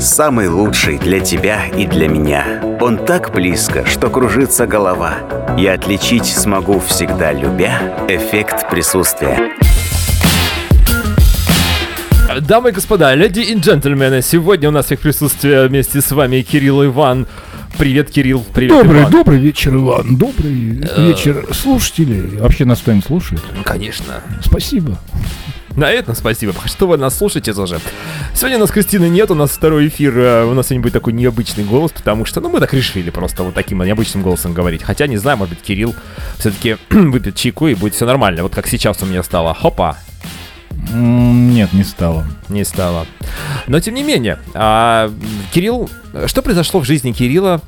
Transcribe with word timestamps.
самый 0.00 0.48
лучший 0.48 0.98
для 0.98 1.20
тебя 1.20 1.66
и 1.66 1.86
для 1.86 2.08
меня. 2.08 2.62
Он 2.80 2.96
так 2.96 3.32
близко, 3.34 3.84
что 3.86 4.08
кружится 4.08 4.66
голова. 4.66 5.14
Я 5.58 5.74
отличить 5.74 6.24
смогу 6.26 6.80
всегда, 6.80 7.32
любя 7.32 7.80
эффект 8.08 8.68
присутствия. 8.70 9.52
Дамы 12.40 12.70
и 12.70 12.72
господа, 12.72 13.14
леди 13.14 13.40
и 13.40 13.54
джентльмены, 13.58 14.22
сегодня 14.22 14.68
у 14.68 14.72
нас 14.72 14.90
их 14.92 15.00
присутствие 15.00 15.66
вместе 15.66 16.00
с 16.00 16.10
вами 16.12 16.42
Кирилл 16.42 16.84
Иван. 16.86 17.26
Привет, 17.76 18.10
Кирилл. 18.10 18.44
Привет, 18.54 18.70
Добрый, 18.72 19.02
Иван. 19.02 19.12
добрый 19.12 19.38
вечер, 19.38 19.74
Иван. 19.74 20.16
Добрый 20.16 20.52
вечер, 20.98 21.46
слушатели. 21.52 22.38
Вообще 22.38 22.64
нас 22.64 22.80
кто-нибудь 22.80 23.06
слушает? 23.06 23.42
Конечно. 23.64 24.22
Спасибо. 24.42 24.98
На 25.76 25.90
этом 25.90 26.14
спасибо, 26.14 26.52
что 26.66 26.86
вы 26.88 26.96
нас 26.96 27.16
слушаете 27.16 27.52
тоже. 27.52 27.80
Сегодня 28.34 28.56
у 28.58 28.60
нас 28.60 28.70
Кристины 28.70 29.08
нет, 29.08 29.30
у 29.30 29.34
нас 29.34 29.50
второй 29.50 29.88
эфир, 29.88 30.18
э, 30.18 30.44
у 30.44 30.54
нас 30.54 30.66
сегодня 30.66 30.82
будет 30.82 30.92
такой 30.92 31.12
необычный 31.12 31.64
голос, 31.64 31.92
потому 31.92 32.24
что, 32.24 32.40
ну, 32.40 32.48
мы 32.48 32.58
так 32.58 32.74
решили 32.74 33.10
просто 33.10 33.42
вот 33.44 33.54
таким 33.54 33.82
необычным 33.82 34.22
голосом 34.22 34.52
говорить. 34.52 34.82
Хотя, 34.82 35.06
не 35.06 35.16
знаю, 35.16 35.38
может 35.38 35.54
быть, 35.54 35.64
Кирилл 35.64 35.94
все-таки 36.38 36.76
выпьет 36.90 37.36
чайку 37.36 37.68
и 37.68 37.74
будет 37.74 37.94
все 37.94 38.04
нормально. 38.06 38.42
Вот 38.42 38.54
как 38.54 38.66
сейчас 38.66 39.02
у 39.02 39.06
меня 39.06 39.22
стало. 39.22 39.54
Хопа, 39.54 39.96
Нет, 40.92 41.72
не 41.72 41.84
стало. 41.84 42.26
не 42.48 42.64
стало. 42.64 43.06
Но 43.66 43.78
тем 43.80 43.94
не 43.94 44.02
менее, 44.02 44.38
а, 44.54 45.12
Кирилл, 45.52 45.88
что 46.26 46.42
произошло 46.42 46.80
в 46.80 46.84
жизни 46.84 47.12
Кирилла 47.12 47.60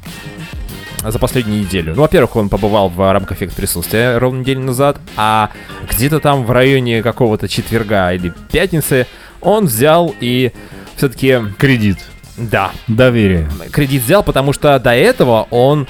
за 1.04 1.18
последнюю 1.18 1.60
неделю? 1.60 1.94
Ну, 1.94 2.02
во-первых, 2.02 2.36
он 2.36 2.48
побывал 2.48 2.88
в 2.88 3.12
рамках 3.12 3.38
эффект 3.38 3.54
присутствия 3.56 4.18
ровно 4.18 4.40
неделю 4.40 4.60
назад, 4.60 4.98
а 5.16 5.50
где-то 5.90 6.20
там 6.20 6.44
в 6.44 6.50
районе 6.50 7.02
какого-то 7.02 7.48
четверга 7.48 8.12
или 8.12 8.32
пятницы 8.50 9.06
он 9.40 9.66
взял 9.66 10.14
и 10.20 10.52
все-таки, 10.96 11.38
Кредит. 11.58 11.98
да, 12.36 12.70
Доверие. 12.86 13.48
кредит 13.72 14.02
взял, 14.02 14.22
потому 14.22 14.52
что 14.52 14.78
до 14.78 14.94
этого 14.94 15.46
он 15.50 15.88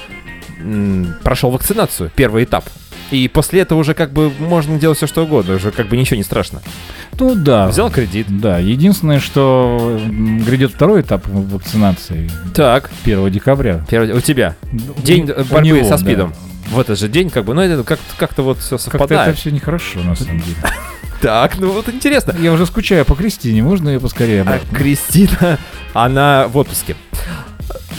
прошел 1.22 1.50
вакцинацию, 1.50 2.10
первый 2.14 2.44
этап. 2.44 2.64
И 3.12 3.28
после 3.28 3.60
этого 3.60 3.78
уже 3.78 3.94
как 3.94 4.12
бы 4.12 4.32
можно 4.40 4.78
делать 4.78 4.96
все 4.96 5.06
что 5.06 5.22
угодно, 5.24 5.54
уже 5.54 5.70
как 5.70 5.88
бы 5.88 5.96
ничего 5.96 6.16
не 6.16 6.22
страшно. 6.24 6.62
Ну 7.20 7.34
да. 7.34 7.68
Взял 7.68 7.90
кредит. 7.90 8.26
Да, 8.28 8.58
единственное, 8.58 9.20
что 9.20 10.00
грядет 10.08 10.72
второй 10.72 11.02
этап 11.02 11.24
вакцинации 11.26 12.28
Так, 12.54 12.90
1 13.04 13.30
декабря. 13.30 13.84
первый, 13.88 14.12
у 14.12 14.20
тебя. 14.20 14.56
У- 14.72 15.00
День 15.02 15.30
у 15.30 15.44
борьбы 15.44 15.60
него, 15.60 15.84
со 15.84 15.90
да. 15.90 15.98
СПИДом. 15.98 16.34
В 16.70 16.80
этот 16.80 16.98
же 16.98 17.08
день, 17.08 17.28
как 17.28 17.44
бы, 17.44 17.52
ну 17.54 17.60
это 17.60 17.84
как- 17.84 18.00
как-то 18.16 18.42
вот 18.42 18.58
все 18.58 18.78
Как-то 18.78 18.90
совпадает. 18.98 19.28
это 19.28 19.38
все 19.38 19.50
нехорошо, 19.50 20.00
на 20.00 20.16
самом 20.16 20.40
деле. 20.40 20.56
Так, 21.20 21.56
ну 21.60 21.70
вот 21.70 21.88
интересно. 21.88 22.34
Я 22.40 22.52
уже 22.52 22.66
скучаю 22.66 23.04
по 23.04 23.14
Кристине, 23.14 23.62
можно 23.62 23.88
ее 23.90 24.00
поскорее 24.00 24.42
А? 24.42 24.58
Кристина, 24.74 25.56
она 25.92 26.48
в 26.48 26.56
отпуске. 26.56 26.96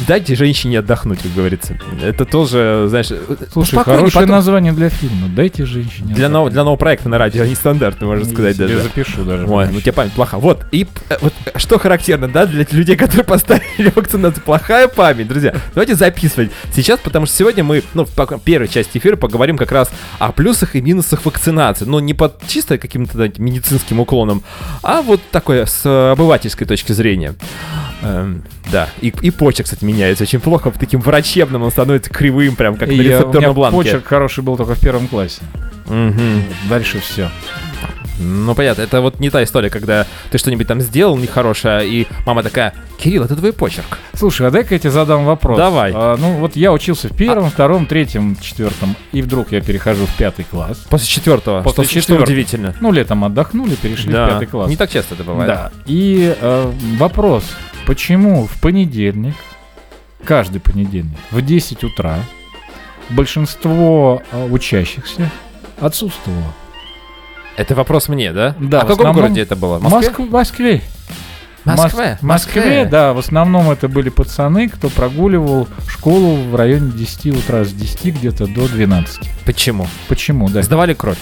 Дайте 0.07 0.35
женщине 0.35 0.79
отдохнуть, 0.79 1.19
как 1.21 1.33
говорится. 1.33 1.77
Это 2.01 2.25
тоже, 2.25 2.85
знаешь, 2.89 3.07
Слушай, 3.51 3.77
хорошее 3.83 4.11
потом- 4.11 4.29
название 4.29 4.73
для 4.73 4.89
фильма. 4.89 5.27
Дайте 5.29 5.65
женщине. 5.65 6.13
для, 6.13 6.29
нового, 6.29 6.49
для 6.49 6.63
нового 6.63 6.77
проекта 6.77 7.09
на 7.09 7.17
радио, 7.17 7.45
нестандартный, 7.45 8.07
можно 8.07 8.25
сказать 8.25 8.57
Я 8.57 8.67
даже. 8.67 8.81
запишу 8.81 9.23
даже. 9.23 9.45
Ой, 9.45 9.67
ну 9.71 9.77
у 9.77 9.81
тебя 9.81 9.93
память 9.93 10.13
плоха. 10.13 10.37
Вот, 10.39 10.65
и 10.71 10.87
э, 11.09 11.17
вот 11.21 11.33
э, 11.45 11.57
что 11.57 11.77
характерно, 11.79 12.27
да, 12.27 12.45
для 12.45 12.65
людей, 12.71 12.95
которые 12.95 13.23
поставили 13.25 13.91
вакцинацию, 13.95 14.43
плохая 14.43 14.87
память, 14.87 15.27
друзья. 15.27 15.55
Давайте 15.73 15.95
записывать 15.95 16.51
сейчас, 16.75 16.99
потому 16.99 17.25
что 17.25 17.35
сегодня 17.35 17.63
мы, 17.63 17.83
ну, 17.93 18.05
в 18.05 18.39
первой 18.39 18.67
части 18.67 18.97
эфира 18.97 19.15
поговорим 19.15 19.57
как 19.57 19.71
раз 19.71 19.89
о 20.19 20.31
плюсах 20.31 20.75
и 20.75 20.81
минусах 20.81 21.25
вакцинации. 21.25 21.85
Но 21.85 21.99
не 21.99 22.13
под 22.13 22.45
чисто 22.47 22.77
каким-то 22.77 23.31
медицинским 23.37 23.99
уклоном, 23.99 24.43
а 24.81 25.01
вот 25.01 25.21
такое 25.31 25.65
с 25.65 25.85
обывательской 26.11 26.67
точки 26.67 26.91
зрения. 26.91 27.35
Эм, 28.03 28.43
да, 28.71 28.89
и, 29.01 29.13
и 29.21 29.31
почерк, 29.31 29.65
кстати, 29.65 29.83
меняется 29.83 30.23
очень 30.23 30.39
плохо. 30.39 30.71
В 30.71 30.77
таким 30.77 30.99
врачебном 31.01 31.63
он 31.63 31.71
становится 31.71 32.09
кривым, 32.09 32.55
прям 32.55 32.75
как 32.75 32.87
на 32.89 32.93
И 32.93 32.99
меня 32.99 33.17
рецепторном 33.17 33.53
бланке. 33.53 33.77
почерк 33.77 34.05
хороший 34.05 34.43
был 34.43 34.57
только 34.57 34.75
в 34.75 34.79
первом 34.79 35.07
классе. 35.07 35.41
Мгм. 35.87 36.43
Дальше 36.69 36.99
все. 36.99 37.29
Ну, 38.19 38.53
понятно, 38.53 38.83
это 38.83 39.01
вот 39.01 39.19
не 39.19 39.29
та 39.31 39.43
история, 39.43 39.69
когда 39.71 40.05
ты 40.29 40.37
что-нибудь 40.37 40.67
там 40.67 40.79
сделал 40.81 41.17
нехорошее, 41.17 41.87
и 41.87 42.07
мама 42.27 42.43
такая, 42.43 42.73
Кирилл, 42.99 43.23
это 43.23 43.35
твой 43.35 43.53
почерк. 43.53 43.97
Слушай, 44.13 44.47
а 44.47 44.51
дай-ка 44.51 44.75
я 44.75 44.79
тебе 44.79 44.91
задам 44.91 45.25
вопрос. 45.25 45.57
Давай. 45.57 45.91
А, 45.95 46.15
ну, 46.17 46.37
вот 46.37 46.55
я 46.55 46.71
учился 46.71 47.09
в 47.09 47.17
первом, 47.17 47.49
втором, 47.49 47.87
третьем, 47.87 48.37
четвертом, 48.39 48.95
и 49.11 49.21
вдруг 49.23 49.51
я 49.51 49.61
перехожу 49.61 50.05
в 50.05 50.15
пятый 50.15 50.45
класс. 50.45 50.77
После 50.89 51.07
четвертого. 51.07 51.63
После 51.63 51.83
что, 51.85 51.91
что 51.91 52.01
четвертого. 52.01 52.25
удивительно. 52.25 52.75
Ну, 52.79 52.91
летом 52.91 53.23
отдохнули, 53.25 53.75
перешли 53.75 54.11
в 54.11 54.15
пятый 54.15 54.47
класс. 54.47 54.69
Не 54.69 54.77
так 54.77 54.91
часто 54.91 55.15
это 55.15 55.23
бывает. 55.23 55.47
Да. 55.47 55.71
И 55.87 56.35
э, 56.39 56.71
вопрос, 56.99 57.43
почему 57.85 58.45
в 58.47 58.59
понедельник, 58.61 59.35
каждый 60.23 60.59
понедельник, 60.61 61.17
в 61.31 61.41
10 61.41 61.83
утра, 61.83 62.19
большинство 63.09 64.21
э, 64.31 64.47
учащихся 64.49 65.29
отсутствовало? 65.79 66.53
Это 67.55 67.75
вопрос 67.75 68.07
мне, 68.09 68.31
да? 68.33 68.55
Да, 68.59 68.81
А 68.81 68.85
в 68.85 68.87
каком 68.87 69.13
городе 69.13 69.41
это 69.41 69.55
было? 69.55 69.77
В 69.77 69.83
Москве? 69.83 70.25
Моск- 70.25 70.29
Москве. 70.31 70.81
Москве? 71.65 72.03
Мос- 72.03 72.17
Москве, 72.21 72.85
да, 72.85 73.13
в 73.13 73.19
основном 73.19 73.69
это 73.71 73.87
были 73.87 74.09
пацаны, 74.09 74.67
кто 74.67 74.89
прогуливал 74.89 75.67
школу 75.87 76.35
в 76.35 76.55
районе 76.55 76.91
10 76.91 77.27
утра, 77.27 77.63
с 77.63 77.71
10 77.71 78.15
где-то 78.15 78.47
до 78.47 78.67
12. 78.67 79.29
Почему? 79.45 79.87
Почему, 80.09 80.49
да? 80.49 80.61
Сдавали 80.63 80.93
кровь. 80.93 81.17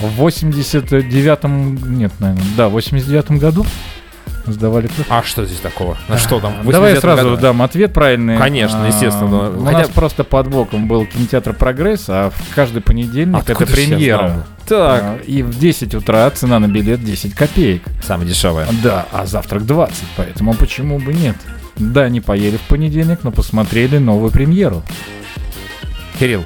В 0.00 0.20
89-м, 0.24 1.98
нет, 1.98 2.12
наверное, 2.20 2.44
да, 2.56 2.68
в 2.68 2.76
89-м 2.76 3.38
году 3.38 3.66
сдавали 4.46 4.86
кровь. 4.86 5.06
А 5.08 5.22
что 5.22 5.44
здесь 5.44 5.60
такого? 5.60 5.96
А 6.08 6.16
что 6.18 6.40
там? 6.40 6.54
Давай 6.64 6.90
я 6.92 6.96
89-м 6.96 7.00
сразу 7.00 7.30
году? 7.30 7.42
дам 7.42 7.62
ответ 7.62 7.92
правильный. 7.92 8.38
Конечно, 8.38 8.84
А, 8.84 8.88
естественно. 8.88 9.50
У 9.50 9.64
Хотя- 9.64 9.78
нас 9.78 9.88
просто 9.88 10.24
под 10.24 10.48
боком 10.48 10.88
был 10.88 11.06
кинотеатр 11.06 11.52
«Прогресс», 11.54 12.04
а 12.08 12.30
в 12.30 12.54
каждый 12.54 12.80
понедельник 12.82 13.36
Откуда 13.38 13.64
это 13.64 13.72
премьера. 13.72 14.46
Так, 14.66 15.02
А, 15.02 15.18
И 15.26 15.42
в 15.42 15.58
10 15.58 15.94
утра 15.94 16.28
цена 16.30 16.58
на 16.58 16.68
билет 16.68 17.02
10 17.02 17.34
копеек. 17.34 17.82
самое 18.02 18.28
дешевое. 18.28 18.66
Да, 18.82 19.06
а 19.12 19.26
завтрак 19.26 19.64
20, 19.66 20.04
поэтому 20.16 20.54
почему 20.54 20.98
бы 20.98 21.12
нет? 21.14 21.36
Да, 21.76 22.08
не 22.08 22.20
поели 22.20 22.56
в 22.56 22.62
понедельник, 22.62 23.20
но 23.22 23.30
посмотрели 23.30 23.98
новую 23.98 24.30
премьеру. 24.30 24.82
Кирилл. 26.18 26.44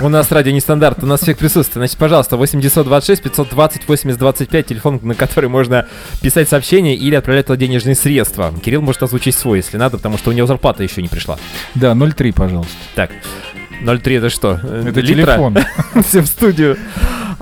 У 0.00 0.08
нас 0.08 0.32
радио 0.32 0.52
нестандарт, 0.52 1.02
у 1.02 1.06
нас 1.06 1.20
всех 1.20 1.36
присутствует. 1.36 1.82
Значит, 1.82 1.98
пожалуйста, 1.98 2.36
8926 2.36 3.22
520 3.22 3.88
8025, 3.88 4.66
телефон, 4.66 5.00
на 5.02 5.14
который 5.14 5.50
можно 5.50 5.86
писать 6.22 6.48
сообщения 6.48 6.96
или 6.96 7.14
отправлять 7.14 7.46
туда 7.46 7.56
денежные 7.58 7.94
средства. 7.94 8.52
Кирилл 8.64 8.80
может 8.80 9.02
озвучить 9.02 9.34
свой, 9.34 9.58
если 9.58 9.76
надо, 9.76 9.98
потому 9.98 10.16
что 10.16 10.30
у 10.30 10.32
него 10.32 10.46
зарплата 10.46 10.82
еще 10.82 11.02
не 11.02 11.08
пришла. 11.08 11.38
Да, 11.74 11.94
03, 11.94 12.32
пожалуйста. 12.32 12.72
Так, 12.94 13.10
03 13.84 14.14
это 14.16 14.30
что? 14.30 14.52
Это 14.54 15.00
литра? 15.00 15.34
телефон. 15.34 15.58
Все 16.02 16.20
в 16.22 16.26
студию. 16.26 16.78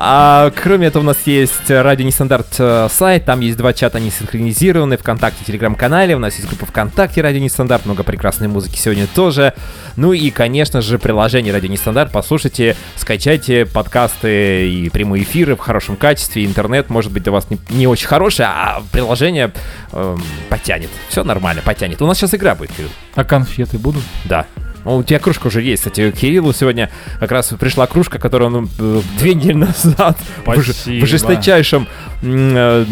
А 0.01 0.53
кроме 0.55 0.87
этого 0.87 1.03
у 1.03 1.07
нас 1.07 1.17
есть 1.27 1.69
э, 1.71 1.83
радио 1.83 2.07
Нестандарт 2.07 2.47
э, 2.61 2.87
сайт, 2.89 3.25
там 3.25 3.41
есть 3.41 3.57
два 3.59 3.73
чата, 3.73 3.99
они 3.99 4.13
синхронизированы, 4.13 4.97
ВКонтакте, 4.97 5.45
Телеграм-канале, 5.45 6.15
у 6.15 6.21
нас 6.21 6.37
есть 6.37 6.47
группа 6.47 6.67
ВКонтакте 6.67 7.21
Радио 7.21 7.41
Нестандарт, 7.41 7.85
много 7.85 8.05
прекрасной 8.05 8.47
музыки 8.47 8.77
сегодня 8.77 9.09
тоже. 9.09 9.55
Ну 9.97 10.13
и, 10.13 10.31
конечно 10.31 10.83
же, 10.83 11.01
приложение 11.01 11.53
Радио 11.53 11.69
Нестандарт, 11.69 12.13
послушайте, 12.13 12.77
скачайте 12.95 13.67
подкасты 13.67 14.71
и 14.71 14.89
прямые 14.89 15.25
эфиры 15.25 15.57
в 15.57 15.59
хорошем 15.59 15.97
качестве, 15.97 16.45
интернет 16.45 16.91
может 16.91 17.11
быть 17.11 17.25
для 17.25 17.33
вас 17.33 17.51
не, 17.51 17.59
не 17.71 17.89
очень 17.89 18.07
хороший, 18.07 18.47
а 18.47 18.81
приложение 18.93 19.51
эм, 19.91 20.23
потянет, 20.49 20.91
все 21.09 21.25
нормально, 21.25 21.61
потянет. 21.65 22.01
У 22.01 22.07
нас 22.07 22.19
сейчас 22.19 22.35
игра 22.35 22.55
будет, 22.55 22.71
Кирилл. 22.71 22.91
А 23.17 23.25
конфеты 23.25 23.79
будут? 23.79 24.05
Да. 24.27 24.47
Ну, 24.89 24.97
у 24.97 25.03
тебя 25.03 25.19
кружка 25.19 25.49
уже 25.49 25.61
есть, 25.61 25.83
кстати, 25.83 26.11
Кириллу 26.13 26.55
сегодня 26.55 26.91
как 27.21 27.31
раз 27.31 27.49
пришла 27.61 27.87
кружка, 27.87 28.19
которую 28.19 28.57
он 28.57 28.71
э, 28.79 29.01
две 29.19 29.35
недели 29.35 29.53
назад 29.53 30.17
в 30.47 30.57
в 31.03 31.07
жесточайшем 31.07 31.87
э, 32.23 32.87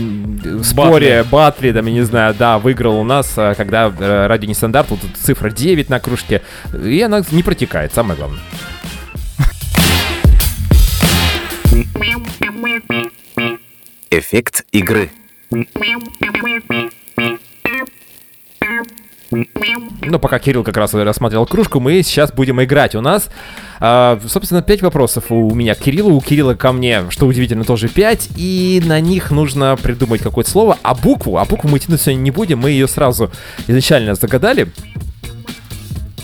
споре, 0.63 1.25
батле, 1.25 1.73
там, 1.73 1.87
я 1.87 1.93
не 1.93 2.03
знаю, 2.03 2.35
да, 2.39 2.59
выиграл 2.59 3.01
у 3.01 3.03
нас, 3.03 3.33
э, 3.39 3.55
когда 3.57 3.91
э, 3.99 4.27
ради 4.27 4.45
нестандарт, 4.45 4.91
вот 4.91 5.01
цифра 5.19 5.49
9 5.49 5.89
на 5.89 5.99
кружке, 5.99 6.43
и 6.85 7.01
она 7.01 7.23
не 7.31 7.43
протекает, 7.43 7.95
самое 7.95 8.19
главное. 8.19 8.41
Эффект 14.11 14.67
игры. 14.71 15.11
Ну, 19.31 20.19
пока 20.19 20.39
Кирилл 20.39 20.63
как 20.63 20.77
раз 20.77 20.95
рассматривал 20.95 21.47
кружку, 21.47 21.81
мы 21.81 22.03
сейчас 22.03 22.33
будем 22.33 22.63
играть. 22.63 22.95
У 22.95 23.01
нас, 23.01 23.29
а, 23.81 24.21
собственно, 24.27 24.63
пять 24.63 24.83
вопросов 24.83 25.25
у 25.31 25.55
меня 25.55 25.75
к 25.75 25.79
Кириллу, 25.79 26.15
у 26.15 26.21
Кирилла 26.21 26.55
ко 26.55 26.73
мне, 26.73 27.11
что 27.11 27.27
удивительно, 27.27 27.65
тоже 27.65 27.89
пять, 27.89 28.29
и 28.37 28.81
на 28.85 29.01
них 29.01 29.31
нужно 29.31 29.77
придумать 29.77 30.21
какое-то 30.23 30.51
слово, 30.51 30.79
а 30.83 30.95
букву, 30.95 31.39
а 31.39 31.45
букву 31.45 31.69
мы 31.69 31.79
тянуть 31.81 32.01
сегодня 32.01 32.21
не 32.21 32.31
будем, 32.31 32.61
мы 32.61 32.71
ее 32.71 32.87
сразу 32.87 33.31
изначально 33.67 34.15
загадали. 34.15 34.69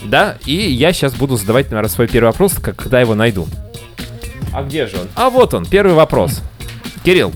Да, 0.04 0.36
и 0.44 0.54
я 0.54 0.92
сейчас 0.92 1.14
буду 1.14 1.36
задавать, 1.36 1.70
наверное, 1.70 1.90
свой 1.90 2.06
первый 2.06 2.26
вопрос, 2.26 2.54
когда 2.54 3.00
его 3.00 3.14
найду. 3.14 3.48
А 4.52 4.62
где 4.62 4.86
же 4.86 4.98
он? 4.98 5.08
А 5.14 5.30
вот 5.30 5.54
он, 5.54 5.64
первый 5.64 5.94
вопрос. 5.94 6.42
Кирилл, 7.04 7.32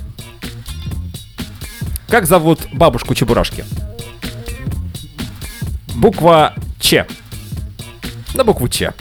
как 2.09 2.27
зовут 2.27 2.61
бабушку 2.73 3.15
Чебурашки? 3.15 3.65
Буква 5.97 6.55
Ч. 6.79 7.07
На 8.35 8.45
букву 8.45 8.69
Ч. 8.69 8.93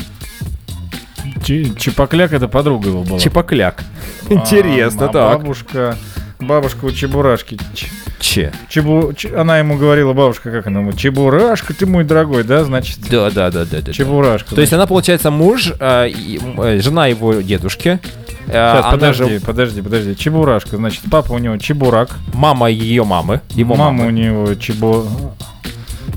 Чепокляк 1.44 2.34
это 2.34 2.48
подруга 2.48 2.90
его 2.90 3.04
была. 3.04 3.20
Чепокляк. 3.20 3.84
Интересно, 4.30 5.06
А, 5.06 5.10
а 5.10 5.14
так. 5.14 5.40
Бабушка, 5.42 5.98
бабушка 6.40 6.86
у 6.86 6.92
Чебурашки. 6.92 7.60
Ч- 7.76 7.88
Ч. 8.20 8.52
Чебу, 8.70 9.14
она 9.38 9.60
ему 9.60 9.78
говорила, 9.78 10.14
бабушка, 10.14 10.50
как 10.52 10.66
она 10.68 10.80
ему, 10.80 10.94
Чебурашка, 10.94 11.74
ты 11.76 11.86
мой 11.86 12.04
дорогой, 12.04 12.44
да, 12.44 12.64
значит? 12.64 12.98
Да, 13.10 13.30
да, 13.30 13.52
да, 13.52 13.66
да, 13.66 13.82
да. 13.82 13.94
Чебурашка. 13.94 14.56
То 14.56 14.62
есть 14.62 14.74
она, 14.74 14.88
получается, 14.88 15.30
муж, 15.30 15.72
э, 15.80 16.10
э, 16.10 16.80
жена 16.82 17.06
его 17.08 17.34
дедушки. 17.36 18.00
э, 18.48 18.52
Сейчас, 18.52 18.92
подожди, 18.92 19.24
же 19.36 19.40
подожди, 19.42 19.82
подожди. 19.84 20.16
Чебурашка, 20.16 20.78
значит, 20.78 21.02
папа 21.12 21.34
у 21.34 21.38
него 21.38 21.58
Чебурак, 21.58 22.10
мама 22.34 22.72
ее 22.72 23.04
мамы. 23.04 23.42
Его 23.52 23.76
мама 23.76 24.04
у 24.04 24.06
мамы. 24.06 24.12
него 24.20 24.56
Чебу... 24.56 25.06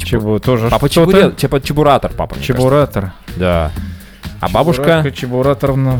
Чебу 0.02 0.38
тоже 0.40 0.68
Папа 0.70 0.88
что-то. 0.88 1.12
чебуре, 1.12 1.34
чепа- 1.36 1.60
чебуратор, 1.60 2.12
папа. 2.16 2.36
Чебуратор. 2.40 3.12
Да. 3.36 3.70
А 4.40 4.48
бабушка 4.48 4.82
Чебурашка, 4.84 5.10
Чебураторна. 5.10 5.98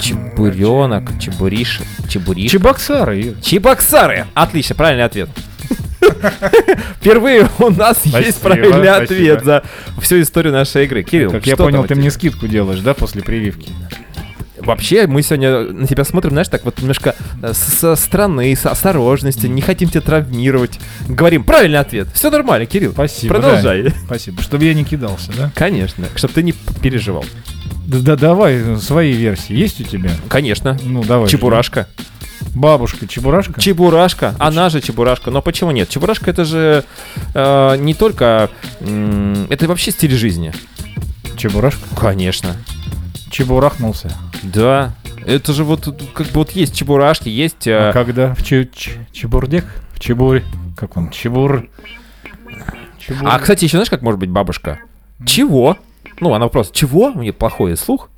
чебуренок, 0.00 1.18
чебуриш, 1.18 1.80
чебуриш. 2.08 2.50
Чебоксары. 2.52 3.34
Чебоксары. 3.42 4.26
Отлично, 4.34 4.74
правильный 4.76 5.04
ответ. 5.04 5.28
Впервые 7.00 7.48
у 7.58 7.70
нас 7.70 8.04
есть 8.04 8.38
Спасибо, 8.38 8.54
правильный 8.54 8.88
спасибо. 8.88 9.02
ответ 9.04 9.44
за 9.44 9.62
всю 10.00 10.20
историю 10.20 10.52
нашей 10.52 10.84
игры. 10.84 11.02
Кирилл, 11.02 11.30
Как 11.30 11.46
я 11.46 11.56
понял, 11.56 11.84
ты 11.84 11.94
мне 11.94 12.10
скидку 12.10 12.46
делаешь, 12.46 12.80
да, 12.80 12.94
после 12.94 13.22
прививки? 13.22 13.70
Вообще, 14.60 15.06
мы 15.06 15.22
сегодня 15.22 15.60
на 15.72 15.86
тебя 15.86 16.04
смотрим, 16.04 16.30
знаешь, 16.32 16.48
так 16.48 16.64
вот 16.64 16.78
немножко 16.78 17.14
э, 17.42 17.52
со 17.54 17.96
стороны, 17.96 18.54
с 18.54 18.66
осторожностью, 18.66 19.50
не 19.50 19.62
хотим 19.62 19.88
тебя 19.88 20.00
травмировать. 20.00 20.78
Говорим, 21.08 21.44
правильный 21.44 21.78
ответ. 21.78 22.08
Все 22.14 22.30
нормально, 22.30 22.66
Кирилл. 22.66 22.92
Спасибо. 22.92 23.34
Продолжай. 23.34 23.82
да. 23.82 23.90
Спасибо. 24.06 24.42
Чтобы 24.42 24.64
я 24.64 24.74
не 24.74 24.84
кидался, 24.84 25.32
да? 25.36 25.50
Конечно, 25.54 26.06
чтобы 26.16 26.34
ты 26.34 26.42
не 26.42 26.52
переживал. 26.82 27.24
Да, 27.86 27.98
да 27.98 28.16
давай, 28.16 28.56
э, 28.56 28.76
свои 28.78 29.12
версии. 29.12 29.54
Есть 29.54 29.80
у 29.80 29.84
тебя? 29.84 30.10
Конечно. 30.28 30.78
Ну, 30.82 31.02
давай. 31.04 31.28
Чебурашка. 31.28 31.88
Бабушка, 32.54 33.06
Чебурашка? 33.06 33.60
Чебурашка. 33.60 34.34
Она 34.38 34.70
же 34.70 34.80
Чебурашка. 34.80 35.30
Но 35.30 35.42
почему 35.42 35.70
нет? 35.70 35.88
Чебурашка 35.88 36.30
это 36.30 36.44
же 36.44 36.84
э, 37.34 37.76
не 37.78 37.94
только... 37.94 38.50
м, 38.80 39.46
это 39.50 39.68
вообще 39.68 39.90
стиль 39.90 40.12
жизни. 40.16 40.52
Чебурашка? 41.36 41.82
Конечно. 41.98 42.56
Чебурахнулся. 43.30 44.10
Да. 44.42 44.92
Это 45.24 45.52
же 45.52 45.64
вот 45.64 45.84
как 46.14 46.26
бы 46.28 46.32
вот 46.34 46.50
есть 46.52 46.74
чебурашки, 46.74 47.28
есть... 47.28 47.66
э, 47.66 47.90
А 47.90 47.92
когда? 47.92 48.34
В 48.34 48.42
че- 48.42 48.68
ч- 48.74 49.06
Чебурдек? 49.12 49.64
В 49.94 50.00
Чебуре? 50.00 50.44
Как 50.76 50.96
он? 50.96 51.10
Чебур... 51.10 51.68
Чебур... 52.98 53.28
А, 53.28 53.38
кстати, 53.38 53.64
еще 53.64 53.76
знаешь, 53.76 53.90
как 53.90 54.02
может 54.02 54.18
быть 54.18 54.30
бабушка? 54.30 54.80
Чего? 55.24 55.76
Ну, 56.20 56.34
она 56.34 56.48
просто, 56.48 56.74
чего? 56.76 57.12
У 57.14 57.20
нее 57.20 57.32
плохой 57.32 57.76
слух. 57.76 58.08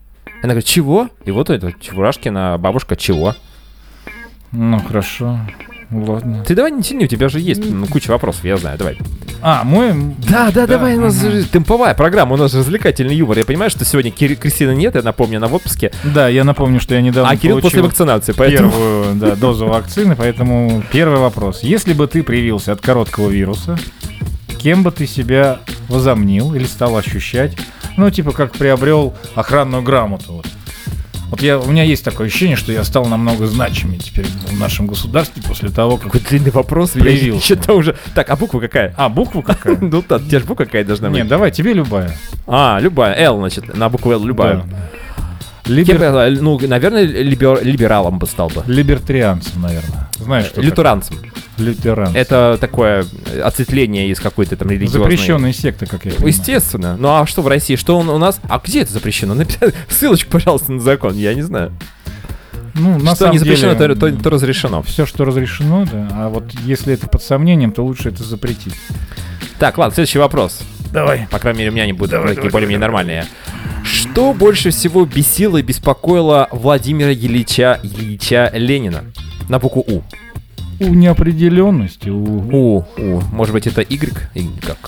Она 0.42 0.54
говорит, 0.54 0.64
чего? 0.64 1.08
И 1.24 1.30
вот 1.30 1.50
это 1.50 1.72
Чебурашкина 1.72 2.56
бабушка, 2.58 2.96
чего? 2.96 3.34
Ну, 4.52 4.78
хорошо. 4.80 5.40
Ладно. 5.92 6.42
Ты 6.46 6.54
давай 6.54 6.70
не 6.70 6.82
тяни, 6.82 7.04
у 7.04 7.08
тебя 7.08 7.28
же 7.28 7.38
есть 7.38 7.62
ну, 7.64 7.86
куча 7.86 8.10
вопросов, 8.10 8.44
я 8.44 8.56
знаю, 8.56 8.78
давай. 8.78 8.98
А, 9.42 9.62
мой... 9.64 9.92
Да, 10.28 10.50
да, 10.50 10.66
давай, 10.66 10.96
у 10.96 11.00
нас 11.02 11.20
же 11.20 11.44
темповая 11.44 11.94
программа, 11.94 12.34
у 12.34 12.36
нас 12.36 12.52
же 12.52 12.58
развлекательный 12.58 13.14
юмор. 13.14 13.38
Я 13.38 13.44
понимаю, 13.44 13.70
что 13.70 13.84
сегодня 13.84 14.10
Кир- 14.10 14.36
Кристины 14.36 14.74
нет, 14.74 14.94
я 14.94 15.02
напомню, 15.02 15.36
она 15.36 15.48
в 15.48 15.54
отпуске, 15.54 15.92
Да, 16.04 16.28
я 16.28 16.44
напомню, 16.44 16.80
что 16.80 16.94
я 16.94 17.02
недавно 17.02 17.30
а 17.30 17.36
Кирилл 17.36 17.60
после 17.60 17.82
вакцинации, 17.82 18.32
поэтому... 18.32 18.70
первую 18.70 19.14
да, 19.16 19.36
дозу 19.36 19.66
вакцины, 19.66 20.16
поэтому 20.16 20.82
первый 20.90 21.18
вопрос. 21.18 21.62
Если 21.62 21.92
бы 21.92 22.06
ты 22.06 22.22
привился 22.22 22.72
от 22.72 22.80
короткого 22.80 23.28
вируса, 23.28 23.78
кем 24.58 24.82
бы 24.82 24.92
ты 24.92 25.06
себя 25.06 25.58
возомнил 25.88 26.54
или 26.54 26.64
стал 26.64 26.96
ощущать? 26.96 27.56
Ну, 27.96 28.10
типа, 28.10 28.32
как 28.32 28.52
приобрел 28.52 29.12
охранную 29.34 29.82
грамоту. 29.82 30.34
Вот. 30.34 30.46
Вот 31.32 31.40
я, 31.40 31.58
у 31.58 31.66
меня 31.66 31.82
есть 31.82 32.04
такое 32.04 32.26
ощущение, 32.26 32.56
что 32.56 32.72
я 32.72 32.84
стал 32.84 33.06
намного 33.06 33.46
значимее 33.46 33.98
теперь 33.98 34.26
в 34.26 34.60
нашем 34.60 34.86
государстве 34.86 35.42
после 35.42 35.70
того, 35.70 35.96
как... 35.96 36.12
Какой 36.12 36.20
длинный 36.20 36.50
вопрос, 36.50 36.94
я 36.94 37.00
Привился. 37.00 37.42
что-то 37.46 37.72
уже... 37.72 37.96
Так, 38.14 38.28
а 38.28 38.36
буква 38.36 38.60
какая? 38.60 38.94
А, 38.98 39.08
буква 39.08 39.40
какая? 39.40 39.78
Ну, 39.80 40.04
да, 40.06 40.18
тебя 40.18 40.40
же 40.40 40.44
буква 40.44 40.66
какая 40.66 40.84
должна 40.84 41.08
быть? 41.08 41.16
Нет, 41.16 41.28
давай, 41.28 41.50
тебе 41.50 41.72
любая. 41.72 42.14
А, 42.46 42.78
любая, 42.82 43.14
Л, 43.18 43.38
значит, 43.38 43.74
на 43.74 43.88
букву 43.88 44.12
Л 44.12 44.22
любая. 44.26 44.56
Да. 44.56 44.76
Либер- 45.64 45.98
бы 45.98 46.40
ну, 46.40 46.58
наверное, 46.66 47.04
либер- 47.04 47.62
либералом 47.62 48.18
бы 48.18 48.26
стал 48.26 48.48
бы. 48.48 48.62
Либертарианцем, 48.66 49.62
наверное. 49.62 50.08
Знаешь, 50.18 50.46
что 50.46 50.60
Лютеранцем. 50.60 51.16
такое? 51.16 51.32
Лютеранцем. 51.58 52.16
Это 52.16 52.58
такое 52.60 53.04
ответвление 53.44 54.08
из 54.08 54.18
какой-то 54.18 54.56
там 54.56 54.70
религиозной... 54.70 55.02
Запрещенные 55.02 55.52
секты, 55.52 55.86
как 55.86 56.04
я 56.04 56.12
понимаю. 56.12 56.28
Естественно. 56.28 56.96
Ну 56.98 57.08
а 57.08 57.26
что 57.26 57.42
в 57.42 57.48
России? 57.48 57.76
Что 57.76 57.96
он 57.98 58.08
у 58.08 58.18
нас? 58.18 58.40
А 58.48 58.60
где 58.64 58.82
это 58.82 58.92
запрещено? 58.92 59.34
Напи- 59.34 59.72
Ссылочку, 59.88 60.30
пожалуйста, 60.30 60.72
на 60.72 60.80
закон. 60.80 61.14
Я 61.16 61.34
не 61.34 61.42
знаю. 61.42 61.72
Ну, 62.74 62.98
на 62.98 63.10
что 63.14 63.16
самом 63.16 63.32
не 63.32 63.38
запрещено, 63.38 63.74
деле, 63.74 63.94
то, 63.94 64.10
то- 64.10 64.22
то 64.22 64.30
разрешено. 64.30 64.82
Все, 64.82 65.04
что 65.06 65.24
разрешено, 65.24 65.86
да. 65.90 66.08
А 66.12 66.28
вот 66.28 66.44
если 66.64 66.94
это 66.94 67.06
под 67.06 67.22
сомнением, 67.22 67.72
то 67.72 67.84
лучше 67.84 68.08
это 68.08 68.24
запретить. 68.24 68.74
Так, 69.58 69.76
ладно, 69.78 69.94
следующий 69.94 70.18
вопрос. 70.18 70.60
Давай. 70.92 71.26
По 71.30 71.38
крайней 71.38 71.60
мере, 71.60 71.70
у 71.70 71.72
меня 71.72 71.84
они 71.84 71.92
будут 71.92 72.10
Давай, 72.10 72.34
такие 72.34 72.50
более-менее 72.50 72.80
нормальные. 72.80 73.26
Что 73.84 74.32
больше 74.32 74.70
всего 74.70 75.04
бесило 75.04 75.56
и 75.58 75.62
беспокоило 75.62 76.48
Владимира 76.50 77.12
Ильича, 77.12 77.80
Ильича 77.82 78.50
Ленина? 78.52 79.04
На 79.48 79.58
букву 79.58 79.84
У. 79.86 80.02
У 80.82 80.94
неопределенности, 80.94 82.08
у... 82.08 82.22
У, 82.22 82.84
У. 82.96 83.20
Может 83.32 83.52
быть, 83.52 83.66
это 83.66 83.82
Y? 83.82 84.28
Как, 84.60 84.78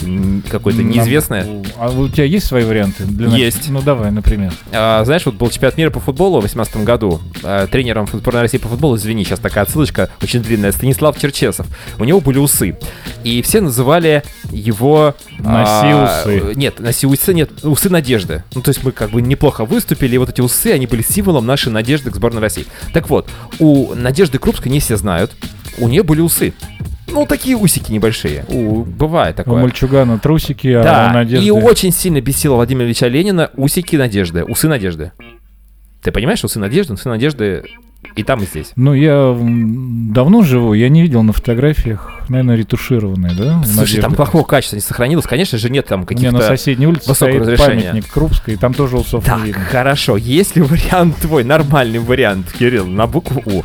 какое-то 0.50 0.82
неизвестное? 0.82 1.46
А 1.76 1.90
у 1.90 2.08
тебя 2.08 2.24
есть 2.24 2.46
свои 2.46 2.64
варианты? 2.64 3.04
Для 3.04 3.28
Есть. 3.28 3.68
Ну, 3.70 3.80
давай, 3.80 4.10
например. 4.10 4.52
А, 4.72 5.04
знаешь, 5.04 5.24
вот 5.26 5.36
был 5.36 5.48
чемпионат 5.50 5.78
мира 5.78 5.90
по 5.90 6.00
футболу 6.00 6.38
в 6.38 6.42
2018 6.42 6.84
году. 6.84 7.20
А, 7.42 7.66
тренером 7.66 8.08
сборной 8.12 8.42
России 8.42 8.58
по 8.58 8.68
футболу, 8.68 8.96
извини, 8.96 9.24
сейчас 9.24 9.38
такая 9.38 9.64
отсылочка 9.64 10.10
очень 10.22 10.42
длинная, 10.42 10.72
Станислав 10.72 11.18
Черчесов. 11.18 11.66
У 11.98 12.04
него 12.04 12.20
были 12.20 12.38
усы. 12.38 12.76
И 13.22 13.42
все 13.42 13.60
называли 13.60 14.22
его... 14.50 15.14
Носи 15.38 15.86
а, 15.86 16.22
усы. 16.24 16.54
Нет, 16.54 16.80
носи 16.80 17.06
усы, 17.06 17.34
нет, 17.34 17.64
усы 17.64 17.88
надежды. 17.88 18.42
Ну, 18.54 18.62
то 18.62 18.70
есть 18.70 18.82
мы 18.82 18.92
как 18.92 19.10
бы 19.10 19.22
неплохо 19.22 19.64
выступили, 19.64 20.16
и 20.16 20.18
вот 20.18 20.30
эти 20.30 20.40
усы, 20.40 20.68
они 20.68 20.86
были 20.86 21.02
символом 21.02 21.46
нашей 21.46 21.70
надежды 21.70 22.10
к 22.10 22.16
сборной 22.16 22.40
России. 22.40 22.66
Так 22.92 23.08
вот, 23.08 23.28
у 23.58 23.94
Надежды 23.94 24.38
Крупской 24.38 24.70
не 24.70 24.80
все 24.80 24.96
знают, 24.96 25.32
у 25.78 25.88
нее 25.88 26.02
были 26.02 26.20
усы. 26.20 26.52
Ну, 27.08 27.26
такие 27.26 27.56
усики 27.56 27.92
небольшие. 27.92 28.44
У, 28.48 28.82
бывает 28.82 29.34
У 29.34 29.36
такое. 29.36 29.62
мальчугана 29.62 30.18
трусики, 30.18 30.68
а 30.68 30.80
у 30.80 30.84
Да, 30.84 31.12
Надежды... 31.12 31.46
и 31.46 31.50
очень 31.50 31.92
сильно 31.92 32.20
бесило 32.20 32.54
Владимира 32.56 32.86
Ильича 32.86 33.06
Ленина 33.06 33.50
усики 33.56 33.94
Надежды, 33.96 34.44
усы 34.44 34.68
Надежды. 34.68 35.12
Ты 36.02 36.10
понимаешь, 36.12 36.42
усы 36.44 36.58
Надежды, 36.58 36.94
усы 36.94 37.08
Надежды 37.08 37.64
и 38.16 38.22
там, 38.22 38.42
и 38.42 38.46
здесь. 38.46 38.72
Ну, 38.76 38.92
я 38.94 39.34
давно 39.38 40.42
живу, 40.42 40.74
я 40.74 40.88
не 40.88 41.02
видел 41.02 41.22
на 41.22 41.32
фотографиях, 41.32 42.12
наверное, 42.28 42.56
ретушированные, 42.56 43.34
да? 43.34 43.58
у 43.60 43.64
Слушай, 43.64 43.74
там 43.74 44.10
Надежды? 44.10 44.16
плохого 44.16 44.42
качества 44.44 44.76
не 44.76 44.82
сохранилось. 44.82 45.24
Конечно 45.26 45.56
же, 45.56 45.70
нет 45.70 45.86
там 45.86 46.00
У 46.08 46.12
меня 46.14 46.32
на 46.32 46.38
каких-то... 46.38 46.56
соседней 46.56 46.86
улице 46.86 47.14
стоит 47.14 47.40
разрешения. 47.42 47.90
памятник 47.90 48.10
Крупской, 48.12 48.54
и 48.54 48.56
там 48.56 48.74
тоже 48.74 48.96
усов 48.98 49.24
не 49.24 49.30
Так, 49.30 49.44
видно. 49.44 49.62
хорошо. 49.64 50.16
Есть 50.16 50.56
ли 50.56 50.62
вариант 50.62 51.16
твой, 51.18 51.44
нормальный 51.44 51.98
вариант, 52.00 52.52
Кирилл, 52.58 52.86
на 52.86 53.06
букву 53.06 53.42
У? 53.46 53.62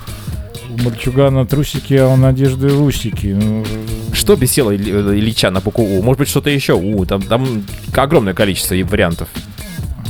У 0.79 0.83
мальчугана 0.83 1.45
трусики, 1.45 1.93
а 1.95 2.07
у 2.07 2.15
Надежды 2.15 2.67
усики. 2.74 3.27
Ну, 3.27 3.65
Что 4.13 4.36
бесило 4.36 4.71
Или- 4.71 4.91
Ильича 5.19 5.51
на 5.51 5.59
букву 5.59 5.83
У? 5.83 6.01
Может 6.01 6.19
быть, 6.19 6.29
что-то 6.29 6.50
еще? 6.50 6.74
У, 6.74 7.05
там, 7.05 7.21
там 7.21 7.63
огромное 7.95 8.33
количество 8.33 8.75
вариантов. 8.83 9.27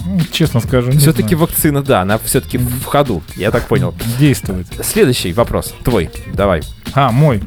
ну, 0.06 0.20
честно 0.32 0.60
скажу, 0.60 0.92
не 0.92 0.98
Все-таки 0.98 1.36
вакцина, 1.36 1.82
да, 1.82 2.02
она 2.02 2.20
все-таки 2.24 2.58
в 2.58 2.84
ходу, 2.86 3.22
я 3.36 3.52
так 3.52 3.68
понял. 3.68 3.94
действует. 4.20 4.68
Следующий 4.84 5.34
вопрос, 5.34 5.74
твой, 5.84 6.10
давай. 6.34 6.62
А, 6.94 7.12
мой. 7.12 7.42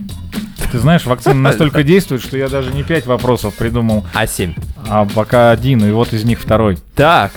Ты 0.71 0.79
знаешь, 0.79 1.05
вакцина 1.05 1.35
настолько 1.51 1.83
действует, 1.83 2.23
что 2.23 2.37
я 2.39 2.49
даже 2.49 2.73
не 2.73 2.83
пять 2.83 3.05
вопросов 3.07 3.55
придумал, 3.55 4.07
А7. 4.15 4.55
а 4.89 5.05
пока 5.05 5.51
один, 5.51 5.85
и 5.85 5.91
вот 5.91 6.13
из 6.15 6.25
них 6.25 6.41
второй. 6.41 6.79
Так, 6.95 7.33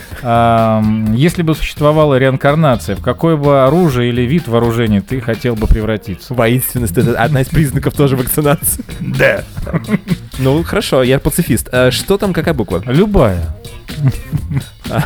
если 1.14 1.42
бы 1.42 1.54
существовала 1.54 2.18
реинкарнация, 2.18 2.96
в 2.96 3.02
какое 3.02 3.36
бы 3.36 3.64
оружие 3.64 4.08
или 4.08 4.22
вид 4.22 4.48
вооружения 4.48 5.02
ты 5.02 5.20
хотел 5.20 5.54
бы 5.54 5.66
превратиться? 5.66 6.32
воинственность 6.34 6.96
это 6.96 7.20
одна 7.22 7.42
из 7.42 7.48
признаков 7.48 7.94
тоже 7.94 8.16
вакцинации. 8.16 8.82
Да. 9.00 9.44
Ну, 10.38 10.62
хорошо, 10.64 11.02
я 11.02 11.18
пацифист. 11.18 11.68
А 11.72 11.90
что 11.90 12.16
там, 12.18 12.32
какая 12.32 12.54
буква? 12.54 12.82
Любая. 12.86 13.54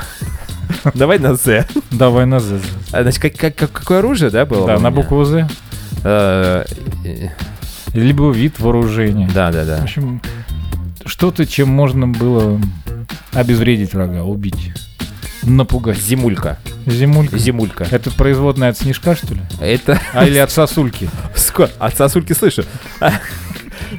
Давай 0.94 1.18
на 1.18 1.34
З. 1.34 1.66
Давай 1.90 2.26
на 2.26 2.40
З. 2.40 2.60
А, 2.92 3.02
Значит, 3.02 3.20
как, 3.20 3.34
как- 3.36 3.56
как- 3.56 3.72
какое 3.72 3.98
оружие, 3.98 4.30
да, 4.30 4.46
было? 4.46 4.66
Да, 4.66 4.78
на 4.78 4.90
букву 4.90 5.24
З. 5.24 5.46
Либо 7.94 8.30
вид 8.30 8.58
вооружения. 8.60 9.28
Да, 9.34 9.50
да, 9.50 9.62
В 9.62 9.66
да. 9.66 9.82
общем, 9.82 10.20
что-то, 11.04 11.46
чем 11.46 11.68
можно 11.68 12.06
было 12.06 12.60
обезвредить 13.32 13.94
врага, 13.94 14.22
убить, 14.22 14.72
напугать. 15.42 15.98
Зимулька. 15.98 16.58
Зимулька. 16.86 17.38
Зимулька. 17.38 17.86
Это 17.90 18.10
производная 18.10 18.70
от 18.70 18.78
снежка, 18.78 19.14
что 19.14 19.34
ли? 19.34 19.40
Это... 19.60 20.00
А 20.12 20.24
или 20.26 20.38
от 20.38 20.50
сосульки? 20.50 21.08
От 21.78 21.96
сосульки 21.96 22.32
слышу. 22.32 22.64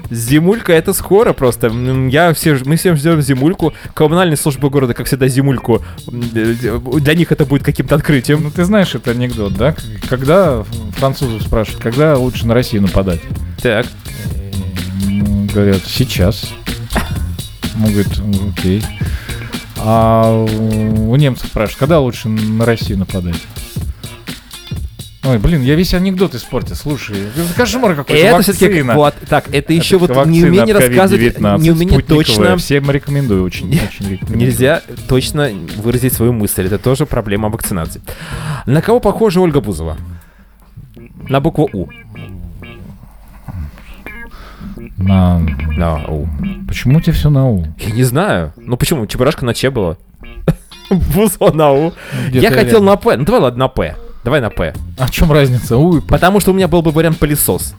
Зимулька 0.09 0.73
это 0.73 0.93
скоро 0.93 1.33
просто. 1.33 1.67
Я 2.09 2.33
все, 2.33 2.57
мы 2.65 2.75
всем 2.75 2.95
ждем 2.95 3.21
зимульку. 3.21 3.73
Коммунальные 3.93 4.37
службы 4.37 4.69
города, 4.69 4.93
как 4.93 5.07
всегда, 5.07 5.27
зимульку. 5.27 5.81
м, 6.07 6.23
э, 6.33 6.79
Для 6.99 7.13
них 7.13 7.31
это 7.31 7.45
будет 7.45 7.63
каким-то 7.63 7.95
открытием. 7.95 8.43
Ну 8.43 8.51
ты 8.51 8.63
знаешь 8.65 8.95
это 8.95 9.11
анекдот, 9.11 9.53
да? 9.53 9.75
Когда 10.09 10.63
французов 10.97 11.41
спрашивают, 11.43 11.81
когда 11.81 12.17
лучше 12.17 12.45
на 12.47 12.53
Россию 12.53 12.83
нападать? 12.83 13.21
Так. 13.61 13.85
Говорят, 15.53 15.81
сейчас. 15.85 16.51
Он 17.75 17.91
говорит, 17.91 18.17
«Ну, 18.17 18.51
окей. 18.55 18.83
А 19.77 20.31
у 20.31 21.15
немцев 21.15 21.47
спрашивают, 21.47 21.79
когда 21.79 21.99
лучше 21.99 22.29
на 22.29 22.65
Россию 22.65 22.99
нападать? 22.99 23.37
Ой, 25.23 25.37
блин, 25.37 25.61
я 25.61 25.75
весь 25.75 25.93
анекдот 25.93 26.33
испортил. 26.33 26.75
Слушай, 26.75 27.17
это 27.19 27.53
кошмар 27.55 27.95
какой-то. 27.95 28.25
Это 28.25 28.41
все-таки 28.41 28.81
вот 28.81 29.13
так. 29.29 29.53
Это 29.53 29.71
еще 29.71 29.97
вот 29.97 30.09
неумение 30.25 30.75
от 30.75 30.81
рассказывать, 30.81 31.35
COVID-19, 31.35 31.59
неумение 31.61 31.99
спутниковая. 31.99 32.25
точно. 32.25 32.57
Всем 32.57 32.89
рекомендую, 32.89 33.43
очень, 33.43 33.67
очень 33.67 34.09
рекомендую. 34.09 34.39
Нельзя 34.39 34.81
точно 35.07 35.51
выразить 35.77 36.13
свою 36.13 36.33
мысль. 36.33 36.65
Это 36.65 36.79
тоже 36.79 37.05
проблема 37.05 37.49
вакцинации. 37.49 38.01
На 38.65 38.81
кого 38.81 38.99
похожа 38.99 39.41
Ольга 39.41 39.61
Бузова? 39.61 39.95
На 41.29 41.39
букву 41.39 41.69
У. 41.71 41.87
На... 44.97 45.39
На 45.77 46.03
У. 46.07 46.27
Почему 46.67 46.97
у 46.97 47.01
тебя 47.01 47.13
все 47.13 47.29
на 47.29 47.47
У? 47.47 47.65
Я 47.77 47.91
не 47.91 48.03
знаю. 48.03 48.53
Ну 48.57 48.75
почему? 48.75 49.05
Чебурашка 49.05 49.45
на 49.45 49.53
Че 49.53 49.69
было. 49.69 49.99
Бузова 50.89 51.51
на 51.51 51.71
У. 51.71 51.93
Я 52.31 52.49
хотел 52.49 52.81
на 52.81 52.95
П. 52.95 53.17
Ну 53.17 53.25
давай 53.25 53.41
ладно 53.41 53.59
на 53.59 53.67
П. 53.67 53.95
Давай 54.23 54.39
на 54.41 54.49
П. 54.49 54.73
А 54.97 55.07
в 55.07 55.11
чем 55.11 55.31
разница? 55.31 55.77
У 55.77 55.97
и 55.97 56.01
П. 56.01 56.07
Потому 56.07 56.39
что 56.39 56.51
у 56.51 56.53
меня 56.53 56.67
был 56.67 56.81
бы 56.81 56.91
вариант 56.91 57.17
пылесос. 57.17 57.73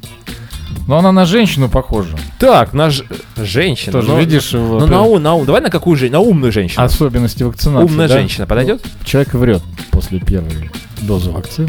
Но 0.88 0.98
она 0.98 1.12
на 1.12 1.24
женщину 1.26 1.68
похожа. 1.68 2.16
Так, 2.40 2.72
на 2.72 2.90
ж- 2.90 3.04
женщина. 3.36 3.92
Тоже 3.92 4.08
ну, 4.08 4.18
видишь, 4.18 4.50
Ну 4.52 4.66
вот, 4.78 4.88
на 4.90 5.02
У, 5.02 5.18
на 5.18 5.34
У. 5.34 5.44
Давай 5.44 5.60
на 5.60 5.70
какую 5.70 5.96
же? 5.96 6.10
На 6.10 6.18
умную 6.18 6.50
женщину. 6.50 6.84
особенности 6.84 7.44
вакцинации. 7.44 7.84
Умная 7.86 8.08
да? 8.08 8.14
женщина 8.14 8.46
подойдет? 8.46 8.82
Человек 9.04 9.32
врет 9.34 9.62
после 9.92 10.18
первой 10.18 10.70
дозы 11.02 11.30
вакцины. 11.30 11.68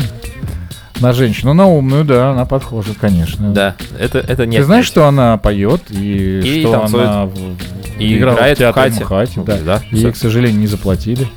На 1.00 1.12
женщину, 1.14 1.54
на 1.54 1.68
умную, 1.68 2.06
да, 2.06 2.32
она 2.32 2.46
подхожа, 2.46 2.94
конечно. 3.00 3.50
Да. 3.52 3.76
Это, 4.00 4.20
это 4.20 4.46
не 4.46 4.58
Ты 4.58 4.64
знаешь, 4.64 4.86
что 4.86 5.06
она 5.08 5.38
поет 5.38 5.82
и, 5.90 6.42
И 6.44 6.62
что 6.62 6.72
танцует. 6.72 7.08
она 7.08 7.26
в- 7.26 7.34
в- 7.34 8.00
И 8.00 8.18
играет 8.18 8.58
в 8.58 8.60
театре 8.60 8.92
хате. 8.92 9.04
МХАТе, 9.04 9.42
да. 9.46 9.58
Да, 9.66 9.82
Ей, 9.92 10.12
к 10.12 10.16
сожалению, 10.16 10.60
не 10.60 10.68
заплатили. 10.68 11.28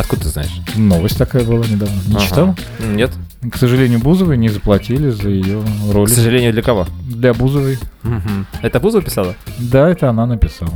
Откуда 0.00 0.22
ты 0.22 0.28
знаешь? 0.30 0.50
Новость 0.76 1.18
такая 1.18 1.44
была 1.44 1.66
недавно. 1.66 2.00
Не 2.06 2.16
Ага. 2.16 2.24
читал? 2.24 2.56
Нет. 2.78 3.10
К 3.52 3.56
сожалению, 3.58 3.98
Бузовой 4.00 4.38
не 4.38 4.48
заплатили 4.48 5.10
за 5.10 5.28
ее 5.28 5.62
К 5.62 5.92
роль. 5.92 6.08
сожалению, 6.08 6.52
для 6.54 6.62
кого? 6.62 6.86
Для 7.06 7.34
Бузовой. 7.34 7.78
Мгм. 8.02 8.46
Это 8.62 8.80
Бузова 8.80 9.02
писала? 9.02 9.34
Да, 9.58 9.90
это 9.90 10.08
она 10.08 10.24
написала. 10.24 10.72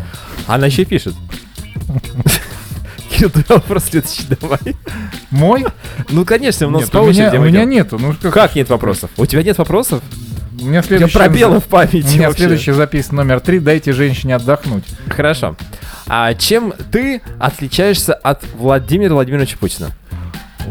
Она 0.46 0.66
еще 0.66 0.82
и 0.82 0.84
пишет. 0.84 1.14
Кирилл, 3.10 3.30
ты 3.30 3.44
вопрос 3.48 3.84
следующий 3.84 4.24
давай. 4.40 4.58
Мой? 5.30 5.64
Ну, 6.10 6.26
конечно, 6.26 6.66
у 6.66 6.70
нас 6.70 6.82
Нет, 6.82 6.90
по 6.90 6.98
у 6.98 7.08
меня, 7.10 7.32
у 7.32 7.64
нету. 7.66 7.98
Ну, 7.98 8.14
как, 8.20 8.34
Как 8.34 8.54
нет 8.56 8.68
вопросов? 8.68 9.10
У 9.16 9.24
тебя 9.24 9.42
нет 9.42 9.56
вопросов? 9.56 10.02
У 10.60 10.64
меня 10.66 10.80
У 10.80 10.82
следующий... 10.82 11.18
пробелы 11.18 11.60
в 11.60 11.66
У 11.66 11.68
памяти 11.70 12.14
меня 12.16 12.28
вообще. 12.28 12.42
следующий 12.44 12.72
записан 12.72 13.16
номер 13.16 13.40
три. 13.40 13.58
Дайте 13.58 13.92
женщине 13.92 14.36
отдохнуть. 14.36 14.84
Хорошо. 15.08 15.56
А 16.06 16.34
чем 16.34 16.72
ты 16.92 17.22
отличаешься 17.40 18.14
от 18.14 18.42
Владимира 18.56 19.14
Владимировича 19.14 19.56
Путина? 19.58 19.90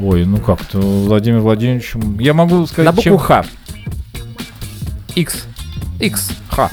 Ой, 0.01 0.25
ну 0.25 0.37
как-то 0.37 0.79
Владимир 0.79 1.39
Владимирович... 1.39 1.93
Я 2.19 2.33
могу 2.33 2.65
сказать, 2.65 2.85
На 2.85 2.91
букву 2.91 3.03
чем... 3.03 3.17
Х. 3.17 3.45
X. 5.15 5.45
X. 5.99 6.31
Х. 6.49 6.69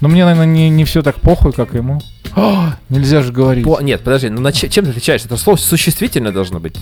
Но 0.00 0.08
мне, 0.08 0.24
наверное, 0.24 0.46
не, 0.46 0.70
не 0.70 0.84
все 0.84 1.02
так 1.02 1.16
похуй, 1.16 1.52
как 1.52 1.74
ему. 1.74 2.00
А, 2.36 2.76
нельзя 2.88 3.22
же 3.22 3.32
говорить. 3.32 3.64
По- 3.64 3.80
Нет, 3.80 4.02
подожди, 4.04 4.28
ну 4.28 4.40
на 4.40 4.52
че- 4.52 4.68
чем 4.68 4.84
ты 4.84 4.90
отличаешься? 4.92 5.26
Это 5.26 5.36
слово 5.36 5.56
существительное 5.56 6.30
должно 6.32 6.60
быть. 6.60 6.76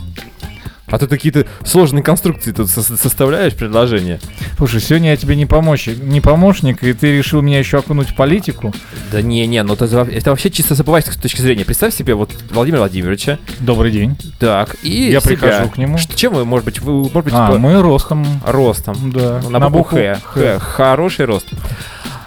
А 0.88 0.98
ты 0.98 1.08
какие-то 1.08 1.46
сложные 1.64 2.02
конструкции 2.04 2.52
тут 2.52 2.70
со- 2.70 2.82
составляешь 2.96 3.54
предложения. 3.54 4.20
Слушай, 4.56 4.80
сегодня 4.80 5.10
я 5.10 5.16
тебе 5.16 5.34
не 5.34 5.44
помощник, 5.44 6.00
не 6.02 6.20
помощник, 6.20 6.82
и 6.84 6.92
ты 6.92 7.16
решил 7.18 7.42
меня 7.42 7.58
еще 7.58 7.78
окунуть 7.78 8.10
в 8.10 8.14
политику. 8.14 8.72
Да 9.10 9.20
не-не, 9.20 9.62
ну 9.64 9.74
это, 9.74 9.84
это 9.84 10.30
вообще 10.30 10.48
чисто 10.50 10.74
забывайся 10.76 11.12
с 11.12 11.16
точки 11.16 11.40
зрения. 11.40 11.64
Представь 11.64 11.92
себе 11.94 12.14
вот 12.14 12.30
Владимира 12.50 12.80
Владимировича, 12.80 13.38
Добрый 13.58 13.90
день. 13.90 14.16
так, 14.38 14.76
и 14.82 15.10
Я 15.10 15.20
себя. 15.20 15.30
прихожу 15.36 15.70
к 15.70 15.76
нему. 15.76 15.98
Ш- 15.98 16.08
Чем 16.14 16.34
вы, 16.34 16.44
может 16.44 16.64
быть, 16.64 16.80
вы, 16.80 16.92
может 17.02 17.24
быть, 17.24 17.34
А, 17.34 17.50
по- 17.50 17.58
мы 17.58 17.80
ростом. 17.82 18.24
ростом? 18.46 19.10
Да. 19.10 19.40
Ну, 19.42 19.50
На, 19.50 19.68
букву 19.68 19.98
Х. 19.98 20.20
Х. 20.24 20.58
Хороший 20.60 21.24
рост. 21.24 21.46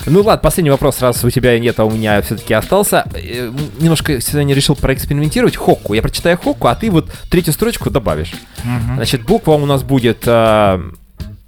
Ну 0.05 0.21
ладно, 0.21 0.41
последний 0.41 0.69
вопрос, 0.71 1.01
раз 1.01 1.23
у 1.23 1.29
тебя 1.29 1.57
нет, 1.59 1.79
а 1.79 1.85
у 1.85 1.91
меня 1.91 2.21
все-таки 2.21 2.53
остался. 2.53 3.05
Э, 3.13 3.51
Немножко 3.79 4.19
сегодня 4.21 4.55
решил 4.55 4.75
проэкспериментировать. 4.75 5.55
Хокку. 5.55 5.93
Я 5.93 6.01
прочитаю 6.01 6.37
хокку, 6.37 6.67
а 6.67 6.75
ты 6.75 6.89
вот 6.89 7.11
третью 7.29 7.53
строчку 7.53 7.89
добавишь. 7.89 8.33
Мгм. 8.63 8.95
Значит, 8.95 9.23
буква 9.23 9.53
у 9.53 9.65
нас 9.65 9.83
будет... 9.83 10.23
а, 10.27 10.79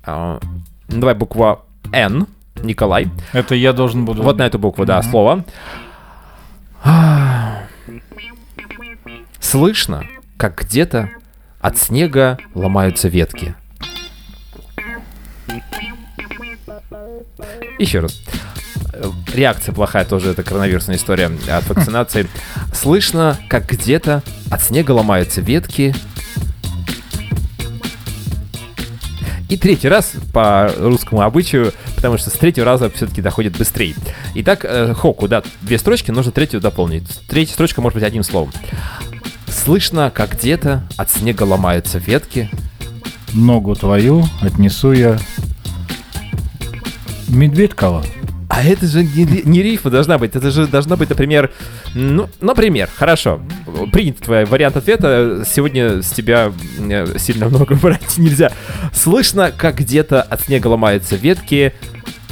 ну, 0.05 0.39
давай 0.87 1.15
буква 1.15 1.63
Н. 1.93 2.27
Николай. 2.61 3.09
Это 3.33 3.55
я 3.55 3.73
должен 3.73 4.05
буду... 4.05 4.21
Вот 4.21 4.37
на 4.37 4.43
эту 4.45 4.59
букву, 4.59 4.85
да, 4.85 4.99
Мгм. 5.01 5.09
слово. 5.09 5.45
Слышно, 9.39 10.03
как 10.37 10.61
где-то 10.61 11.09
от 11.59 11.77
снега 11.77 12.37
ломаются 12.53 13.07
ветки. 13.07 13.55
Еще 17.79 17.99
раз. 17.99 18.19
Реакция 19.33 19.73
плохая 19.73 20.05
тоже, 20.05 20.31
это 20.31 20.43
коронавирусная 20.43 20.97
история 20.97 21.31
от 21.49 21.67
вакцинации. 21.67 22.27
Слышно, 22.73 23.37
как 23.49 23.67
где-то 23.69 24.21
от 24.49 24.61
снега 24.61 24.91
ломаются 24.91 25.41
ветки. 25.41 25.95
И 29.49 29.57
третий 29.57 29.89
раз 29.89 30.13
по 30.31 30.71
русскому 30.77 31.23
обычаю, 31.23 31.73
потому 31.95 32.17
что 32.17 32.29
с 32.29 32.33
третьего 32.33 32.65
раза 32.65 32.89
все-таки 32.89 33.21
доходит 33.21 33.57
быстрее. 33.57 33.95
Итак, 34.35 34.63
э, 34.63 34.93
хоку, 34.93 35.27
да, 35.27 35.43
две 35.61 35.77
строчки, 35.77 36.09
нужно 36.09 36.31
третью 36.31 36.61
дополнить. 36.61 37.03
Третья 37.27 37.53
строчка 37.53 37.81
может 37.81 37.95
быть 37.95 38.03
одним 38.05 38.23
словом. 38.23 38.53
Слышно, 39.49 40.09
как 40.09 40.35
где-то 40.35 40.83
от 40.95 41.11
снега 41.11 41.43
ломаются 41.43 41.97
ветки. 41.97 42.49
Ногу 43.33 43.75
твою 43.75 44.25
отнесу 44.41 44.93
я... 44.93 45.19
Медведкова. 47.31 48.03
А 48.49 48.63
это 48.63 48.85
же 48.85 49.03
не, 49.03 49.23
не 49.45 49.63
рифма 49.63 49.89
должна 49.91 50.17
быть, 50.17 50.35
это 50.35 50.51
же 50.51 50.67
должна 50.67 50.97
быть, 50.97 51.09
например, 51.09 51.51
ну, 51.93 52.27
например, 52.41 52.89
хорошо, 52.93 53.41
принят 53.93 54.17
твой 54.17 54.43
вариант 54.43 54.75
ответа, 54.75 55.45
сегодня 55.49 56.01
с 56.01 56.11
тебя 56.11 56.51
э, 56.77 57.17
сильно 57.17 57.47
много 57.47 57.75
брать 57.81 58.17
нельзя. 58.17 58.51
Слышно, 58.93 59.53
как 59.55 59.77
где-то 59.77 60.21
от 60.21 60.41
снега 60.41 60.67
ломаются 60.67 61.15
ветки, 61.15 61.73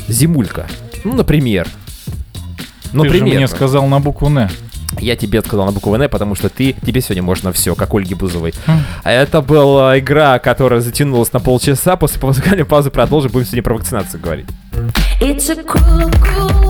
зимулька, 0.09 0.67
ну, 1.05 1.13
например. 1.13 1.67
Ну, 2.91 3.03
Ты 3.03 3.09
же 3.09 3.15
примерно. 3.15 3.39
мне 3.39 3.47
сказал 3.47 3.87
на 3.87 4.01
букву 4.01 4.27
Н. 4.27 4.49
Я 4.99 5.15
тебе 5.15 5.41
сказал 5.41 5.67
на 5.67 5.71
букву 5.71 5.95
Н, 5.95 6.09
потому 6.09 6.35
что 6.35 6.49
ты, 6.49 6.73
тебе 6.85 6.99
сегодня 6.99 7.23
можно 7.23 7.53
все, 7.53 7.75
как 7.75 7.93
Ольге 7.93 8.15
Бузовой. 8.15 8.53
А 9.03 9.11
Это 9.11 9.41
была 9.41 9.97
игра, 9.99 10.37
которая 10.39 10.81
затянулась 10.81 11.31
на 11.31 11.39
полчаса. 11.39 11.95
После 11.95 12.19
музыкальной 12.21 12.65
паузы 12.65 12.89
продолжим. 12.89 13.31
Будем 13.31 13.45
сегодня 13.45 13.63
про 13.63 13.75
вакцинацию 13.75 14.19
говорить. 14.21 14.47
It's 15.19 15.49
a 15.49 15.63
cruel, 15.63 16.09
cruel 16.21 16.68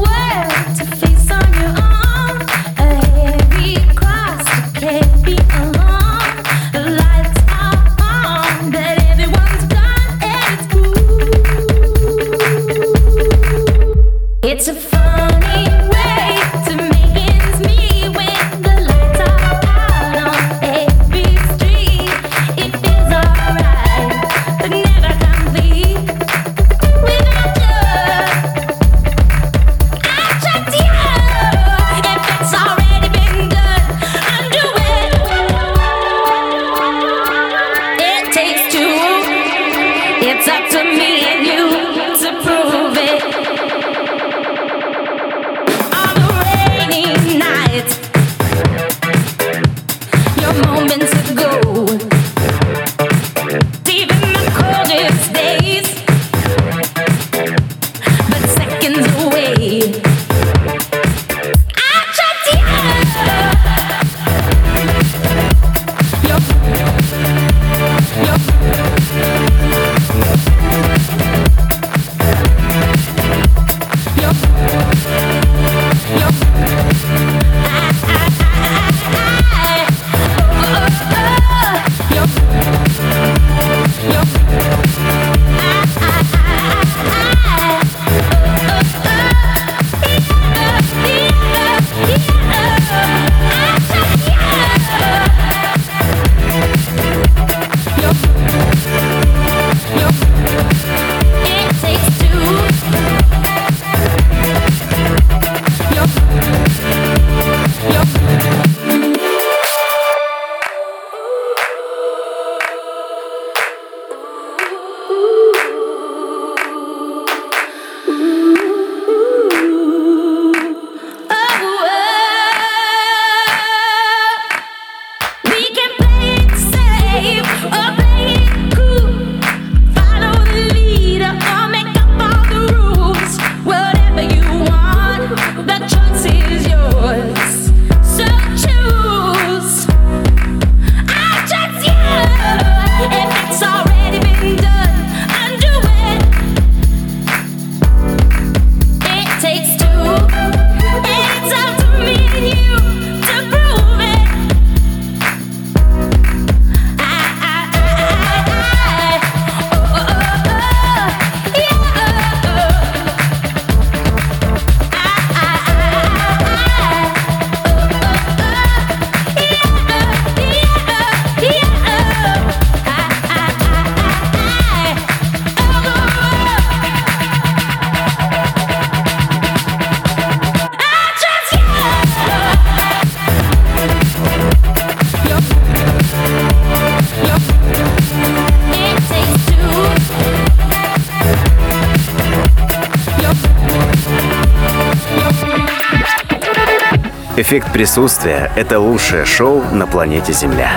Эффект 197.49 197.73
присутствия– 197.73 198.51
это 198.55 198.79
лучшее 198.79 199.25
шоу 199.25 199.63
на 199.71 199.87
планете 199.87 200.33
Земля. 200.33 200.71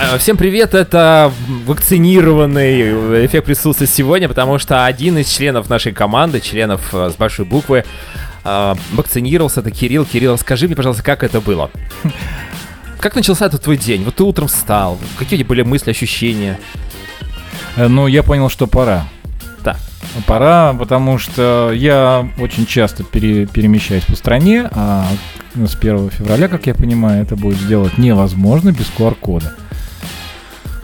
Э, 0.00 0.16
Всем 0.16 0.38
привет, 0.38 0.72
это 0.72 1.30
вакцинированный 1.66 3.26
эффект 3.26 3.44
присутствия 3.44 3.86
сегодня, 3.86 4.28
потому 4.28 4.58
что 4.58 4.86
один 4.86 5.18
из 5.18 5.28
членов 5.28 5.68
нашей 5.68 5.92
команды, 5.92 6.40
членов 6.40 6.94
э, 6.94 7.10
с 7.10 7.16
большой 7.16 7.44
буквы, 7.44 7.84
э, 8.42 8.74
вакцинировался, 8.92 9.60
это 9.60 9.70
Кирилл. 9.70 10.06
Кирилл, 10.06 10.38
скажи 10.38 10.68
мне, 10.68 10.74
пожалуйста, 10.74 11.02
как 11.02 11.22
это 11.22 11.42
было? 11.42 11.70
Как 12.98 13.14
начался 13.16 13.44
этот 13.44 13.62
твой 13.62 13.76
день? 13.76 14.04
Вот 14.04 14.14
ты 14.14 14.22
утром 14.22 14.48
встал, 14.48 14.98
какие 15.18 15.36
у 15.36 15.40
тебя 15.40 15.48
были 15.50 15.62
мысли, 15.62 15.90
ощущения? 15.90 16.58
Э, 17.76 17.88
Ну, 17.88 18.06
я 18.06 18.22
понял, 18.22 18.48
что 18.48 18.66
пора. 18.66 19.04
Так, 19.62 19.76
Пора, 20.26 20.72
потому 20.74 21.18
что 21.18 21.70
я 21.72 22.28
очень 22.38 22.66
часто 22.66 23.04
пере- 23.04 23.46
перемещаюсь 23.46 24.04
по 24.04 24.16
стране, 24.16 24.68
а 24.72 25.06
с 25.54 25.74
1 25.76 26.10
февраля, 26.10 26.48
как 26.48 26.66
я 26.66 26.74
понимаю, 26.74 27.22
это 27.22 27.36
будет 27.36 27.58
сделать 27.58 27.98
невозможно 27.98 28.72
без 28.72 28.90
QR-кода. 28.96 29.54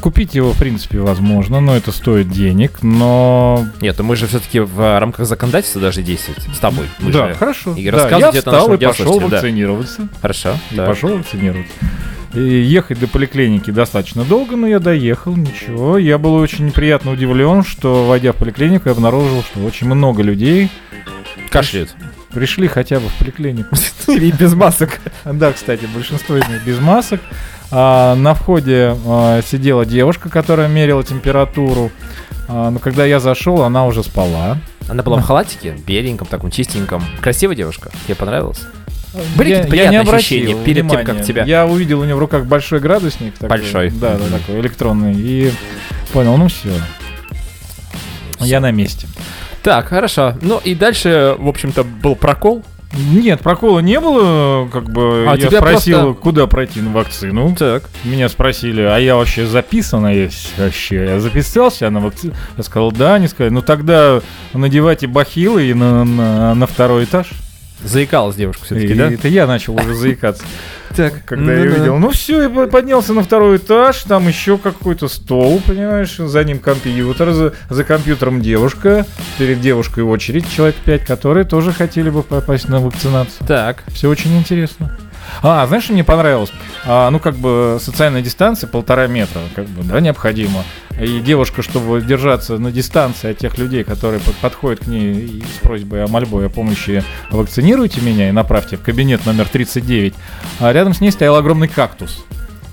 Купить 0.00 0.34
его, 0.34 0.52
в 0.52 0.58
принципе, 0.58 0.98
возможно, 1.00 1.60
но 1.60 1.74
это 1.74 1.90
стоит 1.90 2.30
денег, 2.30 2.82
но... 2.82 3.66
нет, 3.80 3.98
мы 4.00 4.14
же 4.14 4.26
все-таки 4.28 4.60
в 4.60 5.00
рамках 5.00 5.26
законодательства 5.26 5.80
должны 5.80 6.02
действовать 6.02 6.42
с 6.54 6.58
тобой. 6.58 6.86
Мы 7.00 7.10
да, 7.10 7.28
же- 7.28 7.34
хорошо. 7.34 7.74
И 7.74 7.90
Да, 7.90 8.08
я 8.16 8.30
встал 8.30 8.72
и 8.72 8.76
пошел 8.76 8.90
радиослушателям, 9.16 9.30
да. 9.30 9.36
вакцинироваться. 9.36 10.08
Хорошо, 10.22 10.50
И 10.70 10.76
да. 10.76 10.86
пошел 10.86 11.16
вакцинироваться. 11.16 11.72
И 12.34 12.40
ехать 12.40 12.98
до 13.00 13.06
поликлиники 13.06 13.70
достаточно 13.70 14.24
долго, 14.24 14.56
но 14.56 14.66
я 14.66 14.78
доехал, 14.78 15.36
ничего. 15.36 15.96
Я 15.96 16.18
был 16.18 16.34
очень 16.34 16.70
приятно 16.70 17.12
удивлен, 17.12 17.64
что, 17.64 18.04
войдя 18.06 18.32
в 18.32 18.36
поликлинику, 18.36 18.88
я 18.88 18.92
обнаружил, 18.92 19.42
что 19.42 19.60
очень 19.60 19.86
много 19.86 20.22
людей 20.22 20.70
Кашляют. 21.50 21.94
пришли 22.32 22.68
хотя 22.68 23.00
бы 23.00 23.08
в 23.08 23.14
поликлинику. 23.14 23.76
Или 24.08 24.30
без 24.32 24.54
масок. 24.54 25.00
Да, 25.24 25.52
кстати, 25.52 25.86
большинство 25.86 26.36
из 26.36 26.46
них 26.48 26.64
без 26.64 26.78
масок. 26.78 27.20
А, 27.70 28.14
на 28.14 28.34
входе 28.34 28.96
а, 29.06 29.40
сидела 29.42 29.86
девушка, 29.86 30.28
которая 30.28 30.68
мерила 30.68 31.02
температуру. 31.02 31.90
А, 32.48 32.70
но 32.70 32.78
когда 32.78 33.04
я 33.04 33.18
зашел, 33.20 33.62
она 33.62 33.86
уже 33.86 34.02
спала. 34.02 34.58
Она 34.88 35.02
была 35.02 35.18
в 35.18 35.22
халатике, 35.22 35.76
беленьком, 35.86 36.28
таком 36.28 36.50
чистеньком. 36.50 37.02
Красивая 37.20 37.56
девушка. 37.56 37.90
Тебе 38.06 38.14
понравилось? 38.14 38.60
Были 39.36 39.50
Я- 39.50 39.56
какие-то 39.62 39.76
я 39.76 39.90
не 39.90 39.96
ощущения 39.98 40.54
перед 40.64 40.88
тем, 40.88 40.88
внимания. 40.88 41.04
как 41.04 41.22
тебя... 41.24 41.44
Я 41.44 41.66
увидел 41.66 42.00
у 42.00 42.04
нее 42.04 42.14
в 42.14 42.18
руках 42.18 42.44
большой 42.46 42.80
градусник. 42.80 43.34
такой. 43.34 43.48
Большой. 43.48 43.90
Да, 43.90 44.16
да, 44.16 44.38
такой 44.38 44.60
электронный. 44.60 45.14
И 45.14 45.52
понял, 46.12 46.36
ну 46.36 46.48
все. 46.48 46.70
Я 48.40 48.60
на 48.60 48.70
месте. 48.70 49.06
Так, 49.62 49.88
хорошо. 49.88 50.34
Ну 50.42 50.60
и 50.62 50.74
дальше, 50.74 51.34
в 51.38 51.48
общем-то, 51.48 51.84
был 51.84 52.14
прокол. 52.16 52.62
Нет, 53.12 53.40
прокола 53.40 53.80
не 53.80 53.98
было. 54.00 54.68
Как 54.68 54.88
бы 54.88 55.26
А 55.28 55.32
я 55.36 55.48
тебя 55.48 55.58
спросил, 55.58 56.00
просто- 56.02 56.22
куда 56.22 56.46
пройти 56.46 56.80
на 56.80 56.90
вакцину. 56.92 57.54
Так. 57.58 57.84
Меня 58.04 58.28
спросили, 58.28 58.80
а 58.82 58.96
я 58.98 59.16
вообще 59.16 59.44
записан 59.46 60.06
есть 60.08 60.52
вообще? 60.56 61.04
Я 61.04 61.20
записался 61.20 61.90
на 61.90 62.00
вакцину? 62.00 62.34
Я 62.56 62.62
сказал, 62.62 62.92
да. 62.92 63.14
Они 63.16 63.26
сказали, 63.28 63.52
ну 63.52 63.60
тогда 63.60 64.20
надевайте 64.54 65.08
бахилы 65.08 65.64
и 65.68 65.74
на, 65.74 66.04
на, 66.04 66.54
на 66.54 66.66
второй 66.66 67.04
этаж. 67.04 67.30
Заикалась 67.84 68.36
девушка 68.36 68.64
все-таки, 68.64 68.94
да? 68.94 69.10
это 69.10 69.28
я 69.28 69.46
начал 69.46 69.74
уже 69.74 69.94
заикаться. 69.94 70.44
Так, 70.96 71.26
Когда 71.26 71.52
я 71.52 71.70
увидел, 71.70 71.98
ну 71.98 72.08
все, 72.08 72.42
я 72.42 72.66
поднялся 72.68 73.12
на 73.12 73.22
второй 73.22 73.58
этаж, 73.58 74.02
там 74.04 74.26
еще 74.28 74.56
какой-то 74.56 75.08
стол, 75.08 75.60
понимаешь, 75.66 76.16
за 76.16 76.42
ним 76.42 76.58
компьютер, 76.58 77.32
за, 77.32 77.52
за 77.68 77.84
компьютером 77.84 78.40
девушка, 78.40 79.04
перед 79.36 79.60
девушкой 79.60 80.04
очередь, 80.04 80.50
человек 80.50 80.76
пять, 80.76 81.04
которые 81.04 81.44
тоже 81.44 81.72
хотели 81.72 82.08
бы 82.08 82.22
попасть 82.22 82.68
на 82.70 82.80
вакцинацию. 82.80 83.46
Так. 83.46 83.82
Все 83.88 84.08
очень 84.08 84.38
интересно. 84.38 84.96
А, 85.42 85.66
знаешь, 85.66 85.84
что 85.84 85.92
мне 85.92 86.04
понравилось? 86.04 86.50
А, 86.84 87.10
ну, 87.10 87.18
как 87.18 87.36
бы 87.36 87.78
социальная 87.80 88.22
дистанция 88.22 88.68
полтора 88.68 89.06
метра, 89.06 89.40
как 89.54 89.66
бы, 89.66 89.82
да, 89.84 90.00
необходимо. 90.00 90.62
И 91.00 91.20
девушка, 91.20 91.62
чтобы 91.62 92.00
держаться 92.00 92.58
на 92.58 92.72
дистанции 92.72 93.30
от 93.32 93.38
тех 93.38 93.58
людей, 93.58 93.84
которые 93.84 94.20
под- 94.20 94.34
подходят 94.36 94.80
к 94.80 94.86
ней 94.86 95.44
с 95.54 95.58
просьбой 95.60 96.04
о 96.04 96.08
мольбой 96.08 96.46
о 96.46 96.48
помощи, 96.48 97.02
вакцинируйте 97.30 98.00
меня 98.00 98.28
и 98.28 98.32
направьте 98.32 98.76
в 98.76 98.82
кабинет 98.82 99.26
номер 99.26 99.48
39, 99.48 100.14
а 100.60 100.72
рядом 100.72 100.94
с 100.94 101.00
ней 101.00 101.10
стоял 101.10 101.36
огромный 101.36 101.68
кактус 101.68 102.24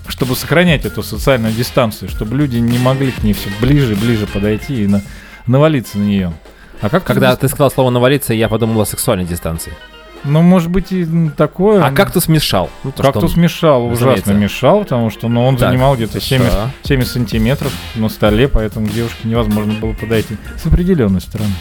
чтобы 0.09 0.35
сохранять 0.35 0.85
эту 0.85 1.01
социальную 1.01 1.53
дистанцию, 1.53 2.09
чтобы 2.09 2.35
люди 2.35 2.57
не 2.57 2.77
могли 2.77 3.11
к 3.11 3.23
ней 3.23 3.31
все 3.33 3.49
ближе 3.61 3.93
и 3.93 3.95
ближе 3.95 4.27
подойти 4.27 4.83
и 4.83 4.87
на- 4.87 5.01
навалиться 5.47 5.97
на 5.97 6.03
нее. 6.03 6.33
А 6.81 6.89
как 6.89 7.05
Когда 7.05 7.35
ты 7.37 7.47
сказал 7.47 7.71
слово 7.71 7.89
навалиться, 7.89 8.33
я 8.33 8.49
подумал 8.49 8.81
о 8.81 8.85
сексуальной 8.85 9.25
дистанции. 9.25 9.71
Ну, 10.25 10.41
может 10.41 10.69
быть, 10.69 10.91
и 10.91 11.03
м, 11.03 11.31
такое. 11.31 11.83
А 11.83 11.91
кактус 11.91 12.27
мешал. 12.27 12.69
Ну, 12.83 12.91
то, 12.91 13.03
что 13.03 13.11
Кактус 13.13 13.35
он- 13.35 13.41
мешал, 13.41 13.85
ужасно 13.87 14.05
разумеется. 14.11 14.33
мешал, 14.33 14.79
потому 14.83 15.09
что 15.09 15.27
ну, 15.27 15.45
он 15.45 15.57
Так, 15.57 15.69
занимал 15.69 15.95
где-то 15.95 16.19
70, 16.21 16.51
хорошо. 16.53 16.69
70 16.83 17.11
сантиметров 17.11 17.73
на 17.95 18.07
столе, 18.09 18.47
поэтому 18.47 18.87
девушке 18.87 19.27
невозможно 19.27 19.73
было 19.73 19.93
подойти 19.93 20.37
с 20.57 20.65
определенной 20.65 21.19
стороны. 21.21 21.51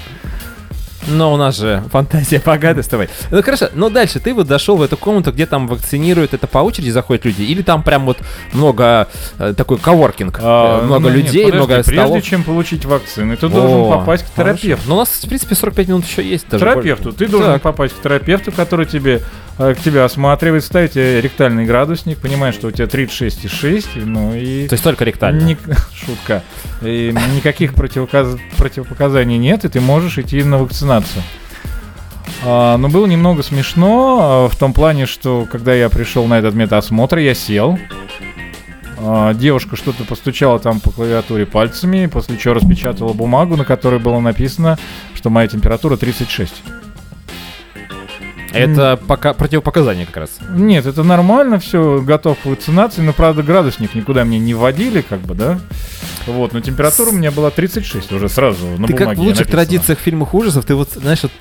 Но 1.08 1.32
у 1.32 1.36
нас 1.36 1.56
же 1.58 1.82
фантазия 1.90 2.40
богатая 2.44 2.82
с 2.82 2.88
тобой. 2.88 3.08
Ну 3.30 3.42
хорошо, 3.42 3.68
но 3.74 3.90
дальше 3.90 4.20
ты 4.20 4.32
вот 4.34 4.46
зашел 4.46 4.76
в 4.76 4.82
эту 4.82 4.96
комнату, 4.96 5.32
где 5.32 5.46
там 5.46 5.66
вакцинируют, 5.66 6.34
это 6.34 6.46
по 6.46 6.58
очереди 6.58 6.90
заходят 6.90 7.24
люди? 7.24 7.42
Или 7.42 7.62
там 7.62 7.82
прям 7.82 8.06
вот 8.06 8.18
много 8.52 9.08
э, 9.38 9.54
такой 9.56 9.78
коворкинг? 9.78 10.38
А, 10.42 10.80
э, 10.80 10.84
много 10.84 11.08
ну, 11.10 11.16
нет, 11.16 11.26
людей, 11.26 11.44
подожди, 11.46 11.56
много 11.56 11.74
Прежде 11.82 11.92
столов? 11.92 12.24
чем 12.24 12.44
получить 12.44 12.84
вакцину, 12.84 13.36
ты 13.36 13.46
О, 13.46 13.48
должен 13.48 13.90
попасть 13.98 14.24
к 14.24 14.30
терапевту. 14.34 14.84
Ну 14.88 14.94
у 14.94 14.98
нас, 14.98 15.08
в 15.08 15.28
принципе, 15.28 15.54
45 15.54 15.88
минут 15.88 16.06
еще 16.06 16.22
есть. 16.22 16.48
Даже 16.48 16.64
терапевту. 16.64 17.04
больше. 17.04 17.18
Ты 17.18 17.26
должен 17.28 17.52
Так. 17.54 17.62
попасть 17.62 17.94
к 17.94 18.02
терапевту, 18.02 18.52
который 18.52 18.86
тебе, 18.86 19.20
э, 19.58 19.74
к 19.74 19.80
тебе 19.80 20.02
осматривает, 20.04 20.64
ставит 20.64 20.92
тебе 20.92 21.20
ректальный 21.20 21.64
градусник, 21.64 22.18
понимает, 22.18 22.54
что 22.54 22.68
у 22.68 22.70
тебя 22.70 22.86
36,6, 22.86 24.04
ну 24.04 24.34
и... 24.34 24.68
То 24.68 24.74
есть 24.74 24.84
только 24.84 25.04
ректально. 25.04 25.42
Ник- 25.42 25.58
Шутка. 25.94 26.42
И 26.80 27.14
никаких 27.36 27.74
противоказ- 27.74 28.38
противопоказаний 28.56 29.38
нет, 29.38 29.64
и 29.64 29.68
ты 29.68 29.80
можешь 29.80 30.18
идти 30.18 30.42
на 30.42 30.58
вакцинацию. 30.58 30.91
А, 32.44 32.76
но 32.76 32.88
было 32.88 33.07
немного 33.07 33.42
смешно 33.42 34.18
а, 34.20 34.48
в 34.48 34.57
том 34.57 34.72
плане, 34.72 35.07
что 35.07 35.46
когда 35.50 35.72
я 35.74 35.88
пришел 35.88 36.26
на 36.26 36.38
этот 36.38 36.55
медосмотр, 36.55 37.18
я 37.18 37.35
сел. 37.35 37.78
А, 38.98 39.33
девушка 39.35 39.76
что-то 39.76 40.05
постучала 40.05 40.59
там 40.59 40.81
по 40.81 40.90
клавиатуре 40.90 41.46
пальцами, 41.46 42.07
после 42.07 42.37
чего 42.37 42.55
распечатала 42.55 43.12
бумагу, 43.12 43.57
на 43.57 43.64
которой 43.64 44.00
было 44.00 44.20
написано, 44.20 44.78
что 45.14 45.31
моя 45.31 45.48
температура 45.48 45.96
36. 45.96 46.62
Это 48.52 49.00
пока 49.09 49.33
противопоказание 49.33 50.05
как 50.05 50.16
раз. 50.18 50.38
Нет, 50.50 50.85
это 50.85 51.02
нормально, 51.02 51.59
все, 51.59 52.02
готов 52.02 52.38
к 52.38 52.44
вакцинации, 52.44 53.00
но, 53.00 53.12
правда, 53.12 53.42
градусник 53.42 53.94
никуда 53.94 54.24
мне 54.24 54.38
не 54.38 54.52
вводили, 54.52 55.00
как 55.00 55.20
бы, 55.20 55.35
да? 55.35 55.59
Вот, 56.26 56.52
но 56.52 56.61
температура 56.61 57.11
у 57.11 57.12
меня 57.12 57.30
была 57.30 57.50
36 57.50 58.12
уже 58.12 58.28
сразу 58.28 58.66
на 58.78 58.87
ты 58.87 58.92
бумаге 58.92 58.96
как 58.96 59.16
в 59.16 59.20
лучших 59.20 59.38
написано. 59.40 59.52
традициях 59.64 59.98
фильмах 59.98 60.35
ужасов, 60.35 60.64
ты 60.64 60.74
вот, 60.74 60.90
знаешь, 60.92 61.22
вот, 61.22 61.32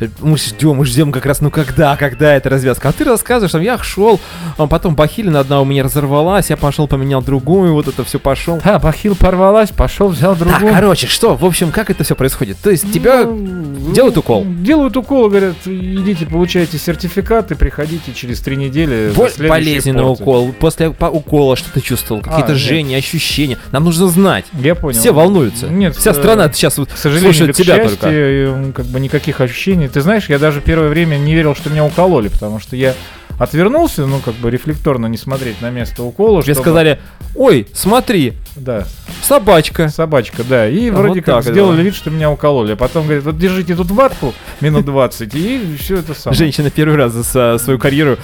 э, 0.00 0.08
мы 0.20 0.36
ждем, 0.38 0.76
мы 0.76 0.84
ждем 0.86 1.12
как 1.12 1.26
раз, 1.26 1.40
ну 1.40 1.50
когда, 1.50 1.96
когда 1.96 2.34
эта 2.34 2.48
развязка. 2.50 2.88
А 2.88 2.92
ты 2.92 3.04
рассказываешь, 3.04 3.52
там, 3.52 3.62
я 3.62 3.78
шел, 3.78 4.20
а 4.56 4.66
потом 4.66 4.94
бахилина 4.94 5.40
одна 5.40 5.60
у 5.60 5.64
меня 5.64 5.82
разорвалась, 5.82 6.50
я 6.50 6.56
пошел 6.56 6.86
поменял 6.88 7.22
другую, 7.22 7.72
вот 7.72 7.88
это 7.88 8.04
все 8.04 8.18
пошел. 8.18 8.60
А, 8.64 8.78
бахил 8.78 9.14
порвалась, 9.14 9.70
пошел, 9.70 10.08
взял 10.08 10.36
Так, 10.36 10.46
другую. 10.48 10.72
короче, 10.74 11.06
что, 11.06 11.36
в 11.36 11.44
общем, 11.44 11.70
как 11.70 11.90
это 11.90 12.04
все 12.04 12.14
происходит? 12.14 12.58
То 12.62 12.70
есть 12.70 12.90
тебя 12.92 13.24
Ну, 13.24 13.92
делают 13.92 14.16
укол? 14.18 14.44
Делают 14.46 14.96
укол, 14.96 15.28
говорят, 15.28 15.54
идите, 15.66 16.26
получайте 16.26 16.78
сертификат 16.78 17.50
и 17.52 17.54
приходите 17.54 18.12
через 18.14 18.40
три 18.40 18.56
недели. 18.56 19.12
Боль- 19.14 19.30
болезненный 19.48 20.02
порцией. 20.02 20.22
укол, 20.22 20.52
после 20.58 20.90
по- 20.90 21.06
укола 21.06 21.56
что 21.56 21.70
ты 21.72 21.80
чувствовал, 21.80 22.20
какие-то 22.20 22.52
А, 22.52 22.56
жжения, 22.56 22.98
ощущения. 22.98 23.58
Нам 23.72 23.84
нужно 23.84 24.06
знать. 24.08 24.17
Я 24.54 24.74
понял. 24.74 24.98
Все 24.98 25.12
волнуются. 25.12 25.66
Нет, 25.68 25.96
Вся 25.96 26.12
страна 26.14 26.50
сейчас 26.52 26.78
вот 26.78 26.90
К 26.92 26.96
сожалению, 26.96 27.32
слушает 27.32 27.48
или 27.50 27.62
к 27.62 27.64
тебя 27.64 27.76
счастью, 27.82 28.54
только. 28.54 28.72
как 28.72 28.86
бы 28.86 29.00
никаких 29.00 29.40
ощущений. 29.40 29.88
Ты 29.88 30.00
знаешь, 30.00 30.28
я 30.28 30.38
даже 30.38 30.60
первое 30.60 30.88
время 30.88 31.16
не 31.16 31.34
верил, 31.34 31.54
что 31.54 31.70
меня 31.70 31.84
укололи, 31.84 32.28
потому 32.28 32.58
что 32.60 32.76
я 32.76 32.94
отвернулся, 33.38 34.06
ну, 34.06 34.18
как 34.20 34.34
бы 34.34 34.50
рефлекторно 34.50 35.06
не 35.06 35.16
смотреть 35.16 35.60
на 35.62 35.70
место 35.70 36.02
укола. 36.02 36.42
Тебе 36.42 36.54
чтобы- 36.54 36.64
сказали, 36.64 36.98
ой, 37.34 37.66
смотри, 37.72 38.34
Да, 38.56 38.86
собачка. 39.22 39.88
собачка, 39.88 40.42
да. 40.44 40.68
И 40.68 40.90
А 40.90 40.92
вроде 40.92 41.20
вот 41.20 41.24
как 41.24 41.42
сделали 41.44 41.76
было. 41.76 41.82
вид, 41.84 41.94
что 41.94 42.10
меня 42.10 42.30
укололи. 42.30 42.72
А 42.72 42.76
потом 42.76 43.04
говорят, 43.04 43.24
вот 43.24 43.38
держите 43.38 43.74
тут 43.76 43.90
ватку 43.90 44.34
минут 44.60 44.84
20, 44.84 45.34
и 45.34 45.76
все 45.78 45.98
это 45.98 46.14
самое. 46.14 46.36
Женщина 46.38 46.70
первый 46.70 46.96
раз 46.96 47.12
за 47.12 47.58
свою 47.58 47.78
карьеру 47.78 48.16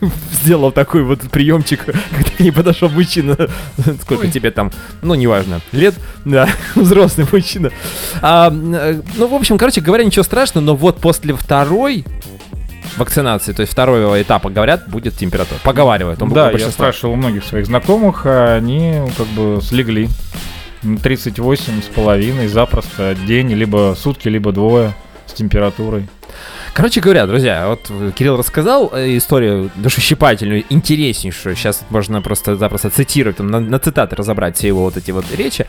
сделала 0.42 0.72
такой 0.72 1.02
вот 1.02 1.20
приемчик, 1.30 1.84
когда 1.84 2.30
к 2.36 2.40
ней 2.40 2.50
подошел 2.50 2.88
мужчина. 2.88 3.36
Сколько 4.02 4.24
Ой. 4.26 4.30
тебе 4.30 4.50
там? 4.50 4.72
Ну, 5.02 5.14
неважно. 5.14 5.60
Лет? 5.72 5.94
Да, 6.24 6.48
взрослый 6.74 7.26
мужчина. 7.30 7.70
А, 8.22 8.50
э, 8.50 9.00
ну, 9.16 9.26
в 9.26 9.34
общем, 9.34 9.58
короче 9.58 9.80
говоря, 9.80 10.04
ничего 10.04 10.22
страшного, 10.22 10.64
но 10.64 10.76
вот 10.76 10.98
после 11.00 11.34
второй 11.34 12.04
вакцинации, 12.96 13.52
то 13.52 13.60
есть 13.60 13.72
второго 13.72 14.20
этапа, 14.20 14.50
говорят, 14.50 14.88
будет 14.88 15.16
температура. 15.16 15.58
Поговаривают. 15.62 16.20
Он 16.22 16.30
да, 16.30 16.50
я 16.50 16.70
спрашивал 16.70 17.14
у 17.14 17.16
многих 17.16 17.44
своих 17.44 17.66
знакомых, 17.66 18.22
а 18.24 18.56
они 18.56 18.94
ну, 18.98 19.10
как 19.16 19.26
бы 19.28 19.60
слегли. 19.62 20.08
М, 20.82 20.98
38 20.98 21.82
с 21.82 21.86
половиной 21.86 22.48
запросто 22.48 23.16
день, 23.26 23.52
либо 23.52 23.94
сутки, 23.98 24.28
либо 24.28 24.52
двое 24.52 24.94
с 25.26 25.32
температурой. 25.32 26.06
Короче 26.74 27.00
говоря, 27.00 27.26
друзья, 27.26 27.68
вот 27.68 27.88
Кирилл 28.14 28.36
рассказал 28.36 28.90
э, 28.92 29.16
историю 29.16 29.70
душещипательную, 29.76 30.64
интереснейшую. 30.68 31.54
Сейчас 31.54 31.82
можно 31.88 32.20
просто 32.20 32.56
запросто 32.56 32.90
цитировать, 32.90 33.36
там, 33.36 33.46
на, 33.46 33.60
на 33.60 33.78
цитаты 33.78 34.16
разобрать 34.16 34.56
все 34.56 34.68
его 34.68 34.82
вот 34.82 34.96
эти 34.96 35.12
вот 35.12 35.24
речи. 35.36 35.66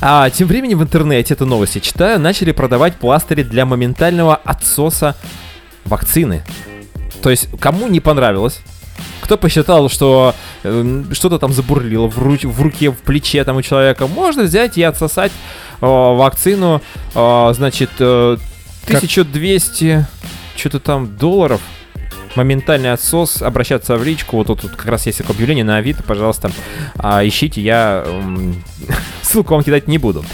А 0.00 0.28
тем 0.30 0.48
временем 0.48 0.80
в 0.80 0.82
интернете, 0.82 1.34
это 1.34 1.44
новости 1.44 1.78
читаю, 1.78 2.18
начали 2.18 2.50
продавать 2.50 2.96
пластыри 2.96 3.44
для 3.44 3.64
моментального 3.64 4.34
отсоса 4.34 5.14
вакцины. 5.84 6.42
То 7.22 7.30
есть, 7.30 7.48
кому 7.60 7.88
не 7.88 8.00
понравилось, 8.00 8.60
кто 9.20 9.36
посчитал, 9.36 9.88
что 9.88 10.34
э, 10.62 11.04
что-то 11.12 11.38
там 11.38 11.52
забурлило 11.52 12.08
в, 12.08 12.18
руч- 12.18 12.48
в 12.48 12.60
руке, 12.60 12.90
в 12.90 12.98
плече 12.98 13.44
там 13.44 13.56
у 13.56 13.62
человека, 13.62 14.06
можно 14.06 14.42
взять 14.42 14.76
и 14.78 14.82
отсосать 14.82 15.32
э, 15.80 15.86
вакцину, 15.86 16.82
э, 17.14 17.52
значит, 17.54 17.90
э, 17.98 18.36
1200 18.86 20.06
что-то 20.56 20.80
там 20.80 21.16
долларов. 21.16 21.60
Моментальный 22.36 22.92
отсос, 22.92 23.42
обращаться 23.42 23.96
в 23.96 24.04
личку. 24.04 24.36
Вот 24.36 24.46
тут, 24.46 24.60
как 24.60 24.86
раз 24.86 25.06
есть 25.06 25.18
такое 25.18 25.34
объявление 25.34 25.64
на 25.64 25.76
Авито, 25.76 26.02
пожалуйста, 26.02 26.50
а, 26.96 27.26
ищите, 27.26 27.60
я 27.60 28.06
ссылку 29.22 29.54
вам 29.54 29.64
кидать 29.64 29.88
не 29.88 29.98
буду. 29.98 30.24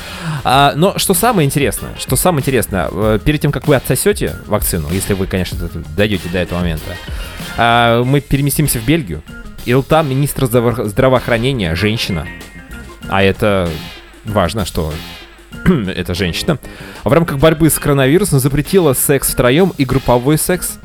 А, 0.45 0.75
но 0.77 0.99
что 0.99 1.15
самое 1.15 1.47
интересное, 1.47 1.91
что 1.99 2.17
самое 2.17 2.43
интересное, 2.43 2.89
э, 2.91 3.19
перед 3.25 3.41
тем, 3.41 3.51
как 3.51 3.67
вы 3.67 3.77
отсосете 3.77 4.37
вакцину, 4.47 4.89
если 4.91 5.15
вы, 5.15 5.27
конечно, 5.27 5.69
дойдете 5.97 6.29
до 6.29 6.39
этого 6.39 6.61
момента, 6.61 6.97
а, 7.57 8.05
мы 8.05 8.21
переместимся 8.21 8.79
в 8.79 8.85
Бельгию, 8.85 9.23
и 9.65 9.75
вот 9.75 9.89
там 9.89 10.09
министр 10.09 10.45
здраво- 10.45 10.85
здравоохранения, 10.85 11.75
женщина, 11.75 12.27
а 13.09 13.23
это 13.23 13.69
важно, 14.25 14.65
что 14.65 14.93
это 15.65 16.15
женщина, 16.15 16.59
в 17.05 17.13
рамках 17.13 17.39
борьбы 17.39 17.71
с 17.71 17.79
коронавирусом 17.79 18.39
запретила 18.39 18.93
секс 18.93 19.33
втроем 19.33 19.73
и 19.79 19.85
групповой 19.85 20.39
секс. 20.39 20.79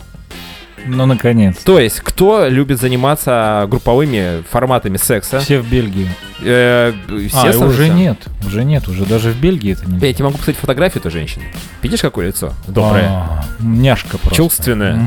Ну, 0.86 1.06
наконец. 1.06 1.58
То 1.58 1.80
есть, 1.80 2.00
кто 2.02 2.48
любит 2.48 2.80
заниматься 2.80 3.66
групповыми 3.70 4.44
форматами 4.50 4.98
секса? 4.98 5.40
Все 5.40 5.60
в 5.60 5.70
Бельгии. 5.70 6.10
Э, 6.44 6.92
А, 7.08 7.14
и 7.14 7.24
естественно, 7.24 7.68
уже 7.68 7.84
все. 7.86 7.94
нет. 7.94 8.18
Уже 8.46 8.64
нет. 8.64 8.88
Уже 8.88 9.06
даже 9.06 9.32
в 9.32 9.38
Бельгии 9.38 9.74
это 9.74 9.86
не 9.90 10.00
Я 10.00 10.14
тебе 10.14 10.26
могу 10.26 10.38
посмотреть 10.38 10.58
фотографию 10.58 11.00
этой 11.02 11.12
женщины. 11.12 11.46
Видишь, 11.82 12.02
какое 12.02 12.28
лицо? 12.28 12.54
Доброе. 12.68 13.08
А, 13.10 13.44
Няшка 13.60 14.18
просто. 14.18 14.36
Чувственное. 14.36 15.00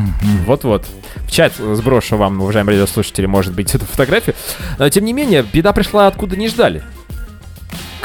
Вот-вот. 0.47 0.87
В 1.27 1.31
чат 1.31 1.53
сброшу 1.57 2.17
вам, 2.17 2.41
уважаемые 2.41 2.79
радиослушатели, 2.79 3.27
может 3.27 3.53
быть, 3.55 3.75
эту 3.75 3.87
фотографию. 3.87 4.37
Но, 4.79 4.89
тем 4.89 5.05
не 5.05 5.13
менее, 5.13 5.43
беда 5.43 5.73
пришла 5.73 6.07
откуда 6.07 6.37
не 6.37 6.49
ждали. 6.49 6.83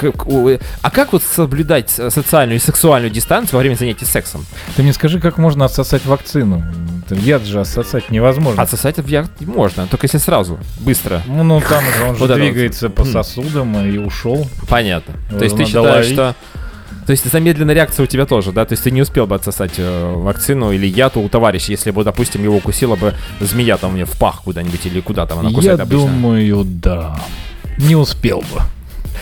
Э, 0.03 0.59
А 0.81 0.91
как 0.91 1.13
вот 1.13 1.23
соблюдать 1.23 1.89
социальную 1.89 2.57
и 2.57 2.59
сексуальную 2.59 3.11
дистанцию 3.11 3.55
во 3.57 3.59
время 3.59 3.75
занятий 3.75 4.05
сексом? 4.05 4.45
Ты 4.75 4.83
мне 4.83 4.93
скажи, 4.93 5.19
как 5.19 5.37
можно 5.37 5.65
отсосать 5.65 6.05
вакцину? 6.05 6.63
Яд 7.09 7.43
же 7.43 7.59
отсосать 7.61 8.11
невозможно. 8.11 8.61
Отсосать 8.61 8.97
в 8.97 9.07
яд 9.07 9.29
можно, 9.41 9.87
только 9.87 10.05
если 10.05 10.19
сразу, 10.19 10.59
быстро. 10.79 11.23
Ну, 11.25 11.43
ну 11.43 11.59
там 11.61 11.83
же 11.83 12.03
он 12.07 12.15
же 12.15 12.21
Вот 12.21 12.29
это 12.29 12.39
вот. 12.39 12.45
двигается 12.45 12.89
по 12.89 13.03
Хм. 13.03 13.11
сосудам 13.11 13.77
и 13.85 13.97
ушел. 13.97 14.47
Понятно. 14.69 15.15
То 15.29 15.43
есть 15.43 15.57
ты 15.57 15.65
считаешь, 15.65 16.05
ловить. 16.05 16.13
что... 16.13 16.35
То 17.07 17.11
есть 17.11 17.31
замедленная 17.31 17.73
реакция 17.73 18.03
у 18.03 18.05
тебя 18.05 18.27
тоже, 18.27 18.51
да? 18.51 18.65
То 18.65 18.73
есть 18.73 18.83
ты 18.83 18.91
не 18.91 19.01
успел 19.01 19.25
бы 19.25 19.33
отсосать 19.33 19.71
э, 19.77 20.13
вакцину 20.15 20.71
или 20.71 20.85
яд 20.85 21.17
у 21.17 21.27
товарища, 21.27 21.71
если 21.71 21.89
бы, 21.89 22.03
допустим, 22.03 22.43
его 22.43 22.57
укусила 22.57 22.95
бы 22.95 23.15
змея 23.39 23.77
там 23.77 23.93
мне 23.93 24.05
в 24.05 24.15
пах 24.19 24.43
куда-нибудь 24.43 24.85
или 24.85 24.99
куда 25.01 25.25
там 25.25 25.39
она 25.39 25.49
Я 25.49 25.55
кусает 25.55 25.79
обычно. 25.79 26.05
думаю, 26.05 26.63
да. 26.65 27.19
Не 27.79 27.95
успел 27.95 28.41
бы. 28.41 28.61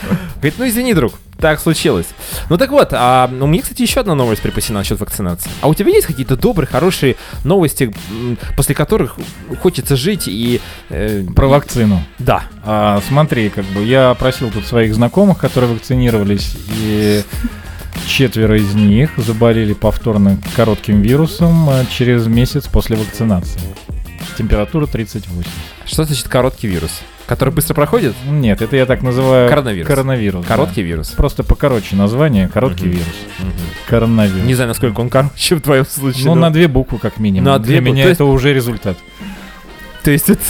Говорит, 0.36 0.54
ну 0.60 0.68
извини, 0.68 0.94
друг, 0.94 1.14
так 1.40 1.60
случилось. 1.60 2.08
Ну 2.50 2.58
так 2.58 2.70
вот, 2.72 2.90
а, 2.92 3.30
у 3.42 3.48
меня, 3.48 3.62
кстати, 3.62 3.82
еще 3.82 4.00
одна 4.02 4.16
новость 4.16 4.42
припасена 4.42 4.80
насчет 4.80 5.00
вакцинации. 5.00 5.50
А 5.62 5.68
у 5.68 5.74
тебя 5.74 5.92
есть 5.92 6.08
какие-то 6.08 6.36
добрые, 6.36 6.68
хорошие 6.68 7.16
новости, 7.44 7.94
после 8.56 8.76
которых 8.76 9.16
хочется 9.62 9.96
жить 9.96 10.24
и... 10.28 10.62
э, 10.90 11.24
Про 11.36 11.48
вакцину. 11.48 12.04
Да. 12.20 12.44
А, 12.64 13.02
смотри, 13.08 13.50
как 13.50 13.66
бы 13.66 13.84
я 13.84 14.12
опросил 14.12 14.50
тут 14.52 14.66
своих 14.66 14.94
знакомых, 14.96 15.38
которые 15.38 15.74
вакцинировались, 15.74 16.56
и 16.82 17.24
четверо 18.06 18.58
из 18.58 18.74
них 18.74 19.12
заболели 19.18 19.74
повторно 19.74 20.38
коротким 20.56 21.02
вирусом 21.02 21.70
а, 21.70 21.86
через 21.86 22.28
месяц 22.28 22.68
после 22.68 22.96
вакцинации. 22.96 23.60
Температура 24.38 24.86
38. 24.86 25.44
Что 25.86 26.04
значит 26.04 26.28
короткий 26.28 26.68
вирус? 26.68 27.02
Который 27.28 27.54
быстро 27.54 27.74
проходит? 27.74 28.14
Нет, 28.26 28.62
это 28.62 28.76
я 28.78 28.86
так 28.86 29.02
называю 29.04 29.50
Коронавирус. 29.50 29.88
коронавирус. 29.88 30.46
да. 30.46 30.48
Короткий 30.56 30.82
вирус. 30.82 31.10
Просто 31.10 31.44
покороче 31.44 31.96
название, 31.98 32.48
короткий 32.48 32.86
Мгм. 32.86 32.92
вирус. 32.94 33.08
Мгм. 33.40 33.52
Коронавирус. 33.88 34.46
Не 34.48 34.54
знаю, 34.56 34.70
насколько 34.70 35.02
он 35.02 35.10
короче 35.10 35.56
в 35.56 35.62
твоем 35.62 35.86
случае. 35.86 36.26
Ну, 36.26 36.36
но- 36.36 36.42
на 36.42 36.54
две 36.54 36.68
буквы 36.70 37.00
как 37.00 37.18
минимум. 37.20 37.46
На 37.46 37.60
две 37.60 37.74
Для 37.74 37.82
буквы. 37.82 37.92
меня 37.94 38.04
есть- 38.08 38.16
это 38.16 38.26
уже 38.26 38.54
результат. 38.54 38.98
То 40.04 40.12
есть 40.12 40.30
это 40.30 40.42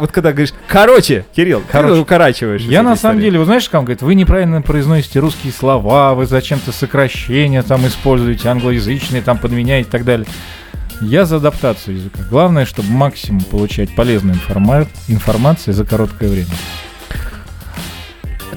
вот 0.00 0.10
когда 0.10 0.32
говоришь 0.32 0.52
«короче», 0.66 1.24
Кирилл, 1.36 1.62
Короче. 1.70 1.94
ты 1.94 2.00
укорачиваешь. 2.00 2.62
Я 2.62 2.82
на 2.82 2.96
самом 2.96 3.20
деле, 3.20 3.38
вы 3.38 3.44
знаешь, 3.44 3.68
как 3.68 3.78
он 3.80 3.84
говорит, 3.84 4.02
вы 4.02 4.16
неправильно 4.16 4.60
произносите 4.60 5.20
русские 5.20 5.52
слова, 5.52 6.14
вы 6.14 6.26
зачем-то 6.26 6.72
сокращения 6.72 7.62
там 7.62 7.86
используете, 7.86 8.48
англоязычные 8.48 9.22
там 9.22 9.38
подменяете 9.38 9.88
и 9.88 9.92
так 9.92 10.04
далее. 10.04 10.26
Я 11.02 11.24
за 11.24 11.36
адаптацию 11.36 11.96
языка. 11.96 12.20
Главное, 12.30 12.64
чтобы 12.64 12.90
максимум 12.90 13.42
получать 13.42 13.94
полезную 13.94 14.36
информа- 14.36 14.86
информацию 15.08 15.74
за 15.74 15.84
короткое 15.84 16.28
время. 16.30 16.48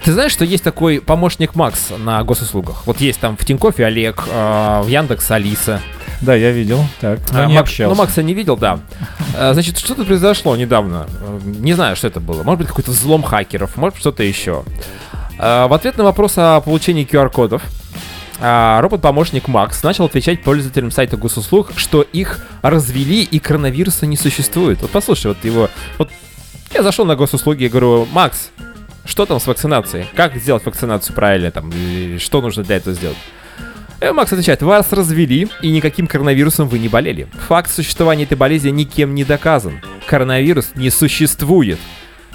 Ты 0.04 0.14
знаешь, 0.14 0.32
что 0.32 0.46
есть 0.46 0.64
такой 0.64 1.02
помощник 1.02 1.56
Макс 1.56 1.90
на 1.98 2.22
госуслугах? 2.24 2.84
Вот 2.86 3.02
есть 3.02 3.20
там 3.20 3.36
в 3.38 3.44
Тинькоффе 3.46 3.86
Олег, 3.86 4.24
э, 4.32 4.82
в 4.84 4.88
Яндекс 4.88 5.32
Алиса. 5.32 5.82
Да, 6.22 6.36
я 6.36 6.52
видел. 6.52 6.86
Так, 7.02 7.20
но 7.32 7.44
А, 7.44 7.46
не 7.48 7.54
Мак- 7.56 7.64
общался. 7.64 7.90
Ну, 7.90 7.96
Макса 7.96 8.22
не 8.22 8.34
видел, 8.34 8.56
да. 8.56 8.80
Э, 9.36 9.54
Значит, 9.54 9.80
что-то 9.80 10.06
произошло 10.06 10.56
недавно. 10.56 11.08
Не 11.44 11.74
знаю, 11.74 11.96
что 11.96 12.08
это 12.08 12.20
было. 12.20 12.44
Может 12.44 12.60
быть, 12.60 12.68
какой-то 12.68 12.92
взлом 12.92 13.24
хакеров, 13.24 13.76
может, 13.78 13.98
что-то 13.98 14.22
еще. 14.24 14.64
В 15.38 15.74
ответ 15.76 15.98
на 15.98 16.04
вопрос 16.06 16.34
о 16.38 16.62
получении 16.62 17.04
QR-кодов 17.06 17.62
а, 18.40 18.82
робот-помощник 18.82 19.48
Макс 19.48 19.82
начал 19.84 20.06
отвечать 20.06 20.44
пользователям 20.44 20.92
сайта 20.92 21.18
госуслуг, 21.18 21.72
что 21.76 22.02
их 22.02 22.46
развели 22.62 23.24
и 23.24 23.40
коронавируса 23.40 24.06
не 24.06 24.18
существует. 24.18 24.82
Вот 24.82 24.92
послушай, 24.92 25.28
вот 25.28 25.44
его... 25.44 25.70
Вот 25.98 26.10
я 26.74 26.84
зашел 26.84 27.06
на 27.06 27.16
госуслуги 27.16 27.64
и 27.64 27.70
говорю, 27.70 28.08
Макс, 28.12 28.50
что 29.06 29.26
там 29.26 29.40
с 29.40 29.48
вакцинацией? 29.48 30.08
Как 30.16 30.36
сделать 30.36 30.66
вакцинацию 30.66 31.16
правильно? 31.16 31.52
Там, 31.52 31.72
что 32.20 32.42
нужно 32.42 32.64
для 32.64 32.78
этого 32.78 32.96
сделать? 32.96 33.18
И 34.02 34.12
Макс 34.12 34.34
отвечает, 34.34 34.62
вас 34.62 34.92
развели, 34.92 35.48
и 35.62 35.72
никаким 35.72 36.08
коронавирусом 36.08 36.68
вы 36.68 36.80
не 36.80 36.90
болели. 36.90 37.28
Факт 37.48 37.72
существования 37.72 38.24
этой 38.24 38.38
болезни 38.38 38.70
никем 38.70 39.16
не 39.16 39.24
доказан. 39.24 39.82
Коронавирус 40.06 40.72
не 40.76 40.90
существует. 40.90 41.80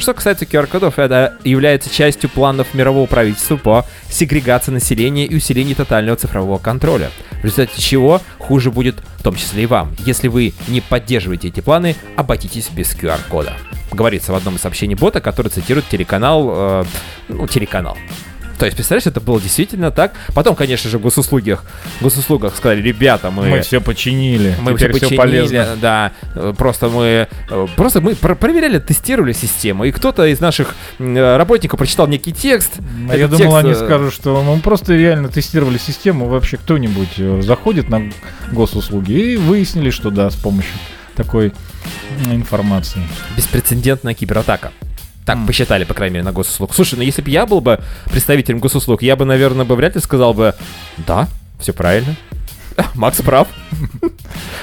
Что 0.01 0.15
касается 0.15 0.47
QR-кодов, 0.47 0.99
это 0.99 1.37
является 1.45 1.93
частью 1.93 2.31
планов 2.31 2.73
мирового 2.73 3.05
правительства 3.05 3.57
по 3.59 3.87
сегрегации 4.09 4.73
населения 4.73 5.27
и 5.27 5.37
усилению 5.37 5.77
тотального 5.77 6.17
цифрового 6.17 6.57
контроля. 6.57 7.11
В 7.43 7.45
результате 7.45 7.83
чего 7.83 8.23
хуже 8.39 8.71
будет 8.71 8.97
в 9.19 9.23
том 9.23 9.37
числе 9.37 9.65
и 9.65 9.67
вам. 9.67 9.95
Если 9.99 10.29
вы 10.29 10.55
не 10.69 10.81
поддерживаете 10.81 11.49
эти 11.49 11.61
планы, 11.61 11.97
обойтитесь 12.17 12.71
без 12.71 12.95
QR-кода. 12.97 13.53
Говорится 13.93 14.33
в 14.33 14.37
одном 14.37 14.57
из 14.57 14.63
сообщений 14.63 14.95
бота, 14.95 15.21
который 15.21 15.49
цитирует 15.49 15.87
телеканал... 15.89 16.51
э, 16.51 16.85
ну, 17.29 17.47
телеканал. 17.47 17.99
То 18.61 18.67
есть, 18.67 18.77
представляешь, 18.77 19.07
это 19.07 19.23
было 19.23 19.41
действительно 19.41 19.91
так. 19.91 20.13
Потом, 20.35 20.55
конечно 20.55 20.91
же, 20.91 20.99
в 20.99 21.01
госуслугах, 21.01 21.65
в 21.99 22.03
госуслугах 22.03 22.55
сказали, 22.55 22.83
ребята, 22.83 23.31
мы... 23.31 23.49
Мы 23.49 23.63
все 23.63 23.81
починили. 23.81 24.55
Мы 24.61 24.77
все 24.77 24.91
все 24.91 25.01
починили, 25.01 25.17
полезно. 25.17 25.77
да. 25.81 26.13
Просто 26.59 26.91
мы, 26.91 27.27
э, 27.49 27.67
просто 27.75 28.03
мы 28.03 28.15
про- 28.15 28.35
проверяли, 28.35 28.79
тестировали 28.79 29.33
систему, 29.33 29.85
и 29.85 29.93
кто-то 29.93 30.27
из 30.27 30.41
наших 30.41 30.75
э, 30.99 31.37
работников 31.39 31.79
прочитал 31.79 32.07
некий 32.07 32.35
текст. 32.35 32.73
А 33.09 33.17
я 33.17 33.29
думал, 33.29 33.39
текст, 33.39 33.57
они 33.57 33.71
э, 33.71 33.75
скажут, 33.77 34.13
что 34.13 34.43
ну, 34.43 34.59
просто 34.59 34.95
реально 34.95 35.31
тестировали 35.31 35.79
систему. 35.79 36.27
Вообще 36.27 36.59
кто-нибудь 36.59 37.43
заходит 37.43 37.89
на 37.89 38.13
госуслуги 38.53 39.13
и 39.13 39.37
выяснили, 39.39 39.89
что 39.89 40.11
да, 40.11 40.29
с 40.29 40.37
помощью 40.37 40.75
такой 41.17 41.55
информации. 42.27 43.01
Беспрецедентная 43.39 44.13
кибератака. 44.13 44.73
Так 45.27 45.37
М. 45.37 45.47
посчитали, 45.47 45.85
по 45.85 45.95
крайней 45.95 46.15
мере, 46.15 46.25
на 46.25 46.33
госуслуг. 46.33 46.75
Слушай, 46.75 46.97
ну 46.97 47.03
если 47.03 47.23
бы 47.23 47.31
я 47.31 47.47
был 47.47 47.61
бы 47.61 47.81
представителем 48.07 48.59
госуслуг, 48.59 49.03
я 49.03 49.17
бы, 49.17 49.25
наверное, 49.25 49.65
бы 49.65 49.77
вряд 49.77 49.95
ли 49.95 50.01
сказал 50.01 50.35
бы, 50.35 50.55
да, 51.07 51.29
все 51.59 51.73
правильно. 51.73 52.17
Макс 52.95 53.21
прав. 53.23 53.49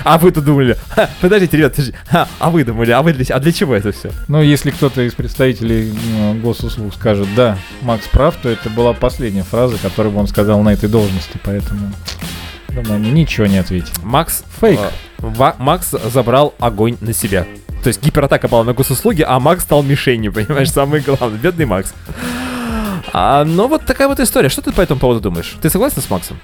А 0.04 0.18
вы-то 0.20 0.42
думали, 0.42 0.78
«Ха, 0.90 1.10
подождите, 1.22 1.58
ребят, 1.58 1.74
подождите, 1.74 1.98
а, 2.12 2.28
а 2.40 2.50
вы 2.50 2.64
думали, 2.64 2.92
а 2.92 3.02
вы 3.02 3.12
для, 3.14 3.36
а 3.36 3.40
для 3.40 3.52
чего 3.52 3.76
это 3.76 3.92
все? 3.92 4.12
Но 4.28 4.42
если 4.42 4.72
кто-то 4.72 5.02
из 5.02 5.14
представителей 5.14 5.92
м, 6.16 6.40
госуслуг 6.42 6.94
скажет, 6.94 7.28
да, 7.36 7.58
Макс 7.82 8.08
прав, 8.08 8.36
то 8.42 8.48
это 8.48 8.70
была 8.70 8.94
последняя 8.94 9.44
фраза, 9.44 9.78
которую 9.78 10.14
бы 10.14 10.20
он 10.20 10.28
сказал 10.28 10.62
на 10.62 10.70
этой 10.70 10.88
должности, 10.88 11.38
поэтому 11.44 11.92
думаю, 12.70 13.00
ничего 13.02 13.48
не 13.48 13.58
ответили. 13.58 13.92
Макс 14.04 14.44
Фейк. 14.62 14.80
э, 14.80 14.90
Ва- 15.18 15.56
Макс 15.58 15.90
забрал 15.92 16.54
огонь 16.60 16.96
на 17.02 17.12
себя. 17.12 17.46
То 17.84 17.88
есть 17.88 18.04
гиператака 18.04 18.48
была 18.48 18.64
на 18.64 18.74
госуслуги, 18.74 19.24
а 19.28 19.40
Макс 19.40 19.64
стал 19.64 19.84
мишенью, 19.84 20.34
понимаешь, 20.34 20.72
самое 20.72 21.02
главное. 21.02 21.38
Бедный 21.40 21.66
Макс. 21.66 21.94
А, 23.14 23.46
ну 23.46 23.68
вот 23.68 23.86
такая 23.86 24.08
вот 24.08 24.20
история. 24.20 24.50
Что 24.50 24.62
ты 24.62 24.72
по 24.72 24.82
этому 24.82 25.00
поводу 25.00 25.22
думаешь? 25.22 25.56
Ты 25.62 25.70
согласен 25.70 26.02
с 26.02 26.10
Максом? 26.10 26.38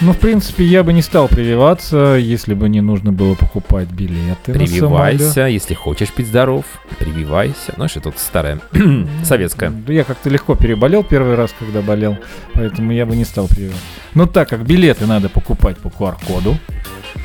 Ну, 0.00 0.12
в 0.12 0.18
принципе, 0.18 0.64
я 0.64 0.82
бы 0.82 0.92
не 0.92 1.00
стал 1.00 1.28
прививаться, 1.28 2.16
если 2.16 2.54
бы 2.54 2.68
не 2.68 2.80
нужно 2.80 3.12
было 3.12 3.34
покупать 3.34 3.88
билеты. 3.88 4.52
Прививайся, 4.52 5.42
если 5.42 5.74
хочешь 5.74 6.12
быть 6.16 6.26
здоров, 6.26 6.64
прививайся. 6.98 7.74
Ну, 7.76 7.86
что 7.86 8.00
тут 8.00 8.18
старая, 8.18 8.60
советская. 9.24 9.70
Да 9.70 9.92
Я 9.92 10.02
как-то 10.02 10.28
легко 10.28 10.56
переболел 10.56 11.04
первый 11.04 11.36
раз, 11.36 11.54
когда 11.56 11.82
болел, 11.82 12.18
поэтому 12.54 12.92
я 12.92 13.06
бы 13.06 13.14
не 13.14 13.24
стал 13.24 13.46
прививаться. 13.46 13.80
Но 14.14 14.26
так 14.26 14.48
как 14.48 14.64
билеты 14.64 15.06
надо 15.06 15.28
покупать 15.28 15.78
по 15.78 15.88
QR-коду. 15.88 16.58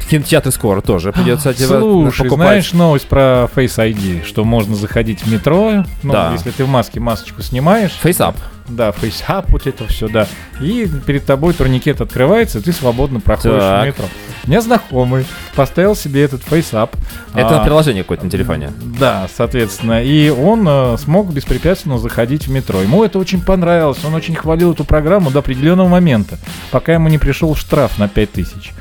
В 0.07 0.09
кинотеатры 0.09 0.53
скоро 0.53 0.79
тоже 0.79 1.11
придется 1.11 1.49
одевать, 1.49 1.81
Слушай, 1.81 2.23
покупать. 2.23 2.47
знаешь 2.47 2.71
новость 2.71 3.07
про 3.07 3.49
Face 3.53 3.75
ID, 3.75 4.25
что 4.25 4.45
можно 4.45 4.73
заходить 4.73 5.23
в 5.23 5.29
метро, 5.29 5.83
ну, 6.01 6.13
Да. 6.13 6.31
если 6.31 6.51
ты 6.51 6.63
в 6.63 6.69
маске 6.69 7.01
масочку 7.01 7.41
снимаешь, 7.41 7.91
Фейсап. 8.01 8.37
да, 8.69 8.91
Face 8.91 9.21
Hub, 9.27 9.47
вот 9.49 9.67
это 9.67 9.85
все, 9.87 10.07
да, 10.07 10.25
и 10.61 10.89
перед 11.05 11.25
тобой 11.25 11.53
турникет 11.53 11.99
открывается, 11.99 12.59
и 12.59 12.61
ты 12.61 12.71
свободно 12.71 13.19
проходишь 13.19 13.59
Так. 13.59 13.83
в 13.83 13.87
метро. 13.87 14.05
У 14.45 14.49
меня 14.49 14.61
знакомый 14.61 15.25
поставил 15.57 15.93
себе 15.93 16.23
этот 16.23 16.39
Face 16.41 16.71
Up. 16.71 16.91
Это 17.33 17.59
а, 17.61 17.65
приложение 17.65 18.03
какое-то 18.03 18.23
на 18.23 18.31
телефоне. 18.31 18.71
Да, 18.97 19.27
соответственно. 19.35 20.01
И 20.01 20.29
он 20.29 20.65
э, 20.65 20.95
смог 20.99 21.33
беспрепятственно 21.33 21.97
заходить 21.97 22.47
в 22.47 22.51
метро. 22.51 22.81
Ему 22.81 23.03
это 23.03 23.19
очень 23.19 23.41
понравилось. 23.41 23.97
Он 24.05 24.13
очень 24.13 24.35
хвалил 24.35 24.71
эту 24.71 24.85
программу 24.85 25.31
до 25.31 25.39
определенного 25.39 25.89
момента, 25.89 26.37
пока 26.71 26.93
ему 26.93 27.09
не 27.09 27.17
пришел 27.17 27.53
штраф 27.55 27.97
на 27.99 28.07
5000. 28.07 28.71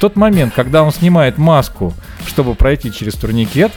В 0.00 0.02
тот 0.02 0.16
момент, 0.16 0.54
когда 0.56 0.82
он 0.82 0.92
снимает 0.92 1.36
маску, 1.36 1.92
чтобы 2.26 2.54
пройти 2.54 2.90
через 2.90 3.12
турникет, 3.16 3.70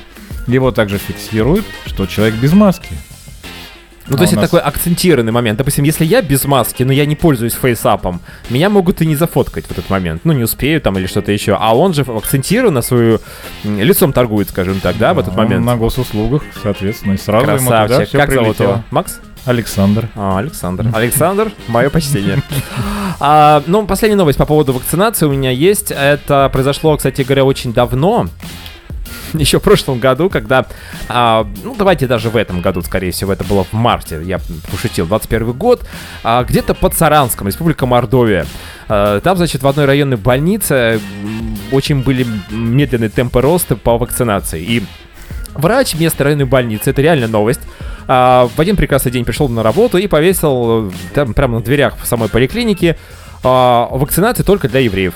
его 0.47 0.71
также 0.71 0.97
фиксируют, 0.97 1.65
что 1.85 2.05
человек 2.05 2.35
без 2.35 2.53
маски. 2.53 2.87
Ну, 4.07 4.13
А 4.15 4.17
то 4.19 4.21
есть 4.23 4.31
это 4.31 4.43
нас- 4.43 4.49
такой 4.49 4.61
акцентированный 4.61 5.33
момент. 5.33 5.57
Допустим, 5.57 5.83
если 5.83 6.05
я 6.05 6.21
без 6.21 6.45
маски, 6.45 6.83
но 6.83 6.93
я 6.93 7.05
не 7.05 7.17
пользуюсь 7.17 7.51
фейсапом, 7.55 8.21
меня 8.49 8.69
могут 8.69 9.01
и 9.01 9.05
не 9.05 9.17
зафоткать 9.17 9.65
в 9.65 9.71
этот 9.71 9.89
момент. 9.89 10.21
Ну, 10.23 10.31
не 10.31 10.43
успею 10.43 10.79
там 10.79 10.97
или 10.97 11.07
что-то 11.07 11.33
еще. 11.33 11.57
А 11.59 11.75
он 11.75 11.93
же 11.93 12.03
акцентированно 12.03 12.81
свою 12.81 13.19
лицом 13.65 14.13
торгует, 14.13 14.47
скажем 14.47 14.79
так, 14.79 14.97
да, 14.97 15.13
в 15.13 15.19
этот 15.19 15.31
Он 15.33 15.39
момент. 15.43 15.65
На 15.65 15.75
госуслугах, 15.75 16.43
соответственно, 16.63 17.15
и 17.15 17.17
сразу 17.17 17.45
ему 17.47 17.57
туда 17.65 17.79
Красавчик. 17.87 18.07
все 18.07 18.17
Как 18.17 18.31
зовут 18.31 18.45
прилетело. 18.55 18.71
его? 18.75 18.83
Макс? 18.91 19.19
Александр. 19.45 20.09
А, 20.15 20.39
Александр. 20.39 20.87
Александр, 20.93 21.51
мое 21.67 21.89
почтение. 21.89 22.41
А, 23.19 23.63
ну, 23.67 23.85
последняя 23.85 24.17
новость 24.17 24.37
по 24.37 24.45
поводу 24.45 24.73
вакцинации 24.73 25.25
у 25.25 25.31
меня 25.31 25.51
есть. 25.51 25.91
Это 25.91 26.49
произошло, 26.51 26.97
кстати 26.97 27.21
говоря, 27.21 27.45
очень 27.45 27.73
давно. 27.73 28.27
Еще 29.33 29.59
в 29.59 29.63
прошлом 29.63 29.99
году, 29.99 30.29
когда, 30.29 30.65
а, 31.09 31.47
ну 31.63 31.75
давайте 31.75 32.05
даже 32.05 32.29
в 32.29 32.37
этом 32.37 32.61
году, 32.61 32.81
скорее 32.81 33.11
всего, 33.11 33.33
это 33.33 33.43
было 33.43 33.63
в 33.63 33.73
марте, 33.73 34.21
я 34.23 34.39
пошутил, 34.71 35.07
21 35.07 35.53
год, 35.53 35.85
а, 36.23 36.43
где-то 36.43 36.75
под 36.75 36.93
Саранском, 36.93 37.47
Республика 37.47 37.85
Мордовия. 37.85 38.45
А, 38.87 39.19
там, 39.21 39.37
значит, 39.37 39.63
в 39.63 39.67
одной 39.67 39.85
районной 39.85 40.17
больнице 40.17 40.99
очень 41.71 42.03
были 42.03 42.27
медленные 42.51 43.09
темпы 43.09 43.41
роста 43.41 43.75
по 43.75 43.97
вакцинации. 43.97 44.61
И 44.61 44.83
Врач 45.55 45.95
местной 45.95 46.25
районной 46.25 46.45
больницы, 46.45 46.89
это 46.89 47.01
реально 47.01 47.27
новость, 47.27 47.61
а, 48.07 48.49
в 48.55 48.59
один 48.59 48.75
прекрасный 48.75 49.11
день 49.11 49.25
пришел 49.25 49.49
на 49.49 49.63
работу 49.63 49.97
и 49.97 50.07
повесил 50.07 50.89
э, 50.89 50.91
там 51.13 51.33
прямо 51.33 51.59
на 51.59 51.63
дверях 51.63 51.97
в 52.01 52.05
самой 52.05 52.29
поликлинике 52.29 52.97
а, 53.43 53.87
вакцинации 53.91 54.43
только 54.43 54.67
для 54.67 54.81
евреев. 54.81 55.13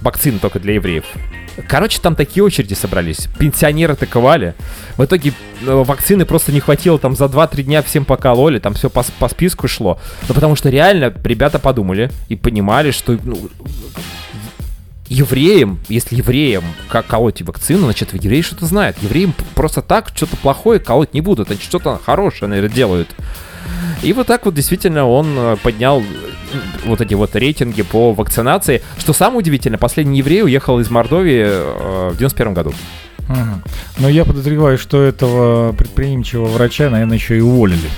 Вакцины 0.00 0.38
только 0.38 0.58
для 0.58 0.74
евреев. 0.74 1.04
Короче, 1.68 2.00
там 2.00 2.16
такие 2.16 2.42
очереди 2.42 2.74
собрались. 2.74 3.28
Пенсионеры 3.38 3.94
таковали. 3.94 4.54
В 4.96 5.04
итоге 5.04 5.32
э, 5.60 5.72
вакцины 5.72 6.24
просто 6.24 6.50
не 6.50 6.60
хватило. 6.60 6.98
Там 6.98 7.14
за 7.14 7.26
2-3 7.26 7.62
дня 7.62 7.82
всем 7.82 8.04
покололи. 8.04 8.58
Там 8.58 8.74
все 8.74 8.88
по, 8.88 9.04
по 9.18 9.28
списку 9.28 9.68
шло. 9.68 9.98
Ну, 10.28 10.34
потому 10.34 10.56
что 10.56 10.70
реально 10.70 11.12
ребята 11.24 11.58
подумали 11.58 12.10
и 12.28 12.36
понимали, 12.36 12.90
что 12.90 13.18
ну, 13.22 13.38
евреям, 15.12 15.78
если 15.88 16.16
евреям 16.16 16.64
как 16.88 17.06
колоть 17.06 17.42
вакцину, 17.42 17.84
значит, 17.84 18.14
евреи 18.14 18.40
что-то 18.40 18.66
знают. 18.66 18.96
Евреям 19.02 19.34
просто 19.54 19.82
так 19.82 20.10
что-то 20.14 20.36
плохое 20.36 20.80
колоть 20.80 21.14
не 21.14 21.20
будут, 21.20 21.50
они 21.50 21.60
что-то 21.60 22.00
хорошее, 22.04 22.48
наверное, 22.48 22.74
делают. 22.74 23.08
И 24.02 24.12
вот 24.12 24.26
так 24.26 24.46
вот 24.46 24.54
действительно 24.54 25.06
он 25.06 25.34
э, 25.36 25.56
поднял 25.62 26.00
э, 26.00 26.04
вот 26.84 27.00
эти 27.00 27.14
вот 27.14 27.36
рейтинги 27.36 27.82
по 27.82 28.12
вакцинации. 28.12 28.82
Что 28.98 29.12
самое 29.12 29.38
удивительное, 29.38 29.78
последний 29.78 30.18
еврей 30.18 30.42
уехал 30.42 30.80
из 30.80 30.90
Мордовии 30.90 31.44
э, 31.44 32.10
в 32.12 32.16
91 32.16 32.54
году. 32.54 32.74
Мгм. 33.28 33.62
Но 33.98 34.08
я 34.08 34.24
подозреваю, 34.24 34.78
что 34.78 35.00
этого 35.02 35.72
предприимчивого 35.72 36.48
врача, 36.48 36.90
наверное, 36.90 37.16
еще 37.16 37.38
и 37.38 37.40
уволили. 37.40 37.88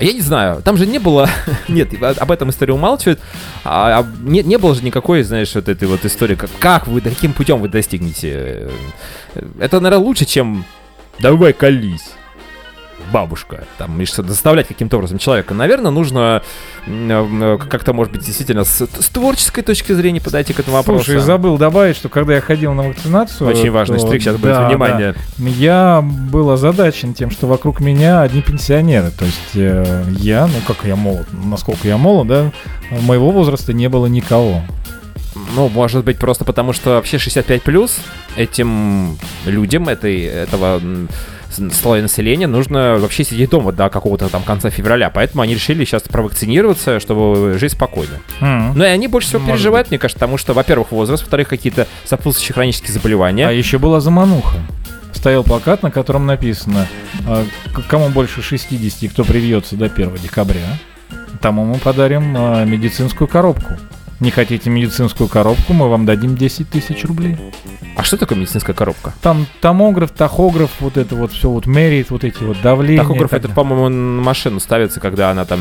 Я 0.00 0.12
не 0.12 0.20
знаю, 0.20 0.60
там 0.62 0.76
же 0.76 0.86
не 0.86 0.98
было, 0.98 1.28
нет, 1.68 1.90
об 2.02 2.30
этом 2.30 2.50
история 2.50 2.74
умалчивает, 2.74 3.20
а, 3.64 4.00
а 4.00 4.06
не, 4.22 4.42
не 4.42 4.58
было 4.58 4.74
же 4.74 4.82
никакой, 4.82 5.22
знаешь, 5.22 5.54
вот 5.54 5.68
этой 5.68 5.86
вот 5.86 6.04
истории, 6.04 6.34
как, 6.34 6.50
как 6.58 6.86
вы, 6.88 7.00
каким 7.00 7.32
путем 7.32 7.60
вы 7.60 7.68
достигнете. 7.68 8.70
э, 9.34 9.46
Это, 9.60 9.80
наверное, 9.80 10.04
лучше, 10.04 10.24
чем 10.24 10.64
давай 11.20 11.52
колись, 11.52 12.10
бабушка, 13.12 13.64
там, 13.78 14.00
и 14.00 14.04
что 14.04 14.22
заставлять 14.22 14.68
каким-то 14.68 14.96
образом 14.96 15.18
человека. 15.18 15.54
Наверное, 15.54 15.90
нужно 15.90 16.42
м, 16.86 17.42
э, 17.42 17.58
как-то, 17.58 17.92
может 17.92 18.12
быть, 18.12 18.24
действительно 18.24 18.64
с, 18.64 18.86
с 18.86 19.08
творческой 19.08 19.62
точки 19.62 19.92
зрения 19.92 20.20
подойти 20.20 20.52
к 20.52 20.60
этому 20.60 20.76
вопросу. 20.76 21.04
Слушай, 21.04 21.20
забыл 21.20 21.58
добавить, 21.58 21.96
что 21.96 22.08
когда 22.08 22.34
я 22.34 22.40
ходил 22.40 22.72
на 22.74 22.82
вакцинацию... 22.84 23.48
Очень 23.48 23.70
важный 23.70 23.98
то- 23.98 24.06
штрих, 24.06 24.22
сейчас 24.22 24.36
будет 24.36 24.54
да, 24.54 24.68
внимание. 24.68 25.14
да, 25.38 25.48
я 25.48 26.00
был 26.02 26.50
озадачен 26.50 27.14
тем, 27.14 27.30
что 27.30 27.46
вокруг 27.46 27.80
меня 27.80 28.22
одни 28.22 28.42
пенсионеры. 28.42 29.10
То 29.10 29.24
есть 29.24 29.54
э, 29.54 30.04
я, 30.18 30.46
ну 30.46 30.54
как 30.66 30.84
я 30.84 30.96
молод, 30.96 31.26
насколько 31.32 31.86
я 31.86 31.96
молод, 31.96 32.26
да, 32.28 32.52
моего 32.90 33.30
возраста 33.30 33.72
не 33.72 33.88
было 33.88 34.06
никого. 34.06 34.62
Ну, 35.56 35.68
может 35.68 36.04
быть, 36.04 36.18
просто 36.18 36.44
потому 36.44 36.72
что 36.72 36.90
вообще 36.90 37.18
65 37.18 37.62
плюс 37.62 37.98
этим 38.36 39.18
людям 39.44 39.88
этой, 39.88 40.22
этого 40.22 40.80
м, 41.58 41.70
с- 41.70 41.80
слоя 41.80 42.02
населения 42.02 42.46
нужно 42.46 42.96
вообще 42.98 43.24
сидеть 43.24 43.50
дома 43.50 43.72
до 43.72 43.88
какого-то 43.88 44.28
там 44.28 44.42
конца 44.42 44.70
февраля. 44.70 45.10
Поэтому 45.10 45.42
они 45.42 45.54
решили 45.54 45.84
сейчас 45.84 46.02
провакцинироваться, 46.02 47.00
чтобы 47.00 47.56
жить 47.58 47.72
спокойно. 47.72 48.20
М. 48.40 48.72
Ну 48.76 48.84
и 48.84 48.86
они 48.88 49.08
больше 49.08 49.28
всего 49.28 49.40
Может 49.40 49.54
переживают, 49.54 49.90
мне 49.90 49.98
кажется, 49.98 50.18
потому 50.18 50.38
что, 50.38 50.52
во-первых, 50.54 50.92
возраст, 50.92 51.22
во-вторых, 51.22 51.48
какие-то 51.48 51.86
сопутствующие 52.04 52.54
хронические 52.54 52.92
заболевания. 52.92 53.48
А 53.48 53.52
еще 53.52 53.78
была 53.78 54.00
замануха. 54.00 54.56
Стоял 55.12 55.44
плакат, 55.44 55.82
на 55.82 55.90
котором 55.90 56.26
написано, 56.26 56.86
к- 57.72 57.82
кому 57.88 58.08
больше 58.08 58.42
60 58.42 59.02
и 59.04 59.08
кто 59.08 59.24
привьется 59.24 59.76
до 59.76 59.88
1 59.88 60.16
декабря, 60.18 60.78
тому 61.40 61.64
мы 61.64 61.76
подарим 61.76 62.36
э, 62.36 62.64
медицинскую 62.66 63.28
коробку. 63.28 63.78
Не 64.20 64.30
хотите 64.30 64.70
медицинскую 64.70 65.28
коробку, 65.28 65.72
мы 65.72 65.88
вам 65.88 66.06
дадим 66.06 66.36
10 66.36 66.68
тысяч 66.70 67.04
рублей. 67.04 67.36
А 67.96 68.02
что 68.02 68.16
такое 68.16 68.38
медицинская 68.38 68.74
коробка? 68.74 69.12
Там 69.22 69.46
томограф, 69.60 70.10
тахограф, 70.10 70.70
вот 70.80 70.96
это 70.96 71.14
вот 71.14 71.32
все 71.32 71.48
вот 71.50 71.66
меряет, 71.66 72.10
вот 72.10 72.24
эти 72.24 72.42
вот 72.42 72.60
давления. 72.62 73.02
Тахограф 73.02 73.32
это, 73.32 73.48
по-моему, 73.48 73.88
на 73.88 74.22
машину 74.22 74.60
ставится, 74.60 75.00
когда 75.00 75.30
она 75.30 75.44
там... 75.44 75.60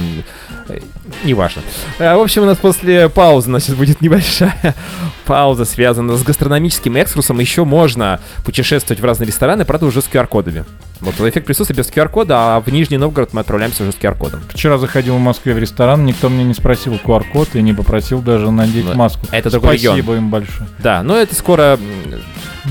э, 0.69 0.79
Неважно. 1.23 1.61
Э, 1.99 2.15
В 2.15 2.21
общем, 2.21 2.43
у 2.43 2.45
нас 2.45 2.57
после 2.57 3.09
паузы, 3.09 3.45
значит, 3.47 3.75
будет 3.75 4.01
небольшая 4.01 4.75
пауза, 5.25 5.65
связанная 5.65 6.15
с 6.15 6.23
гастрономическим 6.23 6.99
экскурсом. 7.01 7.39
Еще 7.39 7.65
можно 7.65 8.19
путешествовать 8.45 9.01
в 9.01 9.05
разные 9.05 9.27
рестораны, 9.27 9.65
правда, 9.65 9.85
уже 9.87 10.01
с 10.01 10.05
QR-кодами. 10.05 10.65
Вот 11.03 11.19
эффект 11.29 11.45
присутствия 11.45 11.75
без 11.75 11.89
QR-кода, 11.89 12.55
а 12.55 12.59
в 12.61 12.67
Нижний 12.71 12.97
Новгород 12.97 13.33
мы 13.33 13.41
отправляемся 13.41 13.83
уже 13.83 13.91
с 13.91 13.95
QR-кодом. 13.95 14.41
Вчера 14.49 14.77
заходил 14.77 15.15
в 15.17 15.19
Москве 15.19 15.53
в 15.53 15.57
ресторан, 15.59 16.05
никто 16.05 16.29
мне 16.29 16.43
не 16.45 16.53
спросил 16.53 16.93
QR-код 16.93 17.55
и 17.55 17.61
не 17.61 17.73
попросил 17.73 18.21
даже 18.21 18.49
надеть 18.51 18.85
Ну, 18.85 18.95
маску. 18.95 19.25
это 19.31 19.49
другой 19.49 19.77
Спасибо 19.77 19.97
регион. 19.97 20.17
им 20.17 20.29
большое. 20.29 20.69
Да, 20.79 21.03
но 21.03 21.17
это 21.17 21.35
скоро 21.35 21.77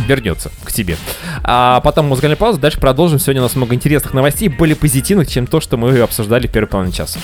вернется 0.09 0.51
к 0.65 0.73
тебе. 0.73 0.97
А 1.45 1.81
потом 1.81 2.07
музыкальная 2.07 2.37
пауза, 2.37 2.59
дальше 2.59 2.81
продолжим. 2.81 3.19
Сегодня 3.19 3.43
у 3.43 3.45
нас 3.45 3.55
много 3.55 3.75
интересных 3.75 4.15
новостей, 4.15 4.49
более 4.49 4.77
позитивных, 4.77 5.29
чем 5.29 5.47
то, 5.47 5.61
что 5.61 5.77
мы 5.77 5.99
обсуждали 6.01 6.47
в 6.47 6.51
первой 6.51 6.69
половине 6.69 6.95
часа. 6.95 7.19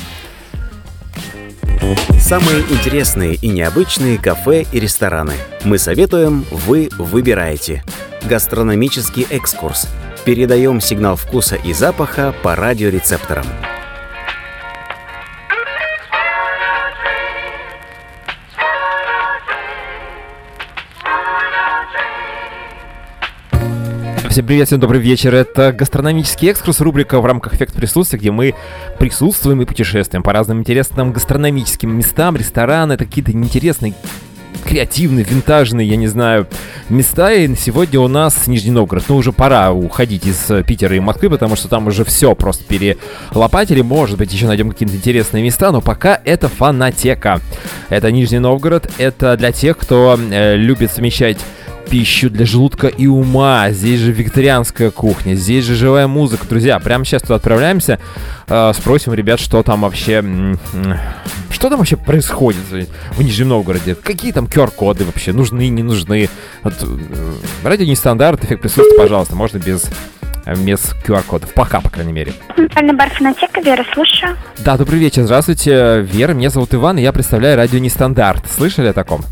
Самые 2.20 2.60
интересные 2.70 3.34
и 3.36 3.48
необычные 3.48 4.18
кафе 4.18 4.66
и 4.70 4.78
рестораны. 4.80 5.32
Мы 5.64 5.78
советуем, 5.78 6.44
вы 6.50 6.90
выбираете. 6.98 7.82
Гастрономический 8.24 9.26
экскурс. 9.30 9.88
Передаем 10.28 10.78
сигнал 10.82 11.16
вкуса 11.16 11.56
и 11.56 11.72
запаха 11.72 12.34
по 12.42 12.54
радиорецепторам. 12.54 13.46
Всем 24.28 24.46
привет, 24.46 24.66
всем 24.66 24.80
добрый 24.80 25.00
вечер. 25.00 25.34
Это 25.34 25.72
гастрономический 25.72 26.50
экскурс, 26.50 26.82
рубрика 26.82 27.22
в 27.22 27.24
рамках 27.24 27.54
«Эффект 27.54 27.74
присутствия», 27.74 28.18
где 28.18 28.30
мы 28.30 28.54
присутствуем 28.98 29.62
и 29.62 29.64
путешествуем 29.64 30.22
по 30.22 30.34
разным 30.34 30.58
интересным 30.58 31.10
гастрономическим 31.10 31.96
местам, 31.96 32.36
рестораны, 32.36 32.92
это 32.92 33.06
какие-то 33.06 33.32
интересные 33.32 33.94
креативные, 34.64 35.24
винтажные, 35.24 35.88
я 35.88 35.96
не 35.96 36.06
знаю, 36.06 36.46
места. 36.88 37.32
И 37.32 37.54
сегодня 37.54 38.00
у 38.00 38.08
нас 38.08 38.46
Нижний 38.46 38.70
Новгород. 38.70 39.04
Ну, 39.08 39.16
уже 39.16 39.32
пора 39.32 39.72
уходить 39.72 40.26
из 40.26 40.50
э, 40.50 40.62
Питера 40.62 40.94
и 40.94 41.00
Москвы, 41.00 41.30
потому 41.30 41.56
что 41.56 41.68
там 41.68 41.86
уже 41.86 42.04
все 42.04 42.34
просто 42.34 42.64
перелопатили. 42.64 43.80
Может 43.80 44.18
быть, 44.18 44.32
еще 44.32 44.46
найдем 44.46 44.70
какие-то 44.70 44.94
интересные 44.94 45.42
места, 45.42 45.72
но 45.72 45.80
пока 45.80 46.20
это 46.24 46.48
фанатека. 46.48 47.40
Это 47.88 48.10
Нижний 48.10 48.38
Новгород. 48.38 48.90
Это 48.98 49.36
для 49.36 49.52
тех, 49.52 49.78
кто 49.78 50.18
э, 50.18 50.56
любит 50.56 50.90
совмещать 50.90 51.38
пищу 51.90 52.30
для 52.30 52.46
желудка 52.46 52.88
и 52.88 53.06
ума. 53.06 53.70
Здесь 53.70 54.00
же 54.00 54.12
викторианская 54.12 54.90
кухня, 54.90 55.34
здесь 55.34 55.64
же 55.64 55.74
живая 55.74 56.06
музыка. 56.06 56.46
Друзья, 56.48 56.78
прямо 56.78 57.04
сейчас 57.04 57.22
туда 57.22 57.36
отправляемся. 57.36 57.98
э, 58.48 58.72
спросим 58.74 59.14
ребят, 59.14 59.40
что 59.40 59.62
там 59.62 59.82
вообще... 59.82 60.24
Что 61.50 61.70
там 61.70 61.78
вообще 61.78 61.96
происходит 61.96 62.60
в 63.12 63.22
Нижнем 63.22 63.48
Новгороде? 63.48 63.94
Какие 63.94 64.32
там 64.32 64.44
QR-коды 64.44 65.04
вообще? 65.04 65.32
Нужны, 65.32 65.68
не 65.68 65.82
нужны? 65.82 66.28
Вот, 66.62 66.74
э, 66.82 67.32
радио 67.64 67.86
нестандарт, 67.86 68.44
эффект 68.44 68.62
присутствия, 68.62 68.98
пожалуйста. 68.98 69.34
Можно 69.34 69.58
без, 69.58 69.84
э, 70.44 70.54
без 70.56 70.94
QR-кодов. 71.06 71.52
Пока, 71.54 71.80
по 71.80 71.88
крайней 71.88 72.12
мере. 72.12 72.32
Центральный 72.54 72.94
бар 72.94 73.10
фонотека, 73.10 73.60
Вера, 73.62 73.84
слушаю. 73.94 74.36
Да, 74.58 74.76
добрый 74.76 74.98
вечер, 75.00 75.22
здравствуйте, 75.24 76.00
Вера, 76.02 76.32
меня 76.34 76.50
зовут 76.50 76.74
Иван, 76.74 76.98
и 76.98 77.02
я 77.02 77.12
представляю 77.12 77.56
радио 77.56 77.78
Нестандарт. 77.78 78.44
Слышали 78.54 78.88
о 78.88 78.92
таком? 78.92 79.22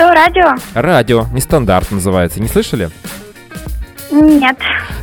Что, 0.00 0.14
радио? 0.14 0.54
Радио 0.72 1.26
Нестандарт 1.30 1.90
называется, 1.90 2.40
не 2.40 2.48
слышали? 2.48 2.88
Нет. 4.10 4.56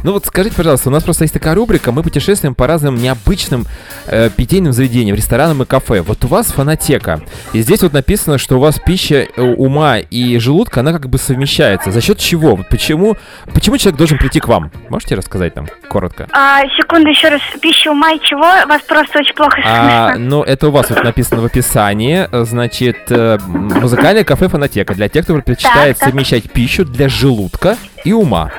Ну 0.04 0.14
вот 0.14 0.26
скажите, 0.26 0.56
пожалуйста, 0.56 0.90
у 0.90 0.92
нас 0.92 1.04
просто 1.04 1.24
есть 1.24 1.34
такая 1.34 1.56
рубрика, 1.56 1.92
мы 1.92 2.04
путешествуем 2.04 2.56
по 2.56 2.68
разным 2.68 2.96
необычным 2.96 3.66
э, 4.08 4.30
питейным 4.36 4.74
заведениям, 4.74 5.16
ресторанам 5.16 5.64
и 5.64 5.66
кафе. 5.66 6.02
Вот 6.02 6.24
у 6.26 6.28
вас 6.28 6.48
фонотека, 6.48 7.22
и 7.54 7.62
здесь 7.62 7.82
вот 7.82 7.94
написано, 7.94 8.38
что 8.38 8.58
у 8.58 8.60
вас 8.60 8.80
пища 8.86 9.28
э, 9.36 9.42
ума 9.42 9.98
и 10.00 10.38
желудка, 10.40 10.82
она 10.82 10.92
как 10.94 11.10
бы 11.10 11.18
совмещается. 11.18 11.92
За 11.92 12.02
счет 12.02 12.18
чего? 12.20 12.58
Почему, 12.70 13.18
почему 13.54 13.78
человек 13.78 13.98
должен 13.98 14.18
прийти 14.18 14.40
к 14.40 14.48
вам? 14.48 14.72
Можете 14.90 15.16
рассказать 15.16 15.54
там 15.54 15.68
коротко? 15.90 16.28
А, 16.32 16.62
секунду, 16.78 17.10
еще 17.10 17.30
раз. 17.30 17.42
Пища 17.62 17.92
ума 17.92 18.12
и 18.14 18.20
чего? 18.22 18.42
Вас 18.68 18.82
просто 18.88 19.20
очень 19.20 19.34
плохо 19.36 19.62
А, 19.66 20.10
слышно. 20.12 20.26
ну, 20.30 20.44
это 20.44 20.68
у 20.68 20.72
вас 20.72 20.90
вот 20.90 21.04
написано 21.04 21.42
в 21.42 21.46
описании. 21.46 22.28
Значит, 22.46 22.98
э, 23.10 23.38
музыкальное 23.48 24.24
кафе 24.24 24.48
фонотека 24.48 24.94
для 24.94 25.10
тех, 25.10 25.24
кто 25.24 25.34
предпочитает 25.36 25.98
Так, 25.98 26.00
так. 26.00 26.10
совмещать 26.10 26.52
пищу 26.52 26.86
для 26.86 27.10
желудка 27.10 27.78
и 28.04 28.14
ума. 28.14 28.52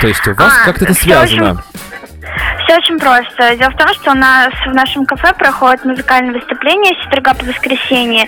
То 0.00 0.08
есть 0.08 0.26
у 0.26 0.34
вас 0.34 0.52
А, 0.62 0.64
как-то 0.66 0.84
это 0.84 0.94
связано. 0.94 1.62
Все 2.64 2.76
очень 2.76 2.98
просто. 2.98 3.56
Дело 3.56 3.70
в 3.70 3.76
том, 3.76 3.88
что 3.94 4.12
у 4.12 4.14
нас 4.14 4.52
в 4.66 4.74
нашем 4.74 5.06
кафе 5.06 5.32
проходит 5.34 5.84
музыкальное 5.84 6.32
выступление 6.32 6.94
с 6.94 7.04
четверга 7.04 7.34
по 7.34 7.44
воскресенье. 7.44 8.26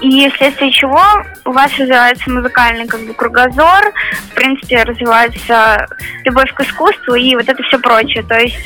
И 0.00 0.28
вследствие 0.30 0.70
чего 0.72 1.02
у 1.44 1.52
вас 1.52 1.70
развивается 1.78 2.30
музыкальный 2.30 2.86
как 2.86 3.00
бы 3.00 3.14
кругозор, 3.14 3.92
в 4.30 4.34
принципе, 4.34 4.82
развивается 4.82 5.86
любовь 6.24 6.52
к 6.54 6.60
искусству 6.60 7.14
и 7.14 7.34
вот 7.36 7.48
это 7.48 7.62
все 7.64 7.78
прочее. 7.78 8.22
То 8.22 8.38
есть 8.38 8.56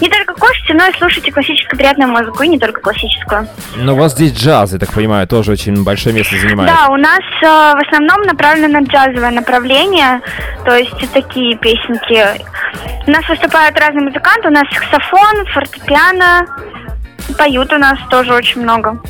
не 0.00 0.08
только 0.08 0.34
кушайте, 0.34 0.74
но 0.74 0.86
и 0.86 0.92
слушайте 0.98 1.30
классическую 1.30 1.78
приятную 1.78 2.10
музыку, 2.10 2.42
и 2.42 2.48
не 2.48 2.58
только 2.58 2.80
классическую. 2.80 3.48
Но 3.76 3.94
у 3.94 3.96
вас 3.96 4.12
здесь 4.12 4.32
джаз, 4.32 4.72
я 4.72 4.78
так 4.78 4.92
понимаю, 4.92 5.26
тоже 5.26 5.52
очень 5.52 5.84
большое 5.84 6.14
место 6.14 6.36
занимает. 6.36 6.72
Да, 6.72 6.88
у 6.88 6.96
нас 6.96 7.20
э, 7.42 7.46
в 7.46 7.86
основном 7.86 8.22
направлено 8.22 8.80
на 8.80 8.84
джазовое 8.84 9.30
направление, 9.30 10.20
то 10.64 10.74
есть 10.74 11.12
такие 11.12 11.56
песенки. 11.56 12.44
У 13.06 13.10
нас 13.10 13.28
выступают 13.28 13.78
разные 13.78 14.04
музыканты, 14.04 14.48
у 14.48 14.50
нас 14.50 14.64
саксофон, 14.72 15.46
фортепиано, 15.52 16.46
поют 17.38 17.72
у 17.72 17.78
нас 17.78 17.98
тоже 18.10 18.32
очень 18.34 18.62
много. 18.62 19.00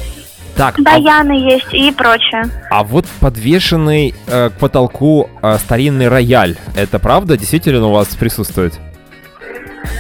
Так, 0.57 0.79
а, 0.79 0.83
Баяны 0.83 1.33
есть 1.33 1.73
и 1.75 1.91
прочее. 1.91 2.45
а 2.71 2.85
вот 2.85 3.07
подвешенный 3.21 4.15
э, 4.29 4.51
к 4.51 4.53
потолку 4.61 5.29
э, 5.43 5.59
старинный 5.59 6.07
рояль, 6.09 6.57
это 6.77 7.01
правда 7.01 7.37
действительно 7.37 7.89
у 7.89 7.93
вас 7.93 8.09
присутствует? 8.15 8.75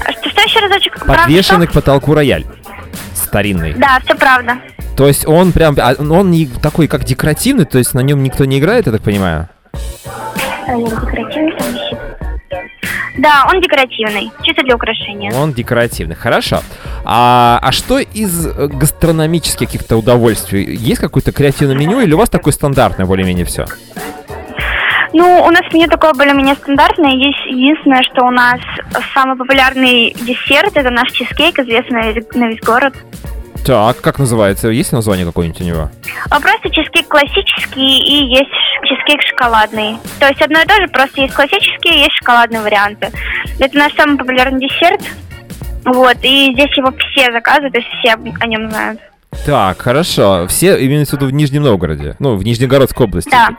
А 0.06 0.12
Что, 0.12 0.30
что 0.30 0.42
еще 0.42 0.60
разочек? 0.60 0.92
Правда, 1.00 1.24
Подвешенный 1.24 1.66
что? 1.66 1.72
к 1.72 1.74
потолку 1.74 2.14
рояль. 2.14 2.44
Старинный. 3.14 3.74
Да, 3.74 3.98
все 4.04 4.14
правда. 4.14 4.58
То 4.96 5.08
есть 5.08 5.26
он 5.26 5.50
прям, 5.50 5.74
а 5.80 5.94
он 5.98 6.30
не 6.30 6.46
такой 6.46 6.86
как 6.86 7.02
декоративный, 7.02 7.64
то 7.64 7.78
есть 7.78 7.92
на 7.94 8.00
нем 8.00 8.22
никто 8.22 8.44
не 8.44 8.60
играет, 8.60 8.86
я 8.86 8.92
так 8.92 9.02
понимаю? 9.02 9.48
Рояль 10.68 10.84
декоративный. 10.88 11.52
Да, 13.24 13.46
он 13.50 13.60
декоративный, 13.62 14.30
чисто 14.42 14.62
для 14.62 14.74
украшения. 14.74 15.32
Он 15.32 15.52
декоративный, 15.54 16.14
хорошо. 16.14 16.60
А, 17.06 17.58
а 17.62 17.72
что 17.72 17.98
из 17.98 18.46
э, 18.46 18.66
гастрономических 18.68 19.66
каких-то 19.66 19.96
удовольствий? 19.96 20.62
Есть 20.76 21.00
какое-то 21.00 21.32
креативное 21.32 21.74
меню 21.76 22.00
или 22.00 22.12
у 22.12 22.18
вас 22.18 22.28
такое 22.28 22.52
стандартное 22.52 23.06
более-менее 23.06 23.46
все? 23.46 23.64
Ну, 25.14 25.42
у 25.44 25.50
нас 25.50 25.62
меню 25.72 25.86
такое 25.88 26.12
более-менее 26.12 26.56
стандартное. 26.56 27.12
Есть 27.12 27.46
единственное, 27.46 28.02
что 28.02 28.24
у 28.26 28.30
нас 28.30 28.58
самый 29.14 29.36
популярный 29.36 30.14
десерт 30.20 30.76
это 30.76 30.90
наш 30.90 31.10
чизкейк, 31.12 31.58
известный 31.60 32.02
на 32.02 32.10
весь- 32.12 32.34
на 32.34 32.48
весь 32.48 32.60
город. 32.60 32.94
Так, 33.64 34.00
как 34.02 34.18
называется? 34.18 34.68
Есть 34.68 34.92
название 34.92 35.24
какое-нибудь 35.24 35.60
у 35.60 35.64
него? 35.64 35.90
А 36.30 36.38
просто 36.40 36.68
чизкейк 36.70 37.08
классический 37.08 37.98
и 37.98 38.26
есть 38.26 38.50
чизкейк 38.84 39.22
шоколадный. 39.22 39.96
То 40.20 40.28
есть 40.28 40.42
одно 40.42 40.60
и 40.60 40.66
то 40.66 40.74
же, 40.74 40.88
просто 40.88 41.22
есть 41.22 41.34
классические, 41.34 42.00
есть 42.00 42.12
шоколадные 42.18 42.60
варианты. 42.60 43.10
Это 43.58 43.78
наш 43.78 43.94
самый 43.94 44.18
популярный 44.18 44.60
десерт. 44.60 45.00
Вот, 45.86 46.16
и 46.22 46.52
здесь 46.52 46.76
его 46.76 46.92
все 46.92 47.30
заказывают, 47.32 47.72
то 47.74 47.78
есть 47.78 47.90
все 48.00 48.12
о 48.14 48.46
нем 48.46 48.70
знают. 48.70 49.00
Так, 49.44 49.80
хорошо. 49.80 50.46
Все 50.48 50.82
имеются 50.86 51.16
в 51.16 51.20
виду 51.20 51.30
в 51.30 51.34
Нижнем 51.34 51.62
Новгороде. 51.64 52.16
Ну, 52.18 52.36
в 52.36 52.44
Нижнегородской 52.44 53.06
области. 53.06 53.30
Да. 53.30 53.50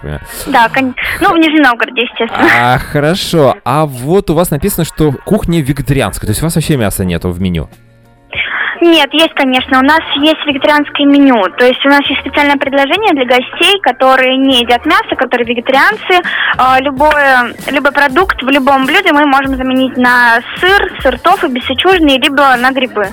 Да, 0.47 0.69
кон- 0.69 0.95
ну, 1.19 1.33
в 1.33 1.37
Нижнем 1.37 1.63
Новгороде, 1.63 2.01
естественно. 2.03 2.47
А, 2.59 2.77
хорошо. 2.79 3.55
А 3.65 3.85
вот 3.85 4.29
у 4.29 4.33
вас 4.35 4.51
написано, 4.51 4.85
что 4.85 5.11
кухня 5.25 5.61
вегетарианская. 5.61 6.27
То 6.27 6.31
есть 6.31 6.41
у 6.41 6.45
вас 6.45 6.55
вообще 6.55 6.77
мяса 6.77 7.03
нету 7.05 7.29
в 7.29 7.41
меню. 7.41 7.69
Нет, 8.81 9.13
есть, 9.13 9.33
конечно. 9.33 9.79
У 9.79 9.83
нас 9.83 10.01
есть 10.17 10.45
вегетарианское 10.45 11.05
меню. 11.05 11.49
То 11.57 11.65
есть 11.65 11.83
у 11.85 11.89
нас 11.89 12.01
есть 12.07 12.21
специальное 12.21 12.57
предложение 12.57 13.13
для 13.13 13.25
гостей, 13.25 13.79
которые 13.81 14.37
не 14.37 14.61
едят 14.61 14.85
мясо, 14.85 15.15
которые 15.15 15.47
вегетарианцы. 15.47 16.21
А, 16.57 16.79
Любое, 16.81 17.53
любой 17.71 17.91
продукт 17.91 18.41
в 18.41 18.49
любом 18.49 18.85
блюде 18.85 19.11
мы 19.11 19.25
можем 19.25 19.55
заменить 19.55 19.97
на 19.97 20.39
сыр, 20.59 20.93
сыр 21.01 21.19
тофу, 21.19 21.47
бесячужный, 21.47 22.19
либо 22.19 22.55
на 22.57 22.71
грибы. 22.71 23.07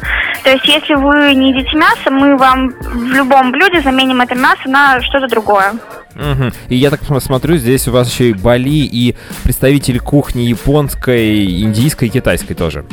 То 0.44 0.50
есть 0.50 0.66
если 0.66 0.94
вы 0.94 1.34
не 1.34 1.52
едите 1.52 1.76
мясо, 1.76 2.10
мы 2.10 2.36
вам 2.36 2.68
в 2.68 3.12
любом 3.12 3.52
блюде 3.52 3.80
заменим 3.80 4.20
это 4.20 4.34
мясо 4.34 4.68
на 4.68 5.00
что-то 5.00 5.28
другое. 5.28 5.72
Мгм. 6.14 6.52
И 6.68 6.76
я 6.76 6.90
так 6.90 7.00
смотрю, 7.20 7.56
здесь 7.56 7.88
у 7.88 7.92
вас 7.92 8.12
еще 8.12 8.30
и 8.30 8.34
Бали, 8.34 8.68
и 8.68 9.16
представители 9.44 9.98
кухни 9.98 10.42
японской, 10.42 11.62
индийской 11.62 12.08
и 12.08 12.10
китайской 12.10 12.54
тоже. 12.54 12.84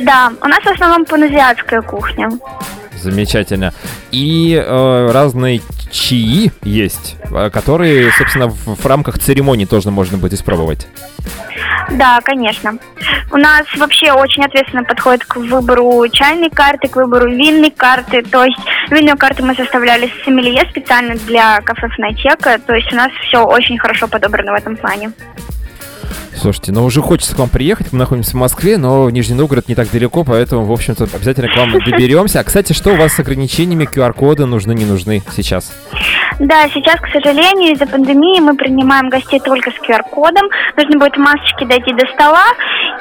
Да, 0.00 0.32
у 0.40 0.48
нас 0.48 0.60
в 0.60 0.68
основном 0.68 1.04
паназиатская 1.04 1.82
кухня. 1.82 2.30
Замечательно. 2.94 3.72
И 4.10 4.54
э, 4.54 5.10
разные 5.10 5.62
чаи 5.90 6.52
есть, 6.62 7.16
э, 7.30 7.50
которые, 7.50 8.10
собственно, 8.12 8.48
в, 8.48 8.76
в 8.76 8.86
рамках 8.86 9.18
церемонии 9.18 9.64
тоже 9.64 9.90
можно 9.90 10.18
будет 10.18 10.34
испробовать. 10.34 10.86
Да, 11.90 12.20
конечно. 12.22 12.74
У 13.32 13.36
нас 13.36 13.64
вообще 13.76 14.12
очень 14.12 14.44
ответственно 14.44 14.84
подходит 14.84 15.24
к 15.24 15.36
выбору 15.36 16.06
чайной 16.08 16.50
карты, 16.50 16.88
к 16.88 16.96
выбору 16.96 17.30
винной 17.30 17.70
карты. 17.70 18.22
То 18.22 18.44
есть 18.44 18.58
винную 18.90 19.16
карту 19.16 19.44
мы 19.44 19.54
составляли 19.54 20.06
с 20.06 20.24
сомелье 20.24 20.66
специально 20.70 21.14
для 21.14 21.60
кафе 21.62 21.88
Фонотека. 21.88 22.58
То 22.58 22.74
есть 22.74 22.92
у 22.92 22.96
нас 22.96 23.10
все 23.26 23.44
очень 23.44 23.78
хорошо 23.78 24.08
подобрано 24.08 24.52
в 24.52 24.56
этом 24.56 24.76
плане. 24.76 25.12
Слушайте, 26.40 26.72
ну 26.72 26.86
уже 26.86 27.02
хочется 27.02 27.36
к 27.36 27.38
вам 27.38 27.50
приехать, 27.50 27.92
мы 27.92 27.98
находимся 27.98 28.30
в 28.30 28.40
Москве, 28.40 28.78
но 28.78 29.10
Нижний 29.10 29.34
Новгород 29.34 29.68
не 29.68 29.74
так 29.74 29.90
далеко, 29.90 30.24
поэтому, 30.24 30.64
в 30.64 30.72
общем-то, 30.72 31.04
обязательно 31.04 31.48
к 31.48 31.56
вам 31.56 31.72
доберемся. 31.72 32.40
А, 32.40 32.44
кстати, 32.44 32.72
что 32.72 32.92
у 32.92 32.96
вас 32.96 33.12
с 33.12 33.20
ограничениями 33.20 33.84
QR-коды 33.84 34.46
нужны, 34.46 34.72
не 34.72 34.86
нужны 34.86 35.22
сейчас? 35.36 35.70
Да, 36.38 36.66
сейчас, 36.72 36.98
к 36.98 37.08
сожалению, 37.12 37.74
из-за 37.74 37.86
пандемии 37.86 38.40
мы 38.40 38.56
принимаем 38.56 39.10
гостей 39.10 39.38
только 39.40 39.70
с 39.70 39.74
QR-кодом. 39.86 40.48
Нужно 40.78 40.98
будет 40.98 41.14
в 41.14 41.18
масочке 41.18 41.66
дойти 41.66 41.92
до 41.92 42.06
стола. 42.14 42.44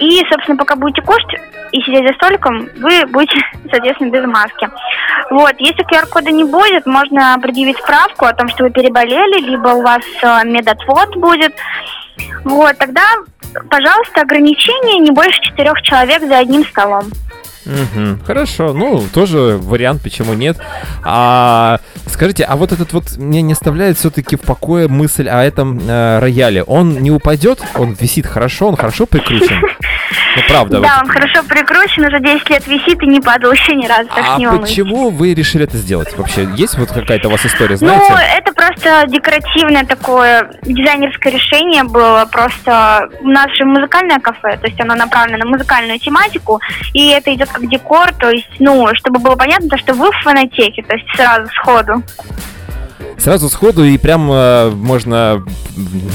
И, 0.02 0.22
собственно, 0.30 0.58
пока 0.58 0.76
будете 0.76 1.02
кушать 1.02 1.40
и 1.72 1.82
сидеть 1.82 2.08
за 2.08 2.14
столиком, 2.16 2.68
вы 2.82 3.06
будете, 3.06 3.38
соответственно, 3.72 4.10
без 4.10 4.26
маски. 4.26 4.68
Вот, 5.32 5.54
если 5.60 5.86
QR-кода 5.86 6.32
не 6.32 6.44
будет, 6.44 6.86
можно 6.86 7.38
предъявить 7.42 7.78
справку 7.78 8.26
о 8.26 8.34
том, 8.34 8.50
что 8.50 8.66
вы 8.66 8.72
переболели, 8.72 9.46
либо 9.50 9.70
у 9.70 9.82
вас 9.82 10.04
э, 10.22 10.42
медотвод 10.46 11.16
будет. 11.16 11.54
Вот, 12.44 12.78
тогда, 12.78 13.04
пожалуйста, 13.70 14.22
ограничение 14.22 15.00
не 15.00 15.12
больше 15.12 15.40
четырех 15.42 15.82
человек 15.82 16.22
за 16.24 16.38
одним 16.38 16.66
столом. 16.66 17.12
Мгм, 17.66 18.20
хорошо, 18.26 18.74
ну, 18.74 19.04
тоже 19.14 19.58
вариант, 19.62 20.02
почему 20.02 20.34
нет. 20.34 20.58
А 21.04 21.80
скажите, 22.08 22.44
а 22.44 22.56
вот 22.56 22.72
этот 22.72 22.94
вот 22.94 23.18
мне 23.18 23.42
не 23.42 23.54
оставляет 23.54 23.98
все-таки 23.98 24.38
в 24.38 24.42
покое 24.42 24.88
мысль 24.88 25.28
о 25.28 25.44
этом 25.44 25.80
э, 25.80 26.20
рояле. 26.20 26.64
Он 26.64 27.02
не 27.02 27.12
упадет? 27.12 27.62
Он 27.76 27.94
висит 27.94 28.26
хорошо, 28.26 28.70
он 28.70 28.76
хорошо 28.76 29.06
прикручен? 29.06 29.62
Ну, 30.36 30.42
правда. 30.48 30.80
Да, 30.80 30.96
вот. 30.96 31.04
он 31.04 31.10
хорошо 31.10 31.44
прикручен, 31.44 32.06
уже 32.06 32.20
10 32.20 32.50
лет 32.50 32.68
висит 32.68 33.02
и 33.02 33.08
не 33.08 33.20
падал 33.20 33.52
еще 33.52 33.76
ни 33.76 33.88
разу, 33.88 34.10
так 34.10 34.26
А 34.28 34.58
почему 34.58 35.10
вы 35.10 35.34
решили 35.34 35.64
это 35.64 35.78
сделать? 35.78 36.16
Вообще, 36.18 36.48
есть 36.56 36.78
вот 36.78 36.92
какая-то 36.92 37.28
у 37.28 37.32
вас 37.32 37.46
история, 37.46 37.78
Ну, 37.82 37.88
знаете? 37.88 38.14
это 38.38 38.54
просто 38.54 39.06
декоративное 39.08 39.86
такое 39.86 40.52
дизайнерское 40.64 41.34
решение 41.34 41.84
было. 41.84 42.28
Просто 42.32 43.10
у 43.22 43.30
нас 43.30 43.48
же 43.58 43.66
музыкальное 43.66 44.20
кафе, 44.20 44.58
то 44.58 44.68
есть 44.68 44.80
оно 44.82 44.96
направлено 44.96 45.40
на 45.40 45.46
музыкальную 45.46 46.00
тематику, 46.00 46.60
и 46.94 47.10
это 47.10 47.34
идет 47.34 47.50
как 47.50 47.68
декор, 47.68 48.14
то 48.14 48.30
есть, 48.30 48.50
ну, 48.60 48.88
чтобы 48.96 49.20
было 49.20 49.36
понятно, 49.36 49.70
то, 49.70 49.78
что 49.78 49.94
вы 49.94 50.12
в 50.12 50.18
фонотеке, 50.24 50.84
то 50.84 50.96
есть 50.96 51.06
сразу 51.16 51.48
сходу. 51.54 52.04
Сразу 53.20 53.50
сходу 53.50 53.84
и 53.84 53.98
прям 53.98 54.32
э, 54.32 54.70
можно, 54.70 55.44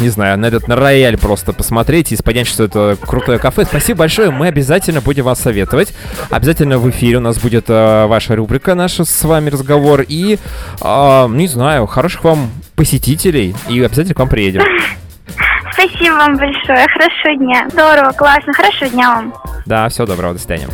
не 0.00 0.08
знаю, 0.08 0.38
на 0.38 0.46
этот 0.46 0.68
на 0.68 0.76
рояль 0.76 1.18
просто 1.18 1.52
посмотреть 1.52 2.12
и 2.12 2.22
понять, 2.22 2.46
что 2.46 2.64
это 2.64 2.96
крутое 3.00 3.38
кафе. 3.38 3.64
Спасибо 3.64 4.00
большое, 4.00 4.30
мы 4.30 4.48
обязательно 4.48 5.00
будем 5.00 5.24
вас 5.24 5.40
советовать. 5.40 5.94
Обязательно 6.30 6.78
в 6.78 6.88
эфире 6.90 7.18
у 7.18 7.20
нас 7.20 7.38
будет 7.38 7.66
э, 7.68 8.06
ваша 8.06 8.36
рубрика, 8.36 8.74
наш 8.74 8.98
с 8.98 9.24
вами 9.24 9.50
разговор. 9.50 10.04
И, 10.06 10.38
э, 10.80 11.26
не 11.28 11.46
знаю, 11.46 11.86
хороших 11.86 12.24
вам 12.24 12.50
посетителей 12.74 13.54
и 13.68 13.82
обязательно 13.82 14.14
к 14.14 14.18
вам 14.18 14.28
приедем. 14.28 14.62
Спасибо 15.72 16.14
вам 16.14 16.36
большое, 16.36 16.86
хорошего 16.88 17.36
дня. 17.36 17.68
Здорово, 17.70 18.12
классно, 18.12 18.52
хорошего 18.52 18.90
дня 18.90 19.14
вам. 19.14 19.34
Да, 19.66 19.88
всего 19.88 20.06
доброго, 20.06 20.34
до 20.34 20.40
свидания. 20.40 20.68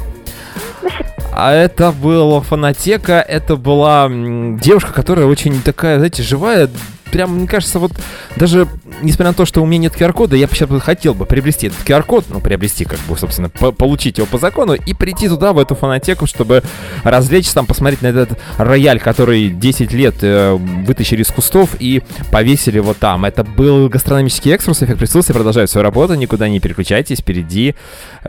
А 1.43 1.55
это 1.55 1.91
была 1.91 2.43
фанатека, 2.43 3.15
это 3.15 3.57
была 3.57 4.11
девушка, 4.11 4.93
которая 4.93 5.25
очень 5.25 5.63
такая, 5.63 5.97
знаете, 5.97 6.23
живая. 6.23 6.69
Прям, 7.11 7.35
мне 7.35 7.49
кажется, 7.49 7.79
вот 7.79 7.93
даже 8.37 8.69
несмотря 9.01 9.29
на 9.29 9.35
то, 9.35 9.47
что 9.47 9.63
у 9.63 9.67
меня 9.67 9.79
нет 9.85 9.95
QR-кода, 9.99 10.37
я 10.37 10.47
сейчас 10.49 10.69
хотел 10.83 11.15
бы 11.15 11.25
приобрести 11.25 11.69
этот 11.69 11.79
QR-код, 11.81 12.27
ну, 12.29 12.41
приобрести, 12.41 12.85
как 12.85 12.99
бы, 13.09 13.17
собственно, 13.17 13.49
по- 13.49 13.73
получить 13.73 14.19
его 14.19 14.27
по 14.27 14.37
закону 14.37 14.75
и 14.75 14.93
прийти 14.93 15.29
туда, 15.29 15.55
в 15.55 15.59
эту 15.59 15.75
фанатеку, 15.75 16.27
чтобы 16.27 16.63
развлечься, 17.05 17.55
там, 17.55 17.65
посмотреть 17.65 18.03
на 18.03 18.09
этот 18.09 18.39
рояль, 18.59 19.01
который 19.01 19.49
10 19.49 19.93
лет 19.95 20.17
э, 20.21 20.53
вытащили 20.53 21.23
из 21.23 21.29
кустов 21.29 21.71
и 21.79 22.03
повесили 22.31 22.81
вот 22.81 22.99
там. 22.99 23.25
Это 23.25 23.45
был 23.45 23.89
гастрономический 23.89 24.53
экскурс, 24.53 24.83
эффект 24.83 24.99
присутствия 24.99 25.35
продолжает 25.35 25.71
свою 25.71 25.85
работу, 25.85 26.15
никуда 26.17 26.51
не 26.51 26.61
переключайтесь, 26.61 27.21
впереди 27.21 27.77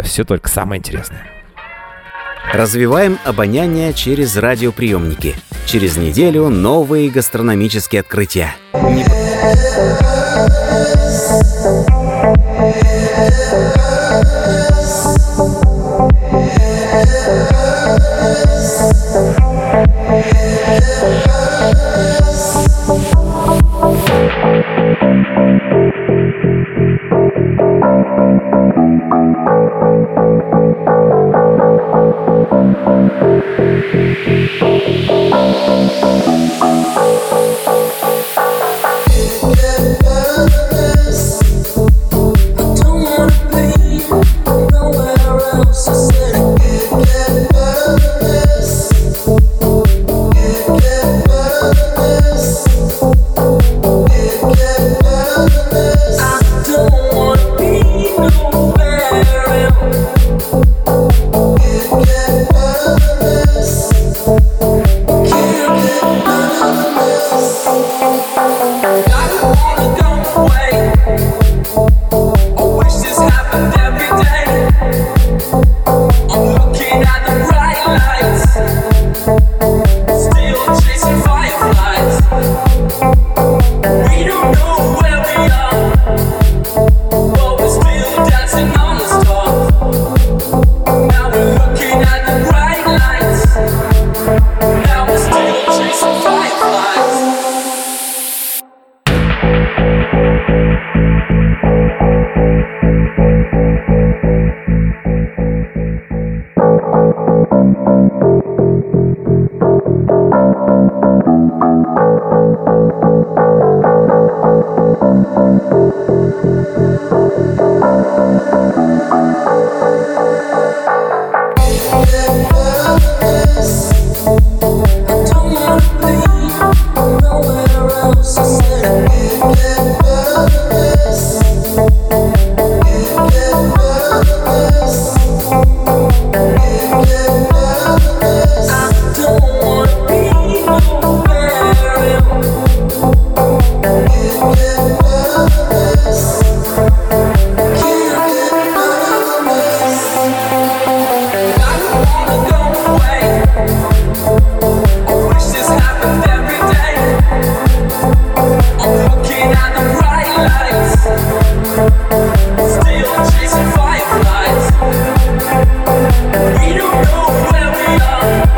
все 0.01 0.23
только 0.23 0.47
самое 0.47 0.79
интересное. 0.79 1.40
Развиваем 2.51 3.17
обоняние 3.23 3.93
через 3.93 4.35
радиоприемники. 4.35 5.35
Через 5.65 5.97
неделю 5.97 6.49
новые 6.49 7.09
гастрономические 7.09 8.01
открытия. 8.01 8.55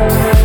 С 0.04 0.06
вами 0.06 0.43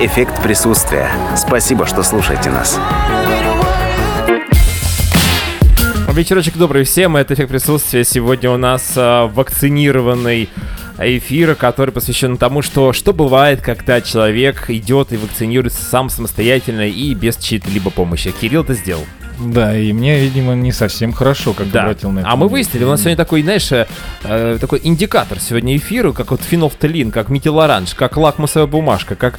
«Эффект 0.00 0.42
присутствия». 0.42 1.10
Спасибо, 1.36 1.86
что 1.86 2.02
слушаете 2.02 2.50
нас. 2.50 2.80
Вечерочек 6.08 6.56
добрый 6.56 6.84
всем, 6.84 7.16
это 7.16 7.34
эффект 7.34 7.50
присутствия. 7.50 8.04
Сегодня 8.04 8.50
у 8.50 8.56
нас 8.56 8.94
а, 8.96 9.26
вакцинированный 9.28 10.48
эфир, 10.98 11.54
который 11.54 11.92
посвящен 11.92 12.36
тому, 12.38 12.62
что, 12.62 12.92
что 12.94 13.12
бывает, 13.12 13.60
когда 13.60 14.00
человек 14.00 14.70
идет 14.70 15.12
и 15.12 15.16
вакцинируется 15.18 15.82
сам 15.82 16.08
самостоятельно 16.08 16.88
и 16.88 17.14
без 17.14 17.36
чьей-либо 17.36 17.90
помощи. 17.90 18.32
Кирилл 18.32 18.62
это 18.62 18.74
сделал. 18.74 19.04
Да, 19.38 19.76
и 19.76 19.92
мне, 19.92 20.18
видимо, 20.18 20.54
не 20.54 20.72
совсем 20.72 21.12
хорошо, 21.12 21.52
как 21.52 21.70
Да. 21.70 21.82
обратил 21.82 22.10
на 22.10 22.20
это. 22.20 22.28
А 22.30 22.36
мы 22.36 22.48
выяснили, 22.48 22.84
у 22.84 22.88
нас 22.88 23.00
сегодня 23.00 23.16
такой, 23.16 23.42
знаешь, 23.42 23.70
э, 23.72 23.86
э, 24.24 24.58
такой 24.60 24.80
индикатор 24.82 25.40
сегодня 25.40 25.76
эфиру, 25.76 26.12
как 26.12 26.30
вот 26.30 26.42
фенолфталин, 26.42 27.10
как 27.10 27.28
метилоранж, 27.28 27.94
как 27.94 28.16
лакмусовая 28.16 28.66
бумажка, 28.66 29.14
как 29.14 29.38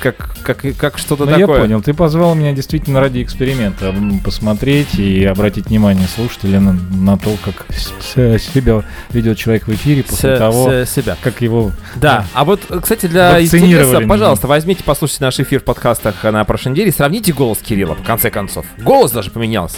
как, 0.00 0.36
как, 0.42 0.64
как 0.76 0.98
что-то 0.98 1.24
Ну, 1.24 1.32
я 1.32 1.38
такое. 1.40 1.60
понял, 1.60 1.82
ты 1.82 1.94
позвал 1.94 2.34
меня 2.34 2.52
действительно 2.52 3.00
ради 3.00 3.22
эксперимента 3.22 3.94
посмотреть 4.24 4.94
и 4.94 5.24
обратить 5.24 5.66
внимание 5.66 6.06
слушателя 6.08 6.60
на, 6.60 6.72
на 6.72 7.18
то, 7.18 7.36
как 7.44 7.66
себя 7.74 8.84
ведет 9.10 9.38
человек 9.38 9.66
в 9.66 9.74
эфире 9.74 10.02
после 10.04 10.36
С- 10.36 10.38
того, 10.38 10.70
с- 10.70 10.90
себя. 10.90 11.16
как 11.22 11.40
его... 11.40 11.72
Да, 11.96 12.24
а 12.34 12.44
вот, 12.44 12.60
кстати, 12.82 13.06
для 13.06 13.40
интереса, 13.40 14.00
пожалуйста, 14.06 14.46
возьмите, 14.46 14.82
послушайте 14.84 15.24
наш 15.24 15.38
эфир 15.40 15.60
в 15.60 15.64
подкастах 15.64 16.22
на 16.24 16.44
прошлой 16.44 16.72
неделе, 16.72 16.92
сравните 16.92 17.32
голос 17.32 17.58
Кирилла, 17.58 17.94
в 17.94 18.02
конце 18.02 18.30
концов. 18.30 18.66
Голос 18.78 19.10
даже 19.10 19.30
поменялся. 19.30 19.76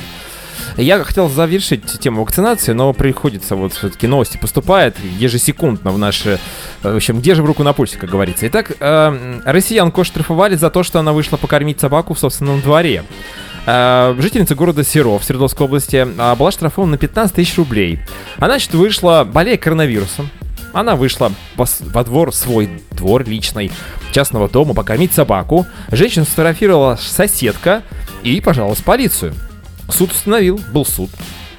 Я 0.76 1.02
хотел 1.04 1.28
завершить 1.28 1.98
тему 2.00 2.22
вакцинации, 2.22 2.72
но 2.72 2.92
приходится, 2.92 3.56
вот 3.56 3.72
все-таки 3.72 4.06
новости 4.06 4.36
поступают 4.36 4.96
ежесекундно 5.18 5.90
в 5.90 5.98
наши... 5.98 6.38
В 6.82 6.96
общем, 6.96 7.20
где 7.20 7.34
же 7.34 7.42
в 7.42 7.46
руку 7.46 7.62
на 7.62 7.72
пульсе, 7.72 7.98
как 7.98 8.10
говорится. 8.10 8.46
Итак, 8.48 8.72
э, 8.78 9.40
россиянку 9.44 10.00
оштрафовали 10.00 10.54
за 10.54 10.70
то, 10.70 10.82
что 10.82 10.98
она 10.98 11.12
вышла 11.12 11.36
покормить 11.36 11.80
собаку 11.80 12.14
в 12.14 12.18
собственном 12.18 12.60
дворе. 12.60 13.04
Э, 13.66 14.14
Жительница 14.18 14.54
города 14.54 14.84
Серов 14.84 15.24
Свердловской 15.24 15.66
области 15.66 16.06
а, 16.18 16.34
была 16.34 16.50
штрафована 16.50 16.92
на 16.92 16.98
15 16.98 17.34
тысяч 17.34 17.56
рублей. 17.56 18.00
Она, 18.36 18.54
значит, 18.54 18.74
вышла, 18.74 19.28
болея 19.30 19.58
коронавирусом, 19.58 20.30
она 20.72 20.96
вышла 20.96 21.32
во 21.56 22.04
двор, 22.04 22.34
свой 22.34 22.70
двор 22.92 23.24
личный, 23.24 23.72
частного 24.12 24.48
дома, 24.48 24.74
покормить 24.74 25.12
собаку. 25.12 25.66
Женщину 25.90 26.24
сфотографировала 26.24 26.96
соседка 27.00 27.82
и 28.22 28.40
пожаловалась 28.40 28.80
в 28.80 28.84
полицию. 28.84 29.34
Суд 29.90 30.12
установил, 30.12 30.60
был 30.72 30.84
суд, 30.84 31.10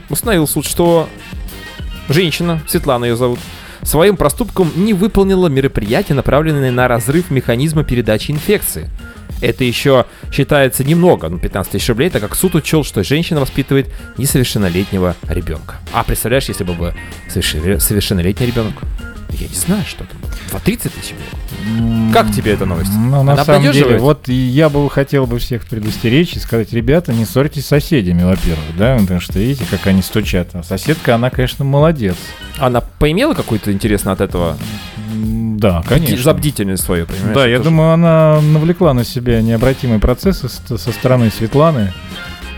установил 0.09 0.47
суд, 0.47 0.65
что 0.65 1.07
женщина, 2.09 2.61
Светлана 2.67 3.05
ее 3.05 3.15
зовут, 3.15 3.39
своим 3.84 4.17
проступком 4.17 4.71
не 4.75 4.93
выполнила 4.93 5.47
мероприятие, 5.47 6.15
направленное 6.15 6.71
на 6.71 6.88
разрыв 6.88 7.32
механизма 7.32 7.84
передачи 7.84 8.32
инфекции. 8.32 8.89
Это 9.41 9.63
еще 9.63 10.05
считается 10.32 10.84
немного, 10.84 11.27
ну 11.27 11.39
15 11.39 11.71
тысяч 11.71 11.89
рублей, 11.89 12.09
так 12.11 12.21
как 12.21 12.36
суд 12.36 12.53
учел, 12.53 12.84
что 12.84 13.03
женщина 13.03 13.39
воспитывает 13.39 13.91
несовершеннолетнего 14.17 15.15
ребенка. 15.27 15.75
А 15.91 16.03
представляешь, 16.03 16.47
если 16.47 16.63
бы 16.63 16.73
был 16.73 16.91
совершеннолетний 17.27 18.45
ребенок? 18.45 18.75
Я 19.34 19.47
не 19.47 19.55
знаю, 19.55 19.84
что 19.88 20.03
там. 20.05 20.17
По 20.51 20.59
30 20.59 20.93
тысяч 20.93 21.13
было. 21.13 22.13
Как 22.13 22.32
тебе 22.32 22.53
эта 22.53 22.65
новость? 22.65 22.91
Ну, 22.95 23.23
на 23.23 23.34
Она 23.34 23.45
самом 23.45 23.71
деле, 23.71 23.97
вот 23.97 24.27
я 24.27 24.69
бы 24.69 24.89
хотел 24.89 25.25
бы 25.27 25.39
всех 25.39 25.65
предостеречь 25.65 26.34
и 26.34 26.39
сказать, 26.39 26.73
ребята, 26.73 27.13
не 27.13 27.25
ссорьтесь 27.25 27.65
с 27.65 27.69
соседями, 27.69 28.23
во-первых, 28.23 28.65
да, 28.77 28.97
потому 28.99 29.19
что 29.19 29.39
видите, 29.39 29.65
как 29.69 29.86
они 29.88 30.01
стучат. 30.01 30.49
А 30.53 30.63
соседка, 30.63 31.15
она, 31.15 31.29
конечно, 31.29 31.63
молодец. 31.65 32.15
Она 32.57 32.82
поимела 32.82 33.34
какую-то 33.34 33.71
интересно 33.71 34.11
от 34.11 34.21
этого? 34.21 34.57
Да, 35.13 35.84
конечно. 35.88 36.17
За 36.17 36.34
бдительность 36.34 36.84
свою, 36.84 37.05
понимаешь? 37.05 37.36
Да, 37.36 37.45
я 37.45 37.55
Это 37.55 37.63
ж- 37.63 37.65
думаю, 37.67 37.91
она 37.93 38.41
навлекла 38.41 38.93
на 38.93 39.03
себя 39.03 39.41
необратимые 39.41 39.99
процессы 39.99 40.49
с- 40.49 40.77
со 40.77 40.91
стороны 40.91 41.29
Светланы. 41.29 41.93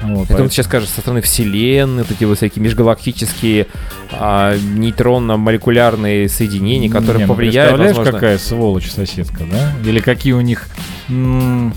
Вот, 0.03 0.09
Это 0.11 0.19
вот 0.19 0.27
поэтому- 0.27 0.49
сейчас 0.49 0.65
скажешь, 0.65 0.89
со 0.89 1.01
стороны 1.01 1.21
Вселенной, 1.21 2.03
вот 2.03 2.11
эти 2.11 2.23
вот 2.25 2.37
всякие 2.37 2.63
межгалактические 2.63 3.67
а, 4.11 4.55
нейтронно-молекулярные 4.57 6.27
соединения, 6.29 6.89
которые 6.89 7.19
Не, 7.19 7.25
ну, 7.25 7.33
повлияют, 7.33 7.69
Представляешь, 7.69 7.95
возможно... 7.97 8.11
какая 8.19 8.37
сволочь 8.37 8.91
соседка, 8.91 9.43
да? 9.49 9.71
Или 9.89 9.99
какие 9.99 10.33
у 10.33 10.41
них 10.41 10.67
м, 11.09 11.73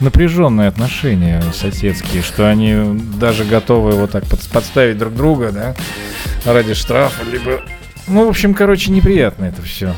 напряженные 0.00 0.68
отношения 0.68 1.42
соседские, 1.54 2.22
что 2.22 2.48
они 2.50 3.00
даже 3.18 3.44
готовы 3.44 3.92
вот 3.92 4.10
так 4.10 4.24
под- 4.26 4.46
подставить 4.48 4.98
друг 4.98 5.14
друга, 5.14 5.52
да, 5.52 5.74
ради 6.52 6.74
штрафа, 6.74 7.22
либо... 7.30 7.60
Ну, 8.06 8.26
в 8.26 8.28
общем, 8.28 8.52
короче, 8.54 8.90
неприятно 8.90 9.46
это 9.46 9.62
все. 9.62 9.94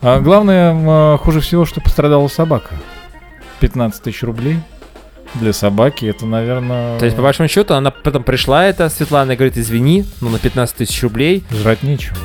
А 0.00 0.20
главное, 0.20 0.70
м, 0.72 1.18
хуже 1.18 1.40
всего, 1.40 1.66
что 1.66 1.80
пострадала 1.80 2.26
собака. 2.28 2.74
15 3.60 4.02
тысяч 4.02 4.22
рублей 4.22 4.56
для 5.34 5.52
собаки, 5.52 6.06
это, 6.06 6.26
наверное... 6.26 6.98
То 6.98 7.04
есть, 7.04 7.16
по 7.16 7.22
большому 7.22 7.48
счету, 7.48 7.74
она 7.74 7.90
потом 7.90 8.22
пришла, 8.24 8.64
это 8.66 8.88
Светлана, 8.88 9.32
и 9.32 9.36
говорит, 9.36 9.56
извини, 9.56 10.04
но 10.20 10.28
на 10.30 10.38
15 10.38 10.76
тысяч 10.76 11.02
рублей, 11.02 11.44
Жрать 11.50 11.82
нечего. 11.82 12.16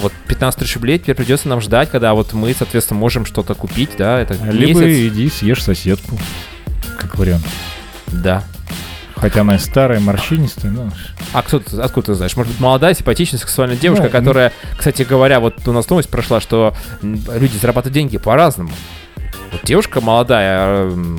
вот 0.00 0.12
15 0.28 0.60
тысяч 0.60 0.74
рублей 0.76 0.98
теперь 0.98 1.14
придется 1.14 1.48
нам 1.48 1.60
ждать, 1.60 1.90
когда 1.90 2.14
вот 2.14 2.32
мы, 2.32 2.54
соответственно, 2.54 3.00
можем 3.00 3.26
что-то 3.26 3.54
купить, 3.54 3.90
да, 3.98 4.18
это 4.20 4.34
Либо 4.50 4.80
месяц. 4.80 5.12
иди 5.14 5.28
съешь 5.28 5.62
соседку, 5.62 6.18
как 6.98 7.16
вариант. 7.18 7.44
Да. 8.06 8.42
Хотя 9.16 9.40
она 9.40 9.56
и 9.56 9.58
старая, 9.58 9.98
морщинистая, 9.98 10.70
ну... 10.70 10.90
А 11.32 11.42
кто 11.42 11.58
ты, 11.58 11.76
откуда 11.80 12.06
ты 12.06 12.14
знаешь? 12.14 12.36
Может 12.36 12.52
быть, 12.52 12.60
молодая, 12.60 12.94
симпатичная, 12.94 13.40
сексуальная 13.40 13.76
девушка, 13.76 14.04
Ну, 14.04 14.10
которая, 14.10 14.52
кстати 14.76 15.02
говоря, 15.02 15.40
вот 15.40 15.54
у 15.66 15.72
нас 15.72 15.90
новость 15.90 16.08
прошла, 16.08 16.40
что 16.40 16.72
люди 17.02 17.56
зарабатывают 17.58 17.94
деньги 17.94 18.16
по-разному. 18.16 18.70
Вот 19.50 19.62
девушка 19.64 20.00
молодая 20.00 20.84
э, 20.84 21.16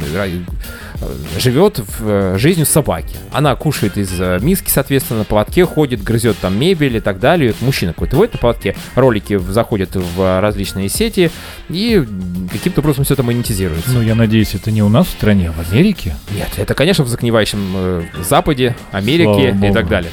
живет 1.37 1.79
в, 1.79 2.01
э, 2.01 2.37
жизнью 2.37 2.65
собаки. 2.65 3.15
Она 3.31 3.55
кушает 3.55 3.97
из 3.97 4.09
э, 4.19 4.39
миски, 4.41 4.69
соответственно, 4.69 5.19
на 5.19 5.25
поводке 5.25 5.65
ходит, 5.65 6.03
грызет 6.03 6.37
там 6.39 6.57
мебель 6.59 6.97
и 6.97 6.99
так 6.99 7.19
далее. 7.19 7.51
Вот 7.51 7.61
мужчина 7.65 7.93
какой-то 7.93 8.15
водит 8.17 8.33
на 8.33 8.39
поводке, 8.39 8.75
ролики 8.95 9.33
в- 9.35 9.51
заходят 9.51 9.95
в 9.95 10.21
э, 10.21 10.39
различные 10.39 10.89
сети 10.89 11.31
и 11.69 12.05
каким-то 12.51 12.81
образом 12.81 13.05
все 13.05 13.13
это 13.13 13.23
монетизируется. 13.23 13.91
Ну, 13.91 14.01
я 14.01 14.15
надеюсь, 14.15 14.55
это 14.55 14.71
не 14.71 14.81
у 14.83 14.89
нас 14.89 15.07
в 15.07 15.11
стране, 15.11 15.49
а 15.49 15.63
в 15.63 15.71
Америке. 15.71 16.15
Нет, 16.31 16.49
это, 16.57 16.73
конечно, 16.73 17.03
в 17.03 17.07
загнивающем 17.07 17.59
э, 17.75 18.03
Западе, 18.27 18.75
Слава 18.91 18.97
Америке 19.05 19.49
и 19.49 19.51
богу. 19.53 19.73
так 19.73 19.87
далее. 19.87 20.11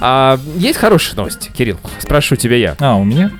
А, 0.00 0.38
есть 0.56 0.78
хорошие 0.78 1.16
новости, 1.16 1.50
Кирилл? 1.56 1.78
Спрошу 2.00 2.36
тебя 2.36 2.56
я. 2.56 2.76
А, 2.80 2.96
у 2.96 3.04
меня? 3.04 3.30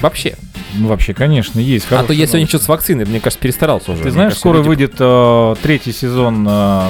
Вообще. 0.00 0.31
Ну, 0.74 0.88
вообще, 0.88 1.12
конечно, 1.14 1.60
есть. 1.60 1.86
а 1.90 2.02
то 2.02 2.12
я 2.12 2.26
сегодня 2.26 2.40
новости. 2.40 2.48
что-то 2.48 2.64
с 2.64 2.68
вакциной, 2.68 3.04
мне 3.04 3.20
кажется, 3.20 3.40
перестарался 3.42 3.92
уже. 3.92 4.02
Ты 4.02 4.10
знаешь, 4.10 4.28
кажется, 4.30 4.40
скоро 4.40 4.58
люди- 4.58 4.68
выйдет 4.68 4.94
э, 4.98 5.54
третий 5.62 5.92
сезон 5.92 6.46
э, 6.48 6.88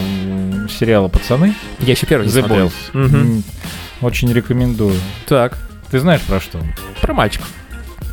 сериала 0.78 1.09
«Пацаны» 1.09 1.55
Я 1.80 1.93
еще 1.93 2.07
первый 2.07 2.26
не 2.26 2.33
The 2.33 2.39
смотрел. 2.41 2.72
Boys. 2.93 3.14
М, 3.14 3.43
Очень 4.01 4.33
рекомендую. 4.33 4.95
Так, 5.26 5.59
Ты 5.91 5.99
знаешь 6.01 6.20
про 6.22 6.41
что? 6.41 6.61
про 7.01 7.12
мальчиков. 7.14 7.49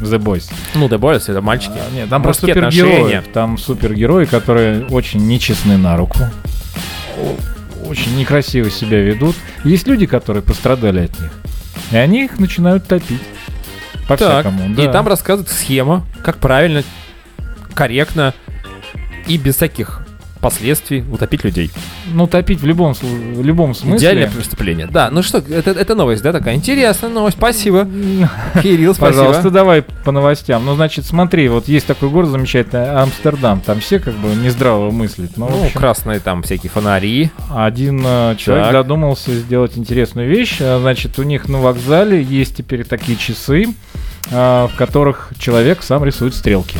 The 0.02 0.18
Boys. 0.18 0.50
Ну, 0.76 0.88
The 0.88 0.98
Boys, 0.98 1.24
это 1.30 1.42
мальчики. 1.42 1.74
А, 1.76 1.94
нет, 1.94 2.10
там 2.10 2.22
про 2.22 2.30
Мужские 2.30 2.54
супергероев. 2.56 2.94
отношения. 2.96 3.24
Там 3.34 3.58
супергерои, 3.58 4.26
которые 4.26 4.86
очень 4.86 5.28
нечестны 5.28 5.78
на 5.78 5.98
руку. 5.98 6.20
Очень 7.86 8.16
некрасиво 8.18 8.70
себя 8.70 9.00
ведут. 9.02 9.36
Есть 9.64 9.88
люди, 9.88 10.06
которые 10.06 10.44
пострадали 10.44 11.06
от 11.06 11.20
них. 11.20 11.32
И 11.92 11.98
они 11.98 12.24
их 12.26 12.40
начинают 12.40 12.88
топить. 12.88 13.22
По-всякому. 14.10 14.74
и 14.74 14.86
да. 14.86 14.92
там 14.92 15.08
рассказывают 15.08 15.50
схема, 15.50 16.06
как 16.24 16.38
правильно, 16.38 16.84
корректно 17.74 18.34
и 19.28 19.38
без 19.38 19.56
всяких 19.56 20.02
последствий 20.42 21.04
утопить 21.12 21.44
людей. 21.44 21.72
Ну, 22.14 22.28
топить 22.28 22.62
в 22.62 22.66
любом, 22.66 22.94
в 22.94 23.44
любом 23.44 23.74
смысле. 23.76 23.98
Идеальное 23.98 24.30
преступление. 24.32 24.88
Да, 24.88 25.10
ну 25.12 25.22
что, 25.24 25.40
это, 25.40 25.72
это 25.72 25.96
новость, 25.96 26.24
да, 26.24 26.32
такая 26.32 26.56
интересная 26.56 27.10
новость. 27.10 27.38
Спасибо. 27.38 27.88
Кирилл, 28.64 28.94
спасибо. 28.94 29.18
Пожалуйста, 29.24 29.50
давай 29.50 29.82
по 29.82 30.12
новостям. 30.12 30.66
Ну, 30.66 30.76
значит, 30.76 31.06
смотри, 31.06 31.48
вот 31.50 31.68
есть 31.68 31.86
такой 31.88 32.10
город 32.10 32.30
замечательный, 32.30 32.90
Амстердам. 33.02 33.62
Там 33.62 33.80
все 33.80 34.00
как 34.00 34.14
бы 34.16 34.30
нездраво 34.36 34.92
мыслят. 34.92 35.32
Ну, 35.38 35.50
Ну, 35.50 35.66
общем, 35.66 35.80
красные 35.80 36.20
там 36.20 36.44
всякие 36.44 36.70
фонари. 36.70 37.32
один 37.54 38.02
э, 38.06 38.36
человек 38.38 38.66
Так. 38.66 38.74
додумался 38.74 39.34
сделать 39.34 39.78
интересную 39.78 40.30
вещь. 40.30 40.58
А, 40.62 40.80
Значит, 40.80 41.20
у 41.20 41.24
них 41.24 41.50
на 41.50 41.60
вокзале 41.60 42.22
есть 42.22 42.56
теперь 42.56 42.86
такие 42.86 43.18
часы, 43.18 43.68
а, 44.32 44.68
в 44.68 44.76
которых 44.76 45.32
человек 45.38 45.84
сам 45.84 46.04
рисует 46.04 46.34
стрелки. 46.36 46.78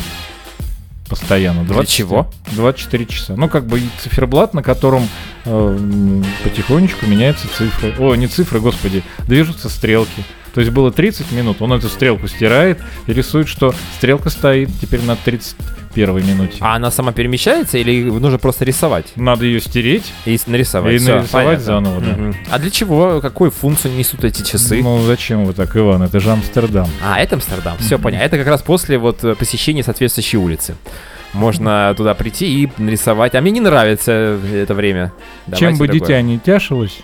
Постоянно. 1.10 1.64
Для 1.64 1.74
24 1.74 2.08
чего? 2.08 2.30
24 2.52 3.06
часа. 3.06 3.34
Ну, 3.36 3.48
как 3.48 3.66
бы 3.66 3.82
циферблат, 4.00 4.54
на 4.54 4.62
котором 4.62 5.08
э, 5.44 6.22
потихонечку 6.44 7.06
меняются 7.06 7.48
цифры. 7.48 7.94
О, 7.98 8.14
не 8.14 8.28
цифры, 8.28 8.60
господи, 8.60 9.02
движутся 9.26 9.68
стрелки. 9.68 10.24
То 10.54 10.60
есть 10.60 10.72
было 10.72 10.90
30 10.90 11.30
минут, 11.32 11.62
он 11.62 11.72
эту 11.72 11.88
стрелку 11.88 12.26
стирает 12.28 12.78
и 13.06 13.12
рисует, 13.12 13.48
что 13.48 13.72
стрелка 13.96 14.30
стоит 14.30 14.68
теперь 14.80 15.00
на 15.02 15.14
31 15.16 16.26
минуте. 16.26 16.56
А 16.60 16.74
она 16.76 16.90
сама 16.90 17.12
перемещается 17.12 17.78
или 17.78 18.02
нужно 18.04 18.38
просто 18.38 18.64
рисовать? 18.64 19.06
Надо 19.16 19.44
ее 19.44 19.60
стереть. 19.60 20.12
И 20.24 20.38
нарисовать. 20.46 20.94
И 20.94 20.98
Всё, 20.98 21.16
нарисовать 21.18 21.46
понятно. 21.46 21.64
заново, 21.64 22.00
да. 22.00 22.12
Мгм. 22.12 22.36
А 22.50 22.58
для 22.58 22.70
чего? 22.70 23.20
Какую 23.20 23.50
функцию 23.50 23.94
несут 23.94 24.24
эти 24.24 24.42
часы? 24.42 24.82
Ну 24.82 25.02
зачем 25.04 25.44
вы 25.44 25.52
так, 25.52 25.76
Иван? 25.76 26.02
Это 26.02 26.18
же 26.20 26.30
Амстердам. 26.30 26.88
А, 27.04 27.20
это 27.20 27.36
Амстердам. 27.36 27.76
Все 27.78 27.98
понятно. 27.98 28.24
Это 28.24 28.38
как 28.38 28.46
раз 28.48 28.62
после 28.62 28.98
вот 28.98 29.22
э, 29.24 29.34
посещения 29.36 29.82
соответствующей 29.84 30.38
улицы. 30.38 30.74
Можно 31.32 31.94
туда 31.96 32.14
прийти 32.14 32.64
и 32.64 32.68
нарисовать. 32.78 33.36
А 33.36 33.40
мне 33.40 33.52
не 33.52 33.60
нравится 33.60 34.36
это 34.52 34.74
время. 34.74 35.12
Чем 35.46 35.58
Давайте 35.58 35.78
бы 35.78 35.86
другое. 35.86 36.00
дитя 36.00 36.22
не 36.22 36.38
тяшилось, 36.40 36.98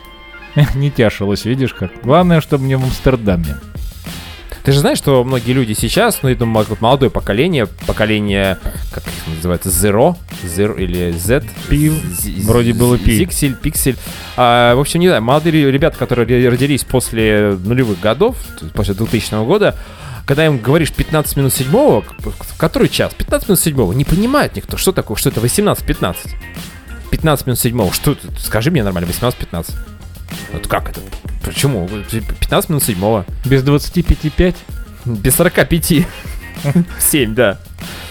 не 0.75 0.91
тяшилось, 0.91 1.45
видишь 1.45 1.75
как. 1.75 1.91
Главное, 2.03 2.41
чтобы 2.41 2.65
не 2.65 2.77
в 2.77 2.85
Амстердаме. 2.85 3.57
Ты 4.65 4.73
же 4.73 4.81
знаешь, 4.81 4.99
что 4.99 5.23
многие 5.23 5.53
люди 5.53 5.75
сейчас, 5.75 6.25
ну, 6.25 6.29
я 6.29 6.35
думаю, 6.35 6.67
вот 6.69 6.81
молодое 6.81 7.09
поколение, 7.09 7.67
поколение, 7.87 8.59
как 8.91 9.05
их 9.07 9.37
называется, 9.37 9.69
Zero, 9.69 10.17
Zero 10.43 10.77
или 10.77 11.13
Z? 11.13 11.45
Пил. 11.69 11.95
Вроде 12.43 12.73
было 12.73 12.99
пи. 12.99 13.17
Зиксель, 13.19 13.55
Пиксель. 13.55 13.97
А, 14.37 14.75
в 14.75 14.81
общем, 14.81 14.99
не 14.99 15.07
знаю, 15.07 15.23
молодые 15.23 15.71
ребята, 15.71 15.97
которые 15.97 16.49
родились 16.49 16.83
после 16.83 17.57
нулевых 17.65 18.01
годов, 18.01 18.37
после 18.75 18.95
2000 18.95 19.45
года, 19.47 19.77
когда 20.27 20.45
им 20.45 20.59
говоришь 20.59 20.91
15 20.91 21.37
минут 21.37 21.55
седьмого, 21.55 22.05
который 22.59 22.89
час? 22.89 23.15
15 23.15 23.49
минут 23.49 23.61
седьмого, 23.61 23.93
не 23.93 24.05
понимает 24.05 24.57
никто, 24.57 24.77
что 24.77 24.91
такое, 24.91 25.17
что 25.17 25.29
это 25.29 25.41
18-15. 25.41 26.17
15 27.13 27.47
минут 27.47 27.61
седьмого, 27.61 27.93
что 27.93 28.13
это? 28.13 28.27
Скажи 28.41 28.73
мне 28.73 28.83
нормально, 28.83 29.09
18-15. 29.09 29.77
Вот 30.53 30.67
как 30.67 30.91
это? 30.91 31.01
Почему? 31.45 31.89
15 31.89 32.71
минут 32.71 32.83
седьмого. 32.83 33.25
Без 33.45 33.63
25,5. 33.63 34.57
Без 35.05 35.35
45. 35.37 36.07
7, 36.99 37.35
да. 37.35 37.59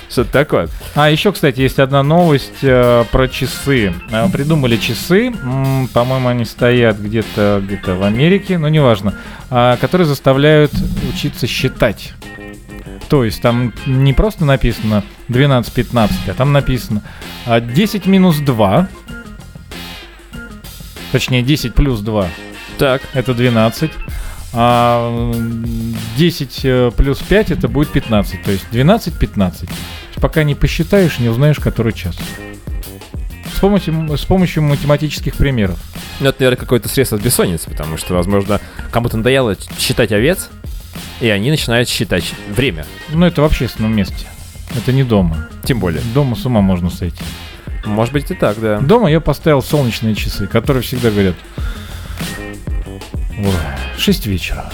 Что-то 0.10 0.32
такое. 0.32 0.70
А 0.94 1.10
еще, 1.10 1.32
кстати, 1.34 1.60
есть 1.60 1.80
одна 1.80 2.04
новость 2.04 2.60
э, 2.62 3.04
про 3.12 3.28
часы. 3.28 3.94
Э, 4.12 4.30
придумали 4.30 4.78
часы, 4.78 5.28
м, 5.28 5.90
по-моему, 5.94 6.30
они 6.30 6.46
стоят 6.46 7.00
где-то 7.00 7.62
где-то 7.66 7.96
в 7.96 8.04
Америке, 8.04 8.58
но 8.58 8.70
неважно, 8.70 9.16
а, 9.50 9.78
которые 9.78 10.08
заставляют 10.08 10.72
учиться 11.12 11.48
считать. 11.48 12.14
То 13.10 13.24
есть 13.24 13.42
там 13.42 13.74
не 13.86 14.14
просто 14.14 14.46
написано 14.46 15.04
12-15, 15.28 16.12
а 16.28 16.34
там 16.34 16.54
написано 16.54 17.02
а, 17.46 17.60
10 17.60 18.06
минус 18.06 18.38
2, 18.38 18.88
точнее 21.16 21.44
10 21.44 21.74
плюс 21.74 22.02
2 22.02 22.28
Так. 22.78 23.02
это 23.14 23.34
12. 23.34 23.90
А 24.52 25.32
м, 25.34 25.96
10 26.18 26.60
э, 26.64 26.92
плюс 26.96 27.20
5 27.20 27.52
это 27.52 27.70
будет 27.70 27.90
15. 27.94 28.44
То 28.44 28.52
есть 28.52 28.66
12, 28.70 29.18
15. 29.18 29.62
То 29.62 29.66
есть 29.66 30.20
Пока 30.20 30.44
не 30.44 30.56
посчитаешь, 30.56 31.18
не 31.20 31.30
узнаешь, 31.30 31.60
который 31.60 31.94
час. 31.94 32.18
С 33.54 33.60
помощью, 33.62 34.18
с 34.18 34.26
помощью 34.26 34.64
математических 34.64 35.36
примеров. 35.36 35.80
Ну, 36.20 36.28
это, 36.28 36.42
наверное, 36.42 36.60
какое-то 36.60 36.90
средство 36.90 37.18
от 37.18 37.24
бессонницы, 37.24 37.70
потому 37.70 37.96
что, 37.98 38.14
возможно, 38.14 38.60
кому-то 38.92 39.16
надоело 39.16 39.56
считать 39.80 40.12
овец, 40.12 40.50
и 41.22 41.30
они 41.30 41.50
начинают 41.50 41.88
считать 41.88 42.34
время. 42.50 42.86
Но 43.14 43.26
это 43.26 43.42
в 43.42 43.46
общественном 43.46 43.96
месте. 43.96 44.28
Это 44.76 44.92
не 44.92 45.06
дома. 45.06 45.48
Тем 45.64 45.80
более. 45.80 46.02
Дома 46.14 46.36
с 46.36 46.46
ума 46.46 46.60
можно 46.60 46.90
сойти. 46.90 47.24
Может 47.86 48.14
быть 48.14 48.32
и 48.32 48.34
так, 48.34 48.60
да. 48.60 48.80
Дома 48.80 49.10
я 49.12 49.20
поставил 49.20 49.62
солнечные 49.62 50.16
часы, 50.16 50.48
которые 50.48 50.84
всегда 50.84 51.10
говорят... 51.12 51.36
«Ой, 53.38 53.52
6 53.98 54.26
вечера. 54.28 54.72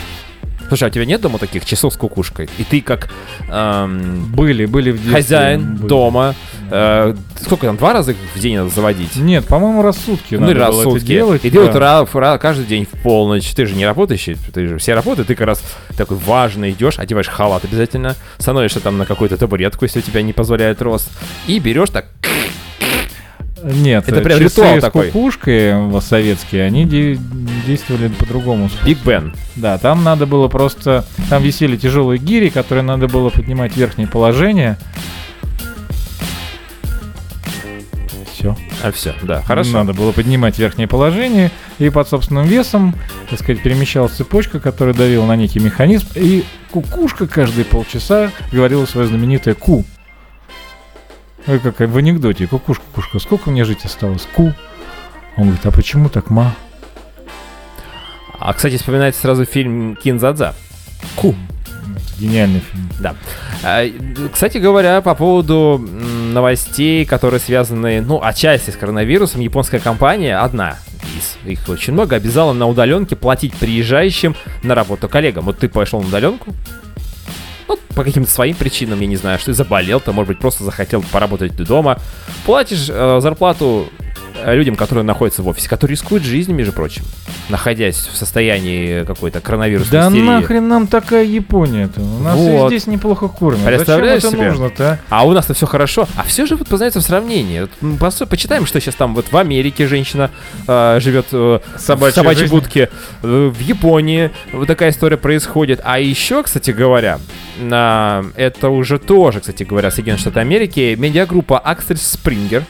Слушай, 0.68 0.86
а 0.86 0.88
у 0.88 0.89
тебя 0.89 1.03
нет 1.03 1.20
дома 1.20 1.38
таких 1.38 1.66
часов 1.66 1.93
с 1.93 1.97
кукушкой? 1.97 2.47
И 2.57 2.64
ты 2.64 2.80
как 2.80 3.09
эм, 3.49 4.28
Были, 4.34 4.66
были 4.66 4.91
в 4.91 4.95
детстве. 4.95 5.14
хозяин 5.16 5.76
были. 5.76 5.88
дома, 5.89 6.36
э, 6.70 7.14
сколько 7.41 7.66
там, 7.66 7.76
два 7.76 7.91
раза 7.91 8.16
в 8.34 8.39
день 8.39 8.55
надо 8.57 8.70
заводить? 8.70 9.18
Нет, 9.18 9.45
по-моему, 9.47 9.82
рассудки. 9.82 10.36
ну 10.36 10.49
или 10.49 10.57
надо 10.57 10.72
было 10.72 10.82
это 10.84 10.89
рассудки. 10.91 11.07
делать, 11.07 11.43
и 11.43 11.49
да. 11.49 11.59
ра- 11.72 12.09
ра- 12.09 12.39
каждый 12.39 12.64
день 12.66 12.86
в 12.89 13.01
полночь, 13.01 13.51
ты 13.53 13.66
же 13.66 13.76
не 13.76 13.86
работаешь, 13.86 14.26
ты 14.53 14.68
же 14.68 14.78
все 14.78 14.93
работают, 14.93 15.28
ты 15.28 15.36
как 15.36 15.47
раз 15.47 15.62
такой 15.97 16.16
важный 16.16 16.72
идешь, 16.72 16.99
одеваешь 16.99 17.28
халат 17.28 17.66
обязательно, 17.66 18.16
становишься 18.38 18.80
там 18.80 18.97
на 18.97 19.05
какую-то 19.05 19.36
табуретку, 19.36 19.84
если 19.84 19.99
у 19.99 20.03
тебя 20.03 20.22
не 20.22 20.32
позволяет 20.32 20.82
рост, 20.82 21.09
и 21.47 21.59
берешь 21.59 21.89
так, 21.89 22.05
Нет, 23.64 24.07
Это 24.07 24.22
прям 24.22 24.39
часы 24.39 24.62
ритуал 24.62 24.78
с 24.78 24.82
такой. 24.82 25.07
кукушкой 25.12 25.59
э, 25.74 26.01
советские, 26.01 26.64
они 26.64 26.86
де- 26.86 27.20
действовали 27.68 28.07
по-другому. 28.07 28.70
Биг 28.86 28.99
Бен. 29.05 29.34
Да, 29.55 29.78
там 29.78 30.03
надо 30.03 30.26
было 30.26 30.47
просто... 30.47 31.05
Там 31.30 31.43
висели 31.43 31.78
тяжелые 31.78 32.18
гири, 32.20 32.49
которые 32.49 32.84
надо 32.84 33.07
было 33.07 33.30
поднимать 33.30 33.74
в 33.74 33.78
верхнее 33.78 34.07
положение. 34.07 34.78
Все. 38.34 38.55
А 38.82 38.91
все, 38.91 39.14
да, 39.22 39.41
хорошо. 39.41 39.72
Надо 39.74 39.93
было 39.93 40.12
поднимать 40.12 40.57
верхнее 40.57 40.88
положение, 40.88 41.51
и 41.78 41.89
под 41.91 42.07
собственным 42.07 42.45
весом, 42.47 42.95
так 43.30 43.39
сказать, 43.39 43.62
перемещалась 43.62 44.14
цепочка, 44.14 44.59
которая 44.59 44.95
давила 44.95 45.26
на 45.28 45.36
некий 45.36 45.59
механизм, 45.59 46.07
и 46.16 46.43
кукушка 46.72 47.28
каждые 47.28 47.66
полчаса 47.66 48.32
говорила 48.51 48.86
свое 48.86 49.07
знаменитое 49.07 49.53
«ку». 49.53 49.86
Как 51.46 51.80
в 51.80 51.98
анекдоте. 51.98 52.48
Кукушка, 52.48 52.84
кукушка, 52.94 53.20
сколько 53.20 53.50
мне 53.50 53.66
жить 53.66 53.86
осталось? 53.86 54.28
Ку. 54.36 54.54
Он 55.38 55.44
говорит, 55.46 55.66
а 55.66 55.72
почему 55.72 56.10
так, 56.10 56.30
ма? 56.30 56.54
А, 58.39 58.54
кстати, 58.54 58.78
вспоминается 58.78 59.22
сразу 59.22 59.46
фильм 59.46 59.96
Кинзадза. 59.96 60.56
Ку. 61.16 61.36
Гениальный 62.20 62.60
фильм. 62.60 62.89
Да. 63.00 63.16
А, 63.64 63.84
э, 63.84 63.92
Кстати 64.32 64.60
говоря, 64.60 65.02
по 65.02 65.16
поводу 65.16 65.78
новостей, 65.80 67.06
которые 67.06 67.39
связаны, 67.39 68.02
ну, 68.02 68.22
отчасти 68.22 68.70
с 68.70 68.76
коронавирусом, 68.76 69.42
японская 69.42 69.80
компания, 69.80 70.38
одна 70.38 70.78
из, 71.18 71.38
их 71.50 71.68
очень 71.68 71.94
много, 71.94 72.16
обязала 72.16 72.54
на 72.54 72.68
удаленке 72.68 73.16
платить 73.16 73.56
приезжающим 73.56 74.36
на 74.64 74.76
работу 74.76 75.10
коллегам. 75.10 75.46
Вот 75.46 75.60
ты 75.60 75.70
пошел 75.70 76.02
на 76.02 76.08
удаленку, 76.08 76.54
ну, 77.72 77.95
по 77.95 78.03
каким-то 78.03 78.30
своим 78.30 78.55
причинам, 78.55 78.99
я 78.99 79.07
не 79.07 79.15
знаю, 79.15 79.39
что 79.39 79.47
ты 79.47 79.53
заболел, 79.53 79.99
ты, 79.99 80.11
может 80.11 80.28
быть, 80.28 80.39
просто 80.39 80.63
захотел 80.63 81.03
поработать 81.11 81.55
дома. 81.55 81.97
Платишь 82.45 82.88
э, 82.89 83.19
зарплату 83.22 83.89
людям, 84.45 84.75
которые 84.75 85.03
находятся 85.03 85.41
в 85.43 85.47
офисе, 85.47 85.69
которые 85.69 85.93
рискуют 85.95 86.23
жизнью, 86.23 86.57
между 86.57 86.73
прочим, 86.73 87.03
находясь 87.49 87.97
в 88.11 88.15
состоянии 88.17 89.03
какой-то 89.03 89.41
коронавирусной 89.41 89.91
Да 90.01 90.07
истерии. 90.07 90.23
нахрен 90.23 90.67
нам 90.67 90.88
такая 90.88 91.23
Япония-то? 91.25 92.01
У 92.01 92.19
нас 92.23 92.36
Вот. 92.38 92.67
здесь 92.69 92.88
неплохо 92.88 93.27
кормят. 93.27 93.63
Представляешь 93.65 94.21
Зачем 94.21 94.39
это 94.39 94.49
себе? 94.49 94.59
нужно-то, 94.59 94.99
а? 95.09 95.19
А 95.21 95.25
у 95.27 95.32
нас-то 95.32 95.53
все 95.53 95.65
хорошо. 95.65 96.07
А 96.15 96.23
все 96.23 96.45
же 96.45 96.55
вот 96.55 96.67
познается 96.67 96.99
в 96.99 97.03
сравнении. 97.03 97.67
Вот, 97.82 98.29
почитаем, 98.29 98.65
что 98.65 98.79
сейчас 98.79 98.95
там 98.95 99.15
вот 99.15 99.32
в 99.32 99.38
Америке 99.38 99.88
женщина 99.88 100.32
э, 100.67 100.99
живет 101.01 101.27
э, 101.32 101.59
в 101.75 101.79
Собачьей 101.79 102.13
собачьей 102.15 102.43
жизнью. 102.47 102.61
будке. 102.61 102.89
э, 103.23 103.51
в 103.53 103.59
Японии 103.59 104.32
вот 104.53 104.67
такая 104.67 104.91
история 104.91 105.17
происходит. 105.17 105.79
А 105.84 105.99
еще, 105.99 106.43
кстати 106.43 106.71
говоря, 106.71 107.19
на- 107.59 108.23
это 108.36 108.69
уже 108.69 108.99
тоже, 108.99 109.39
кстати 109.39 109.63
говоря, 109.63 109.91
Соединенные 109.91 110.19
Штаты 110.21 110.39
Америки, 110.39 110.95
медиагруппа 110.97 111.59
Аксель 111.59 111.97
Спрингер, 111.97 112.63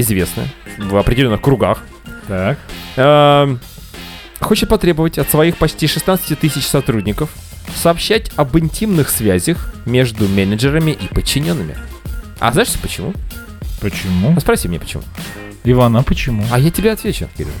известная 0.00 0.48
в 0.78 0.96
определенных 0.96 1.40
кругах, 1.40 1.82
Так. 2.28 2.58
Эм, 2.96 3.60
хочет 4.40 4.68
потребовать 4.68 5.18
от 5.18 5.28
своих 5.30 5.56
почти 5.56 5.86
16 5.86 6.38
тысяч 6.38 6.66
сотрудников 6.66 7.30
сообщать 7.74 8.30
об 8.36 8.56
интимных 8.58 9.08
связях 9.08 9.74
между 9.84 10.28
менеджерами 10.28 10.90
и 10.92 11.06
подчиненными. 11.12 11.76
А 12.38 12.52
знаешь 12.52 12.72
почему? 12.80 13.12
Почему? 13.80 14.30
Ну, 14.30 14.40
спроси 14.40 14.68
меня 14.68 14.80
почему. 14.80 15.02
Ивана, 15.64 16.02
почему? 16.02 16.44
А 16.50 16.58
я 16.58 16.70
тебе 16.70 16.92
отвечу, 16.92 17.28
Кирилл. 17.36 17.52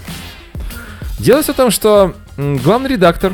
Дело 1.18 1.42
все 1.42 1.52
в 1.52 1.56
том, 1.56 1.70
что 1.70 2.14
главный 2.36 2.90
редактор 2.90 3.32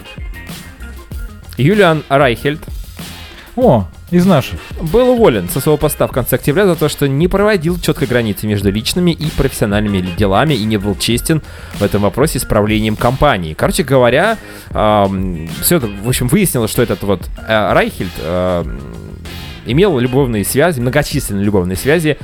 Юлиан 1.58 2.04
Райхельд 2.08 2.60
О, 3.56 3.88
из 4.12 4.26
наших. 4.26 4.58
был 4.80 5.10
уволен 5.10 5.48
со 5.48 5.60
своего 5.60 5.76
поста 5.78 6.06
в 6.06 6.12
конце 6.12 6.36
октября 6.36 6.66
за 6.66 6.76
то, 6.76 6.88
что 6.88 7.08
не 7.08 7.28
проводил 7.28 7.78
четкой 7.80 8.08
границы 8.08 8.46
между 8.46 8.70
личными 8.70 9.10
и 9.10 9.30
профессиональными 9.30 10.00
делами 10.16 10.54
и 10.54 10.64
не 10.64 10.76
был 10.76 10.96
честен 10.96 11.42
в 11.74 11.82
этом 11.82 12.02
вопросе 12.02 12.38
с 12.38 12.44
правлением 12.44 12.96
компании. 12.96 13.54
Короче 13.54 13.82
говоря, 13.82 14.36
все 14.70 15.76
это, 15.76 15.86
в 15.86 16.08
общем, 16.08 16.28
выяснилось, 16.28 16.70
что 16.70 16.82
этот 16.82 17.02
вот 17.02 17.22
э, 17.48 17.72
Райхельд 17.72 18.12
эм, 18.22 18.80
имел 19.66 19.98
любовные 19.98 20.44
связи, 20.44 20.80
многочисленные 20.80 21.44
любовные 21.44 21.76
связи, 21.76 22.18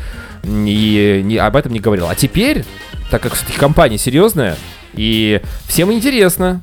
и 0.45 1.22
не- 1.24 1.36
об 1.36 1.57
этом 1.57 1.72
не 1.72 1.80
говорил. 1.80 2.09
А 2.09 2.14
теперь, 2.14 2.64
так 3.11 3.22
как 3.22 3.34
все-таки 3.34 3.59
компания 3.59 3.99
серьезная, 3.99 4.57
и 4.95 5.41
всем 5.66 5.93
интересно, 5.93 6.61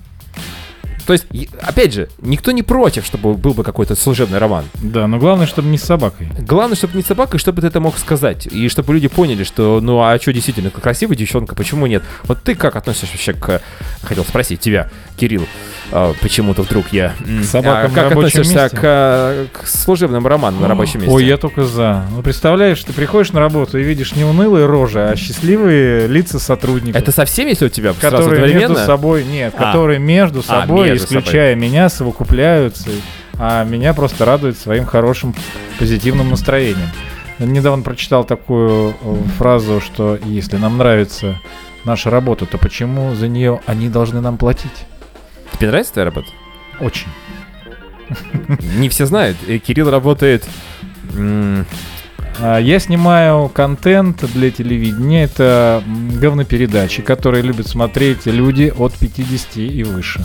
то 1.06 1.14
есть, 1.14 1.26
опять 1.62 1.94
же, 1.94 2.10
никто 2.20 2.52
не 2.52 2.64
против, 2.64 3.06
чтобы 3.06 3.36
был 3.36 3.54
бы 3.54 3.64
какой-то 3.64 3.96
служебный 3.96 4.40
роман. 4.40 4.66
Да, 4.82 5.08
но 5.08 5.18
главное, 5.18 5.46
чтобы 5.46 5.70
не 5.70 5.78
с 5.78 5.84
собакой. 5.84 6.28
Главное, 6.40 6.76
чтобы 6.76 6.98
не 6.98 7.04
собака, 7.04 7.38
и 7.38 7.40
чтобы 7.40 7.62
ты 7.62 7.68
это 7.68 7.80
мог 7.80 7.98
сказать. 7.98 8.48
И 8.48 8.68
чтобы 8.70 8.94
люди 8.94 9.08
поняли, 9.08 9.44
что, 9.44 9.80
ну, 9.82 10.02
а 10.02 10.18
что 10.20 10.34
действительно, 10.34 10.72
красивая 10.72 11.16
девчонка, 11.16 11.56
почему 11.56 11.86
нет? 11.86 12.04
Вот 12.24 12.42
ты 12.44 12.56
как 12.56 12.76
относишься 12.76 13.08
вообще 13.08 13.34
к... 13.34 13.62
Хотел 14.02 14.24
спросить 14.24 14.60
тебя, 14.60 14.90
Кирилл, 15.18 15.48
а, 15.92 16.14
почему-то 16.22 16.64
вдруг 16.64 16.88
я... 16.92 17.14
К 17.20 17.44
собакам 17.44 17.86
а, 17.86 17.88
на 17.88 17.90
Как 17.90 18.10
рабочем 18.10 18.42
относишься 18.42 18.64
месте? 18.64 18.78
к, 18.78 18.82
а, 18.84 19.48
к 19.52 19.68
служебным 19.68 20.26
романам 20.28 20.62
на 20.62 20.68
рабочем 20.68 21.02
месте? 21.02 21.14
Ой, 21.14 21.26
я 21.26 21.38
только 21.38 21.64
за. 21.64 22.06
Ну, 22.12 22.22
представляешь, 22.22 22.84
ты 22.84 22.92
приходишь 22.94 23.32
на 23.32 23.40
работу 23.40 23.78
и 23.78 23.84
видишь 23.84 24.16
не 24.16 24.24
унылые 24.24 24.66
рожи, 24.66 25.02
а 25.02 25.16
счастливые 25.16 26.08
лица 26.08 26.40
сотрудников. 26.40 27.02
Это 27.02 27.12
со 27.12 27.26
всеми, 27.26 27.50
если 27.50 27.68
у 27.68 27.70
тебя 27.70 27.94
сразу 27.94 28.18
которые 28.18 28.42
между 28.42 28.56
одновременно? 28.56 28.86
собой, 28.86 29.24
нет, 29.24 29.54
А. 29.58 29.66
которые 29.66 30.00
между 30.00 30.40
А, 30.40 30.62
собой, 30.62 30.90
между 30.90 31.06
исключая 31.06 31.56
меня, 31.56 31.90
совокупляются, 31.90 32.90
а 33.38 33.64
меня 33.64 33.94
просто 33.94 34.26
радует 34.26 34.58
своим 34.58 34.86
хорошим 34.86 35.34
позитивным 35.80 36.30
настроением. 36.30 36.90
Недавно 37.38 37.84
прочитал 37.84 38.24
такую 38.24 38.96
э, 39.02 39.16
фразу, 39.38 39.82
что 39.82 40.18
если 40.24 40.56
нам 40.56 40.78
нравится 40.78 41.40
наша 41.84 42.10
работа, 42.10 42.46
то 42.46 42.58
почему 42.58 43.14
за 43.14 43.28
нее 43.28 43.60
они 43.66 43.90
должны 43.90 44.22
нам 44.22 44.38
платить? 44.38 44.86
Тебе 45.54 45.68
нравится 45.70 45.94
твоя 45.94 46.06
работа? 46.06 46.28
Очень. 46.80 47.08
Не 48.78 48.90
все 48.90 49.06
знают. 49.06 49.38
э, 49.48 49.58
Кирилл 49.58 49.90
работает... 49.90 50.44
А, 52.42 52.58
Я 52.60 52.80
снимаю 52.80 53.48
контент 53.50 54.24
для 54.34 54.52
телевидения. 54.52 55.24
Это 55.24 55.82
говнопередачи, 55.88 57.02
которые 57.02 57.42
любят 57.44 57.68
смотреть 57.68 58.26
люди 58.26 58.74
от 58.78 58.94
50 58.94 59.58
и 59.58 59.84
выше. 59.84 60.22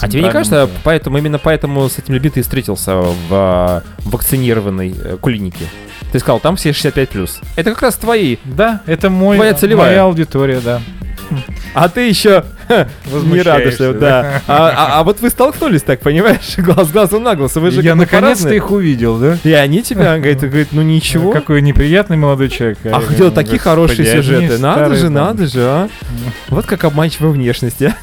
А 0.00 0.08
тебе 0.08 0.22
не 0.22 0.30
кажется, 0.30 0.68
поэтому 0.82 1.18
именно 1.18 1.38
поэтому 1.38 1.88
с 1.90 1.98
этим 1.98 2.14
людьми 2.14 2.30
ты 2.30 2.40
и 2.40 2.42
встретился 2.42 2.94
в 2.96 3.14
а, 3.30 3.82
вакцинированной 4.04 4.94
э, 4.96 5.18
клинике? 5.22 5.66
Ты 6.10 6.20
сказал, 6.20 6.40
там 6.40 6.56
все 6.56 6.70
65+. 6.70 7.28
Это 7.56 7.70
как 7.72 7.82
раз 7.82 7.96
твои. 7.96 8.38
Да, 8.44 8.80
это 8.86 9.10
мой, 9.10 9.36
Твоя 9.36 9.52
целевая. 9.52 9.88
моя 9.90 10.02
аудитория, 10.04 10.60
да. 10.60 10.80
А 11.74 11.90
ты 11.90 12.08
еще 12.08 12.44
не 13.06 13.10
Возмущаешься, 13.10 13.50
радуешься, 13.50 13.92
да. 13.94 14.42
А, 14.46 14.68
а- 14.68 15.00
а 15.00 15.04
вот 15.04 15.20
вы 15.20 15.30
столкнулись 15.30 15.82
так, 15.82 16.00
понимаешь? 16.00 16.38
Глаз 16.58 16.90
глазу 16.90 17.20
на 17.20 17.34
глаз. 17.34 17.54
Вы 17.56 17.70
же 17.70 17.82
Я 17.82 17.94
наконец-то 17.94 18.52
их 18.52 18.70
увидел, 18.70 19.18
да? 19.18 19.38
И 19.44 19.52
они 19.52 19.82
тебя, 19.82 20.16
говорит, 20.18 20.40
говорит, 20.40 20.68
ну 20.72 20.82
ничего. 20.82 21.32
Какой 21.32 21.62
неприятный 21.62 22.16
молодой 22.16 22.48
человек. 22.48 22.78
Ах, 22.84 23.06
говорю, 23.08 23.30
такие 23.30 23.58
хорошие 23.58 24.06
сюжеты. 24.06 24.58
Надо 24.58 24.94
же, 24.94 25.10
надо 25.10 25.46
же, 25.46 25.62
а. 25.62 25.88
Вот 26.48 26.66
как 26.66 26.84
обманчивая 26.84 27.30
внешность, 27.30 27.82
а. 27.82 27.94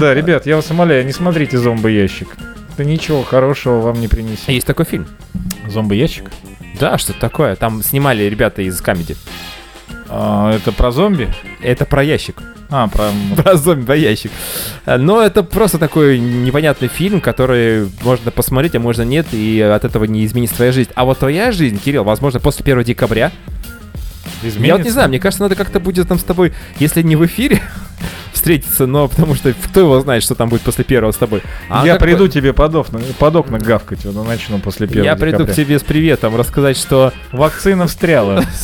Да, 0.00 0.12
ребят, 0.12 0.46
я 0.46 0.56
вас 0.56 0.70
умоляю, 0.70 1.06
не 1.06 1.12
смотрите 1.12 1.56
зомбоящик. 1.58 2.28
Это 2.74 2.84
ничего 2.84 3.22
хорошего 3.22 3.80
вам 3.80 4.00
не 4.00 4.08
принесет. 4.08 4.48
Есть 4.48 4.66
такой 4.66 4.84
фильм. 4.84 5.06
Зомбоящик? 5.68 6.24
Да, 6.80 6.98
что-то 6.98 7.20
такое. 7.20 7.54
Там 7.54 7.82
снимали 7.84 8.24
ребята 8.24 8.62
из 8.62 8.80
комедии. 8.80 9.16
А, 10.08 10.52
это 10.54 10.72
про 10.72 10.90
зомби? 10.90 11.28
Это 11.62 11.84
про 11.84 12.02
ящик. 12.02 12.36
А, 12.70 12.88
про... 12.88 13.10
Про 13.42 13.56
зомби-ящик. 13.56 14.32
Но 14.86 15.22
это 15.22 15.42
просто 15.42 15.78
такой 15.78 16.18
непонятный 16.18 16.88
фильм, 16.88 17.20
который 17.20 17.88
можно 18.02 18.30
посмотреть, 18.30 18.74
а 18.74 18.80
можно 18.80 19.02
нет, 19.02 19.26
и 19.32 19.60
от 19.60 19.84
этого 19.84 20.04
не 20.04 20.24
изменится 20.24 20.56
твоя 20.56 20.72
жизнь. 20.72 20.90
А 20.94 21.04
вот 21.04 21.18
твоя 21.18 21.52
жизнь, 21.52 21.78
Кирилл, 21.78 22.04
возможно, 22.04 22.40
после 22.40 22.64
1 22.64 22.82
декабря. 22.84 23.30
Я 23.30 23.30
вот 23.30 24.42
не 24.42 24.48
изменится? 24.48 24.92
знаю, 24.92 25.08
мне 25.08 25.20
кажется, 25.20 25.42
надо 25.42 25.54
как-то 25.54 25.78
будет 25.78 26.08
там 26.08 26.18
с 26.18 26.24
тобой, 26.24 26.52
если 26.78 27.02
не 27.02 27.16
в 27.16 27.24
эфире, 27.26 27.62
встретиться, 28.32 28.86
но 28.86 29.08
потому 29.08 29.34
что 29.34 29.52
кто 29.52 29.80
его 29.80 30.00
знает, 30.00 30.22
что 30.22 30.34
там 30.34 30.48
будет 30.48 30.62
после 30.62 30.84
первого 30.84 31.12
с 31.12 31.16
тобой. 31.16 31.42
А 31.70 31.86
я 31.86 31.96
приду 31.96 32.24
бы- 32.24 32.28
тебе 32.28 32.52
под 32.52 32.74
окна, 32.74 33.00
под 33.18 33.36
окна 33.36 33.58
гавкать, 33.58 34.04
вот, 34.04 34.26
начну 34.26 34.58
после 34.58 34.86
первого 34.86 35.04
Я 35.06 35.16
приду 35.16 35.38
к 35.38 35.40
декабря. 35.42 35.54
тебе 35.54 35.78
с 35.78 35.82
приветом, 35.82 36.34
рассказать, 36.36 36.76
что 36.76 37.12
Вакцина 37.32 37.86
встряла. 37.86 38.42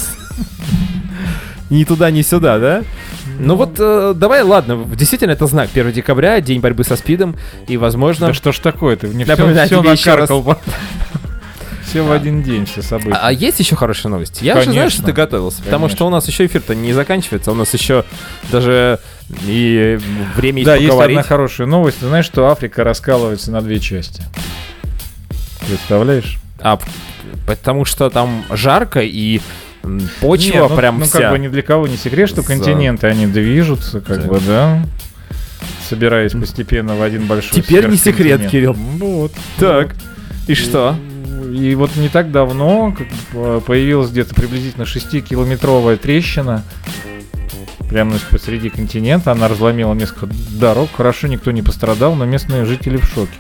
ни 1.71 1.85
туда, 1.85 2.11
ни 2.11 2.23
сюда, 2.23 2.59
да? 2.59 2.85
Ну 3.39 3.55
вот, 3.55 3.77
э, 3.79 4.13
давай, 4.15 4.43
ладно, 4.43 4.85
действительно, 4.95 5.33
это 5.33 5.47
знак 5.47 5.71
1 5.73 5.93
декабря, 5.93 6.41
день 6.41 6.61
борьбы 6.61 6.85
со 6.85 6.97
СПИДом, 6.97 7.37
и, 7.69 7.77
возможно... 7.77 8.29
Да 8.29 8.35
что 8.35 8.53
ж 8.53 8.59
такое, 8.59 8.97
ты 8.97 9.07
мне 9.07 9.25
все, 9.25 9.37
раз. 9.37 9.71
накаркал. 10.29 10.59
Все 11.91 12.03
в 12.03 12.13
один 12.13 12.43
день, 12.45 12.67
все 12.67 12.83
события. 12.83 13.19
А 13.21 13.33
есть 13.33 13.59
еще 13.59 13.75
хорошая 13.75 14.13
новость? 14.13 14.43
Я 14.43 14.61
же 14.61 14.71
знаю, 14.71 14.91
что 14.91 14.99
Конечно. 14.99 15.07
ты 15.07 15.13
готовился, 15.13 15.59
потому 15.63 15.87
Конечно. 15.87 15.97
что 15.97 16.07
у 16.07 16.11
нас 16.11 16.29
еще 16.29 16.47
эфир-то 16.47 16.75
не 16.77 16.93
заканчивается, 16.93 17.51
у 17.51 17.55
нас 17.55 17.75
еще 17.75 18.05
даже 18.53 19.01
и 19.45 19.99
время 20.37 20.65
Да, 20.65 20.75
есть 20.75 20.83
есть 20.83 20.93
поговорить. 20.93 21.17
одна 21.19 21.29
хорошая 21.29 21.67
новость. 21.67 21.99
Ты 21.99 22.07
знаешь, 22.07 22.27
что 22.27 22.47
Африка 22.49 22.85
раскалывается 22.85 23.51
на 23.51 23.61
две 23.61 23.81
части? 23.81 24.23
Представляешь? 25.67 26.39
А, 26.61 26.79
потому 27.47 27.85
что 27.85 28.09
там 28.09 28.45
жарко 28.51 29.01
и 29.01 29.41
почва 30.21 30.53
Не, 30.53 30.69
ну, 30.69 30.77
прям 30.77 30.99
ну, 30.99 31.05
вся. 31.05 31.19
как 31.19 31.31
бы 31.33 31.39
ни 31.39 31.49
для 31.49 31.63
кого 31.63 31.87
не 31.87 31.97
секрет, 31.97 32.29
что 32.29 32.43
За- 32.43 32.49
континенты, 32.49 33.07
они 33.07 33.27
движутся, 33.27 34.01
как 34.01 34.23
За- 34.23 34.29
бы, 34.29 34.41
да, 34.47 34.85
собираясь 35.89 36.33
постепенно 36.33 36.95
в 36.97 37.03
один 37.03 37.27
большой 37.27 37.61
Теперь 37.63 37.89
не 37.89 37.97
секрет. 37.97 38.49
Кирилл. 38.49 38.75
Вот. 38.75 39.33
Так, 39.59 39.95
и 40.47 40.55
что? 40.55 40.97
И 41.53 41.75
вот 41.75 41.97
не 41.97 42.09
так 42.09 42.31
давно 42.31 42.95
появилась 43.67 44.11
где-то 44.11 44.35
приблизительно 44.35 44.85
6-километровая 44.85 45.97
трещина 45.97 46.63
прямо 47.89 48.15
посреди 48.31 48.69
континента. 48.71 49.33
Она 49.33 49.49
разломила 49.49 49.95
несколько 49.95 50.29
дорог. 50.51 50.89
Хорошо, 50.97 51.27
никто 51.27 51.51
не 51.51 51.63
пострадал, 51.63 52.15
но 52.15 52.25
местные 52.25 52.65
жители 52.65 52.99
в 52.99 53.05
шоке. 53.05 53.33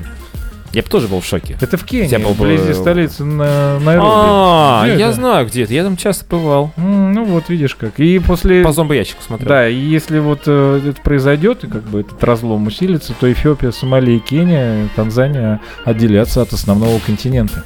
Я 0.72 0.82
бы 0.82 0.88
тоже 0.88 1.08
был 1.08 1.20
в 1.20 1.24
шоке. 1.26 1.56
Это 1.60 1.76
в 1.76 1.84
Кении, 1.84 2.08
Я 2.10 2.18
был 2.20 2.30
бы- 2.34 2.44
вблизи 2.44 2.72
столицы 2.74 3.24
на 3.24 3.78
Найроби. 3.80 4.06
А, 4.08 4.82
Где 4.86 4.98
я 4.98 5.06
это? 5.08 5.14
знаю 5.16 5.46
где 5.46 5.64
это, 5.64 5.74
я 5.74 5.82
там 5.82 5.96
часто 5.96 6.24
бывал. 6.26 6.72
М, 6.76 7.12
Ну 7.12 7.24
вот, 7.24 7.48
видишь 7.48 7.74
как. 7.74 7.98
И 7.98 8.18
после... 8.20 8.62
По 8.62 8.72
зомбоящику 8.72 9.20
смотрел. 9.22 9.48
Да, 9.48 9.68
и 9.68 9.74
если 9.74 10.18
вот 10.20 10.42
э, 10.46 10.80
это 10.90 11.02
произойдет, 11.02 11.64
и 11.64 11.66
как 11.66 11.82
бы 11.82 12.00
этот 12.00 12.22
разлом 12.22 12.66
усилится, 12.68 13.14
то 13.18 13.30
Эфиопия, 13.30 13.72
Сомали 13.72 14.12
и 14.12 14.18
Кения, 14.20 14.88
Танзания 14.94 15.60
отделятся 15.84 16.42
от 16.42 16.52
основного 16.52 16.98
континента. 17.00 17.64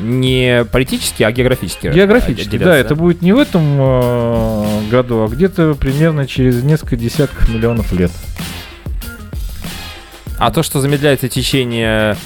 Не 0.00 0.64
политически, 0.72 1.22
а 1.22 1.30
географически. 1.30 1.88
Географически, 1.88 2.48
отделяться, 2.48 2.68
да, 2.70 2.76
это 2.76 2.94
будет 2.96 3.22
не 3.22 3.32
в 3.32 3.38
этом 3.38 3.62
э, 3.78 4.88
году, 4.90 5.24
а 5.24 5.28
где-то 5.28 5.74
примерно 5.74 6.26
через 6.26 6.62
несколько 6.62 6.96
десятков 6.96 7.48
миллионов 7.48 7.92
лет. 7.92 8.10
А 10.38 10.50
то, 10.50 10.62
что 10.62 10.80
замедляется 10.80 11.28
течение 11.28 12.16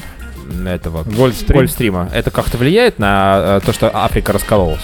этого 0.66 1.04
Гольфстрим. 1.04 1.58
Гольфстрима, 1.58 2.08
это 2.12 2.30
как-то 2.30 2.56
влияет 2.56 2.98
на 2.98 3.58
э, 3.58 3.60
то, 3.64 3.72
что 3.72 3.94
Африка 3.94 4.32
раскололась? 4.32 4.80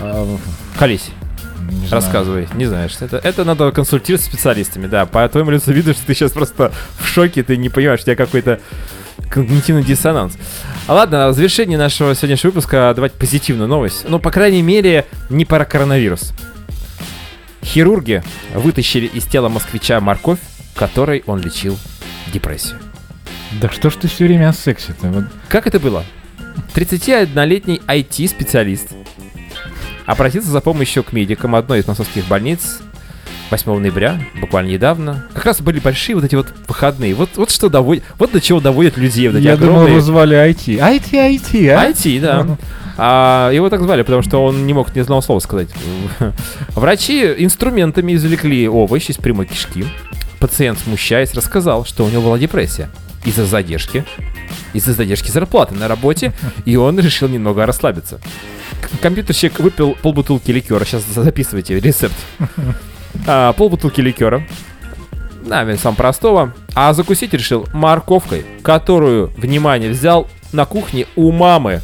А, 0.00 0.38
Колись. 0.78 1.10
не 1.68 1.86
знаю. 1.88 1.90
Рассказывай. 1.90 2.48
Не 2.54 2.66
знаешь. 2.66 2.96
Это, 3.00 3.16
это 3.18 3.44
надо 3.44 3.72
консультироваться 3.72 4.28
с 4.28 4.32
специалистами, 4.32 4.86
да. 4.86 5.06
По 5.06 5.28
твоему 5.28 5.50
лицу 5.50 5.72
видно, 5.72 5.94
что 5.94 6.06
ты 6.06 6.14
сейчас 6.14 6.32
просто 6.32 6.72
в 6.98 7.06
шоке, 7.06 7.42
ты 7.42 7.56
не 7.56 7.68
понимаешь, 7.68 8.00
у 8.00 8.04
тебя 8.04 8.16
какой-то 8.16 8.60
когнитивный 9.28 9.84
диссонанс. 9.84 10.34
А 10.86 10.94
ладно, 10.94 11.28
в 11.28 11.34
завершении 11.34 11.76
нашего 11.76 12.14
сегодняшнего 12.14 12.52
выпуска 12.52 12.92
давайте 12.94 13.16
позитивную 13.16 13.68
новость. 13.68 14.04
Ну, 14.08 14.18
по 14.18 14.30
крайней 14.30 14.62
мере, 14.62 15.06
не 15.28 15.44
про 15.44 15.64
коронавирус. 15.64 16.32
Хирурги 17.62 18.22
вытащили 18.54 19.06
из 19.06 19.24
тела 19.24 19.48
москвича 19.48 20.00
морковь, 20.00 20.38
которой 20.74 21.22
он 21.26 21.40
лечил 21.40 21.76
депрессию. 22.30 22.78
Да 23.60 23.68
что 23.68 23.90
ж 23.90 23.96
ты 23.96 24.08
все 24.08 24.26
время 24.26 24.48
о 24.50 24.52
сексе-то? 24.52 25.08
Вот 25.08 25.24
Как 25.48 25.66
это 25.66 25.80
было? 25.80 26.04
31-летний 26.74 27.80
IT-специалист 27.86 28.88
обратился 30.06 30.50
за 30.50 30.60
помощью 30.60 31.02
к 31.04 31.12
медикам 31.12 31.54
одной 31.54 31.80
из 31.80 31.86
московских 31.86 32.26
больниц 32.26 32.80
8 33.50 33.78
ноября, 33.78 34.20
буквально 34.40 34.70
недавно. 34.70 35.26
Как 35.34 35.44
раз 35.44 35.60
были 35.60 35.80
большие 35.80 36.14
вот 36.14 36.24
эти 36.24 36.36
вот 36.36 36.46
выходные. 36.68 37.14
Вот, 37.14 37.30
вот 37.34 37.50
что 37.50 37.68
доводит, 37.68 38.04
вот 38.16 38.30
до 38.30 38.40
чего 38.40 38.60
доводят 38.60 38.96
людей. 38.96 39.28
Вот 39.28 39.38
Я 39.38 39.56
думал, 39.56 39.72
огромные... 39.72 39.94
его 39.94 40.00
звали 40.00 40.36
IT. 40.36 40.78
IT, 40.78 41.10
IT, 41.12 41.68
а? 41.68 41.90
IT, 41.90 42.20
да. 42.20 42.56
А, 42.96 43.50
его 43.50 43.68
так 43.70 43.80
звали, 43.82 44.02
потому 44.02 44.22
что 44.22 44.44
он 44.44 44.66
не 44.66 44.72
мог 44.72 44.94
ни 44.94 45.00
одного 45.00 45.20
слова 45.20 45.40
сказать. 45.40 45.68
Врачи 46.70 47.24
инструментами 47.38 48.14
извлекли 48.14 48.68
овощ 48.68 49.10
из 49.10 49.16
прямой 49.16 49.46
кишки. 49.46 49.84
Пациент, 50.40 50.78
смущаясь, 50.78 51.34
рассказал, 51.34 51.84
что 51.84 52.04
у 52.04 52.08
него 52.08 52.22
была 52.22 52.38
депрессия 52.38 52.88
из-за 53.24 53.44
задержки, 53.44 54.04
из-за 54.72 54.94
задержки 54.94 55.30
зарплаты 55.30 55.74
на 55.74 55.86
работе, 55.86 56.32
и 56.64 56.76
он 56.76 56.98
решил 56.98 57.28
немного 57.28 57.66
расслабиться. 57.66 58.20
Компьютерщик 59.02 59.60
выпил 59.60 59.96
полбутылки 60.02 60.50
ликера. 60.50 60.84
Сейчас 60.84 61.04
записывайте 61.04 61.78
рецепт. 61.78 62.16
А, 63.26 63.52
полбутылки 63.52 64.00
ликера. 64.00 64.46
Наверное, 65.44 65.76
сам 65.76 65.94
простого. 65.94 66.54
А 66.74 66.92
закусить 66.92 67.34
решил 67.34 67.66
морковкой, 67.72 68.46
которую, 68.62 69.32
внимание, 69.36 69.90
взял 69.90 70.28
на 70.52 70.64
кухне 70.64 71.06
у 71.16 71.32
мамы. 71.32 71.82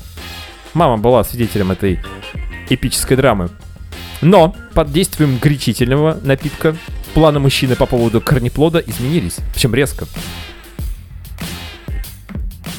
Мама 0.72 0.96
была 0.98 1.24
свидетелем 1.24 1.72
этой 1.72 2.00
эпической 2.70 3.16
драмы. 3.16 3.50
Но 4.20 4.54
под 4.72 4.92
действием 4.92 5.38
горячительного 5.38 6.18
напитка 6.22 6.76
планы 7.16 7.38
мужчины 7.38 7.76
по 7.76 7.86
поводу 7.86 8.20
корнеплода 8.20 8.78
изменились. 8.78 9.38
Причем 9.54 9.74
резко. 9.74 10.04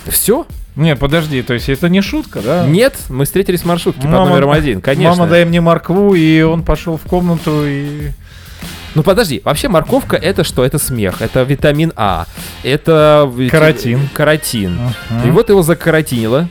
Все? 0.05 0.45
Не, 0.75 0.95
подожди, 0.95 1.41
то 1.41 1.55
есть 1.55 1.69
это 1.69 1.89
не 1.89 2.01
шутка, 2.01 2.41
да? 2.41 2.67
Нет, 2.67 2.95
мы 3.09 3.25
встретились 3.25 3.61
в 3.61 3.65
маршрутке 3.65 4.03
под 4.03 4.11
Мама- 4.11 4.29
номером 4.29 4.51
один, 4.51 4.79
конечно. 4.79 5.15
Мама, 5.17 5.27
дай 5.27 5.43
мне 5.43 5.59
моркву, 5.59 6.13
и 6.13 6.41
он 6.43 6.61
пошел 6.61 6.97
в 6.97 7.09
комнату 7.09 7.63
и... 7.65 8.11
Ну 8.93 9.01
подожди, 9.01 9.41
вообще 9.43 9.69
морковка 9.69 10.15
это 10.15 10.43
что? 10.43 10.63
Это 10.63 10.77
смех, 10.77 11.23
это 11.23 11.41
витамин 11.41 11.91
А, 11.95 12.27
это... 12.61 13.27
Каротин. 13.49 14.07
Каротин. 14.13 14.77
Ага. 15.09 15.27
И 15.27 15.31
вот 15.31 15.49
его 15.49 15.63
закаротинило. 15.63 16.47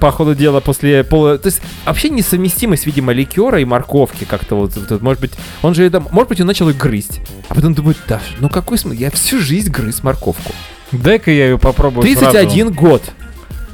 По 0.00 0.12
ходу 0.12 0.34
дела 0.34 0.60
после 0.60 1.02
пола... 1.04 1.38
То 1.38 1.48
есть 1.48 1.60
вообще 1.84 2.08
несовместимость, 2.10 2.86
видимо, 2.86 3.12
ликера 3.12 3.60
и 3.60 3.64
морковки 3.64 4.24
как-то 4.24 4.54
вот, 4.54 4.76
вот, 4.76 5.02
может 5.02 5.20
быть, 5.20 5.32
он 5.62 5.74
же 5.74 5.84
это, 5.84 6.00
может 6.00 6.28
быть, 6.28 6.40
он 6.40 6.46
начал 6.46 6.68
их 6.68 6.76
грызть. 6.76 7.20
А 7.48 7.54
потом 7.54 7.74
думает, 7.74 7.98
да, 8.06 8.20
ну 8.40 8.48
какой 8.48 8.78
смысл? 8.78 8.96
Я 8.96 9.10
всю 9.10 9.40
жизнь 9.40 9.70
грыз 9.70 10.02
морковку. 10.02 10.52
Дай-ка 10.92 11.30
я 11.30 11.46
ее 11.46 11.58
попробую 11.58 12.02
31 12.02 12.72
год. 12.72 13.02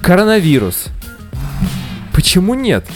Коронавирус. 0.03 0.87
Почему 2.13 2.55
нет? 2.55 2.87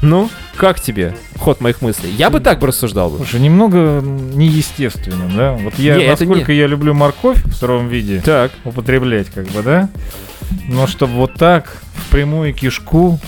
Ну, 0.00 0.30
Как 0.56 0.80
тебе 0.80 1.16
ход 1.38 1.60
моих 1.60 1.82
мыслей? 1.82 2.10
Я 2.10 2.30
бы 2.30 2.40
так 2.40 2.60
бы 2.60 2.66
рассуждал 2.68 3.10
бы. 3.10 3.16
Слушай, 3.16 3.40
немного 3.40 4.00
неестественно, 4.02 5.30
да? 5.34 5.52
Вот 5.54 5.78
я, 5.78 5.96
Не, 5.96 6.08
насколько 6.08 6.52
я 6.52 6.66
люблю 6.66 6.94
морковь 6.94 7.42
в 7.44 7.52
сыром 7.54 7.88
виде 7.88 8.20
Так. 8.24 8.52
употреблять, 8.64 9.28
как 9.28 9.46
бы, 9.48 9.62
да? 9.62 9.88
Но 10.68 10.86
чтобы 10.86 11.14
вот 11.14 11.34
так, 11.34 11.78
в 11.94 12.10
прямую 12.10 12.54
кишку, 12.54 13.18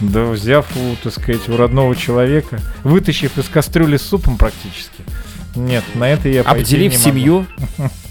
да 0.00 0.24
взяв 0.24 0.66
у, 0.76 0.96
так 1.02 1.12
сказать, 1.12 1.48
у 1.48 1.56
родного 1.56 1.94
человека, 1.94 2.60
вытащив 2.82 3.38
из 3.38 3.48
кастрюли 3.48 3.96
с 3.96 4.02
супом 4.02 4.36
практически. 4.36 5.02
Нет, 5.54 5.84
на 5.94 6.08
это 6.08 6.28
я 6.28 6.42
Обделив 6.42 6.92
не 6.92 6.98
семью. 6.98 7.46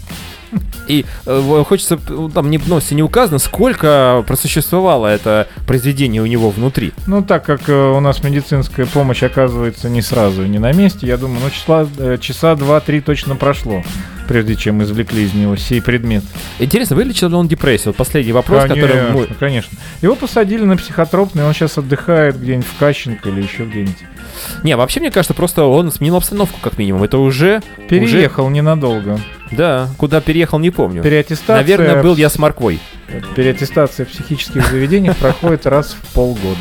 И 0.88 1.04
э, 1.26 1.64
хочется, 1.66 1.98
э, 2.08 2.28
там 2.32 2.50
не, 2.50 2.58
новости 2.58 2.94
не 2.94 3.02
указано, 3.02 3.38
сколько 3.38 4.24
просуществовало 4.26 5.06
это 5.06 5.48
произведение 5.66 6.22
у 6.22 6.26
него 6.26 6.50
внутри. 6.50 6.92
Ну, 7.06 7.22
так 7.22 7.44
как 7.44 7.68
э, 7.68 7.72
у 7.72 8.00
нас 8.00 8.22
медицинская 8.22 8.86
помощь 8.86 9.22
оказывается 9.22 9.88
не 9.88 10.02
сразу 10.02 10.44
и 10.44 10.48
не 10.48 10.58
на 10.58 10.72
месте, 10.72 11.06
я 11.06 11.16
думаю, 11.16 11.40
ну, 11.42 11.50
числа, 11.50 11.86
э, 11.98 12.18
часа 12.20 12.54
два-три 12.54 13.00
точно 13.00 13.36
прошло, 13.36 13.82
прежде 14.28 14.56
чем 14.56 14.82
извлекли 14.82 15.24
из 15.24 15.34
него 15.34 15.56
сей 15.56 15.80
предмет. 15.80 16.24
Интересно, 16.58 16.96
вылечил 16.96 17.28
ли 17.28 17.34
он 17.34 17.48
депрессию? 17.48 17.88
Вот 17.88 17.96
последний 17.96 18.32
вопрос, 18.32 18.64
который 18.64 18.88
конечно, 18.88 19.12
мы... 19.12 19.26
конечно. 19.38 19.78
Его 20.02 20.14
посадили 20.14 20.64
на 20.64 20.76
психотропный, 20.76 21.44
он 21.44 21.54
сейчас 21.54 21.78
отдыхает 21.78 22.40
где-нибудь 22.40 22.66
в 22.66 22.78
Кащенко 22.78 23.28
или 23.28 23.42
еще 23.42 23.64
где-нибудь. 23.64 23.96
Не, 24.62 24.76
вообще, 24.76 25.00
мне 25.00 25.10
кажется, 25.10 25.34
просто 25.34 25.64
он 25.64 25.90
сменил 25.92 26.16
обстановку, 26.16 26.58
как 26.62 26.78
минимум. 26.78 27.02
Это 27.04 27.18
уже... 27.18 27.62
Переехал 27.88 28.48
ненадолго. 28.50 29.14
уже- 29.14 29.22
да, 29.50 29.88
куда 29.98 30.20
переехал, 30.20 30.58
не 30.58 30.70
помню. 30.70 31.02
Переаттестация, 31.02 31.56
Наверное, 31.56 32.02
был 32.02 32.16
я 32.16 32.28
с 32.28 32.38
морквой. 32.38 32.80
переаттестация 33.36 34.04
в 34.06 34.08
психических 34.08 34.66
заведениях 34.68 35.16
проходит 35.16 35.66
раз 35.66 35.96
в 36.00 36.12
полгода. 36.14 36.58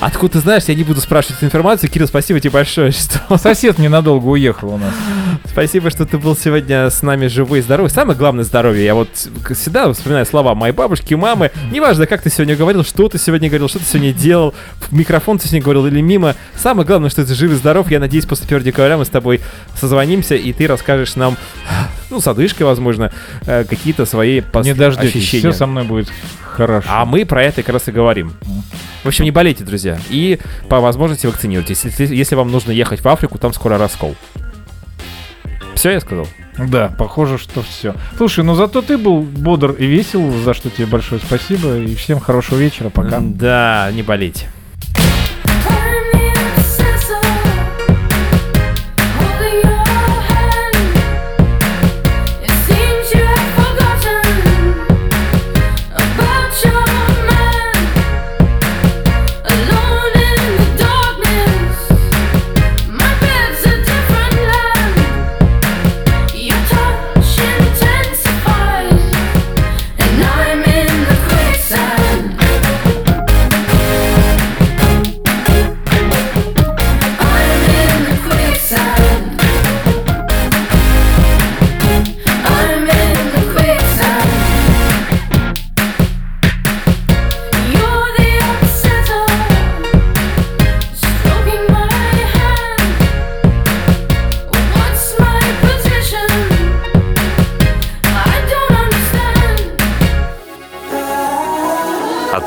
Откуда 0.00 0.34
ты 0.34 0.40
знаешь, 0.40 0.64
я 0.64 0.74
не 0.74 0.84
буду 0.84 1.00
спрашивать 1.00 1.38
эту 1.38 1.46
информацию. 1.46 1.90
Кирилл, 1.90 2.08
спасибо 2.08 2.40
тебе 2.40 2.50
большое, 2.50 2.90
что... 2.92 3.38
Сосед 3.38 3.78
ненадолго 3.78 4.26
уехал 4.26 4.74
у 4.74 4.78
нас. 4.78 4.94
Спасибо, 5.44 5.90
что 5.90 6.06
ты 6.06 6.18
был 6.18 6.36
сегодня 6.36 6.88
с 6.88 7.02
нами 7.02 7.26
живой 7.26 7.58
и 7.58 7.62
здоровый. 7.62 7.90
Самое 7.90 8.18
главное 8.18 8.44
здоровье. 8.44 8.84
Я 8.84 8.94
вот 8.94 9.08
всегда 9.54 9.92
вспоминаю 9.92 10.24
слова 10.24 10.54
моей 10.54 10.72
бабушки, 10.72 11.14
мамы. 11.14 11.50
Неважно, 11.70 12.06
как 12.06 12.22
ты 12.22 12.30
сегодня 12.30 12.56
говорил, 12.56 12.84
что 12.84 13.08
ты 13.08 13.18
сегодня 13.18 13.48
говорил, 13.48 13.68
что 13.68 13.78
ты 13.78 13.84
сегодня 13.84 14.12
делал, 14.12 14.54
в 14.80 14.92
микрофон 14.92 15.38
ты 15.38 15.46
сегодня 15.46 15.62
говорил 15.62 15.86
или 15.86 16.00
мимо. 16.00 16.36
Самое 16.56 16.86
главное, 16.86 17.10
что 17.10 17.24
ты 17.26 17.34
жив 17.34 17.52
и 17.52 17.54
здоров. 17.54 17.90
Я 17.90 18.00
надеюсь, 18.00 18.24
после 18.24 18.46
1 18.46 18.62
декабря 18.62 18.96
мы 18.96 19.04
с 19.04 19.08
тобой 19.08 19.40
созвонимся, 19.78 20.34
и 20.34 20.52
ты 20.52 20.66
расскажешь 20.66 21.16
нам, 21.16 21.36
ну, 22.12 22.20
с 22.20 22.26
одышкой, 22.28 22.62
возможно, 22.64 23.12
э, 23.46 23.64
какие-то 23.64 24.06
свои 24.06 24.40
пос- 24.40 24.64
Не 24.64 24.74
дождетесь, 24.74 25.10
ощущения. 25.16 25.40
все 25.50 25.52
со 25.52 25.66
мной 25.66 25.84
будет 25.84 26.08
хорошо. 26.42 26.86
А 26.90 27.04
мы 27.04 27.24
про 27.24 27.42
это 27.42 27.62
как 27.62 27.72
раз 27.74 27.88
и 27.88 27.92
говорим. 27.92 28.32
В 29.02 29.08
общем, 29.08 29.24
не 29.24 29.30
болейте, 29.30 29.64
друзья. 29.64 29.98
И 30.10 30.38
по 30.68 30.80
возможности 30.80 31.26
вакцинируйтесь. 31.26 31.84
Если, 31.84 32.14
если 32.14 32.34
вам 32.36 32.52
нужно 32.52 32.70
ехать 32.70 33.00
в 33.00 33.08
Африку, 33.08 33.38
там 33.38 33.52
скоро 33.52 33.78
раскол. 33.78 34.14
Все, 35.74 35.90
я 35.90 36.00
сказал? 36.00 36.28
Да, 36.58 36.88
похоже, 36.98 37.38
что 37.38 37.62
все. 37.62 37.94
Слушай, 38.16 38.44
ну 38.44 38.54
зато 38.54 38.82
ты 38.82 38.98
был 38.98 39.22
бодр 39.22 39.72
и 39.72 39.86
весел, 39.86 40.30
за 40.30 40.52
что 40.54 40.68
тебе 40.70 40.86
большое 40.86 41.20
спасибо. 41.24 41.78
И 41.78 41.94
всем 41.94 42.20
хорошего 42.20 42.58
вечера, 42.58 42.90
пока. 42.90 43.20
Да, 43.20 43.90
не 43.92 44.02
болейте. 44.02 44.48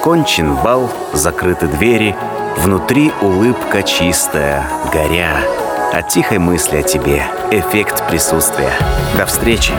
Окончен 0.05 0.55
бал, 0.57 0.91
закрыты 1.13 1.65
двери, 1.65 2.15
внутри 2.57 3.11
улыбка 3.23 3.81
чистая, 3.81 4.63
горя. 4.93 5.39
От 5.91 6.09
тихой 6.09 6.37
мысли 6.37 6.77
о 6.77 6.83
тебе, 6.83 7.23
эффект 7.49 8.07
присутствия. 8.07 8.69
До 9.17 9.25
встречи! 9.25 9.73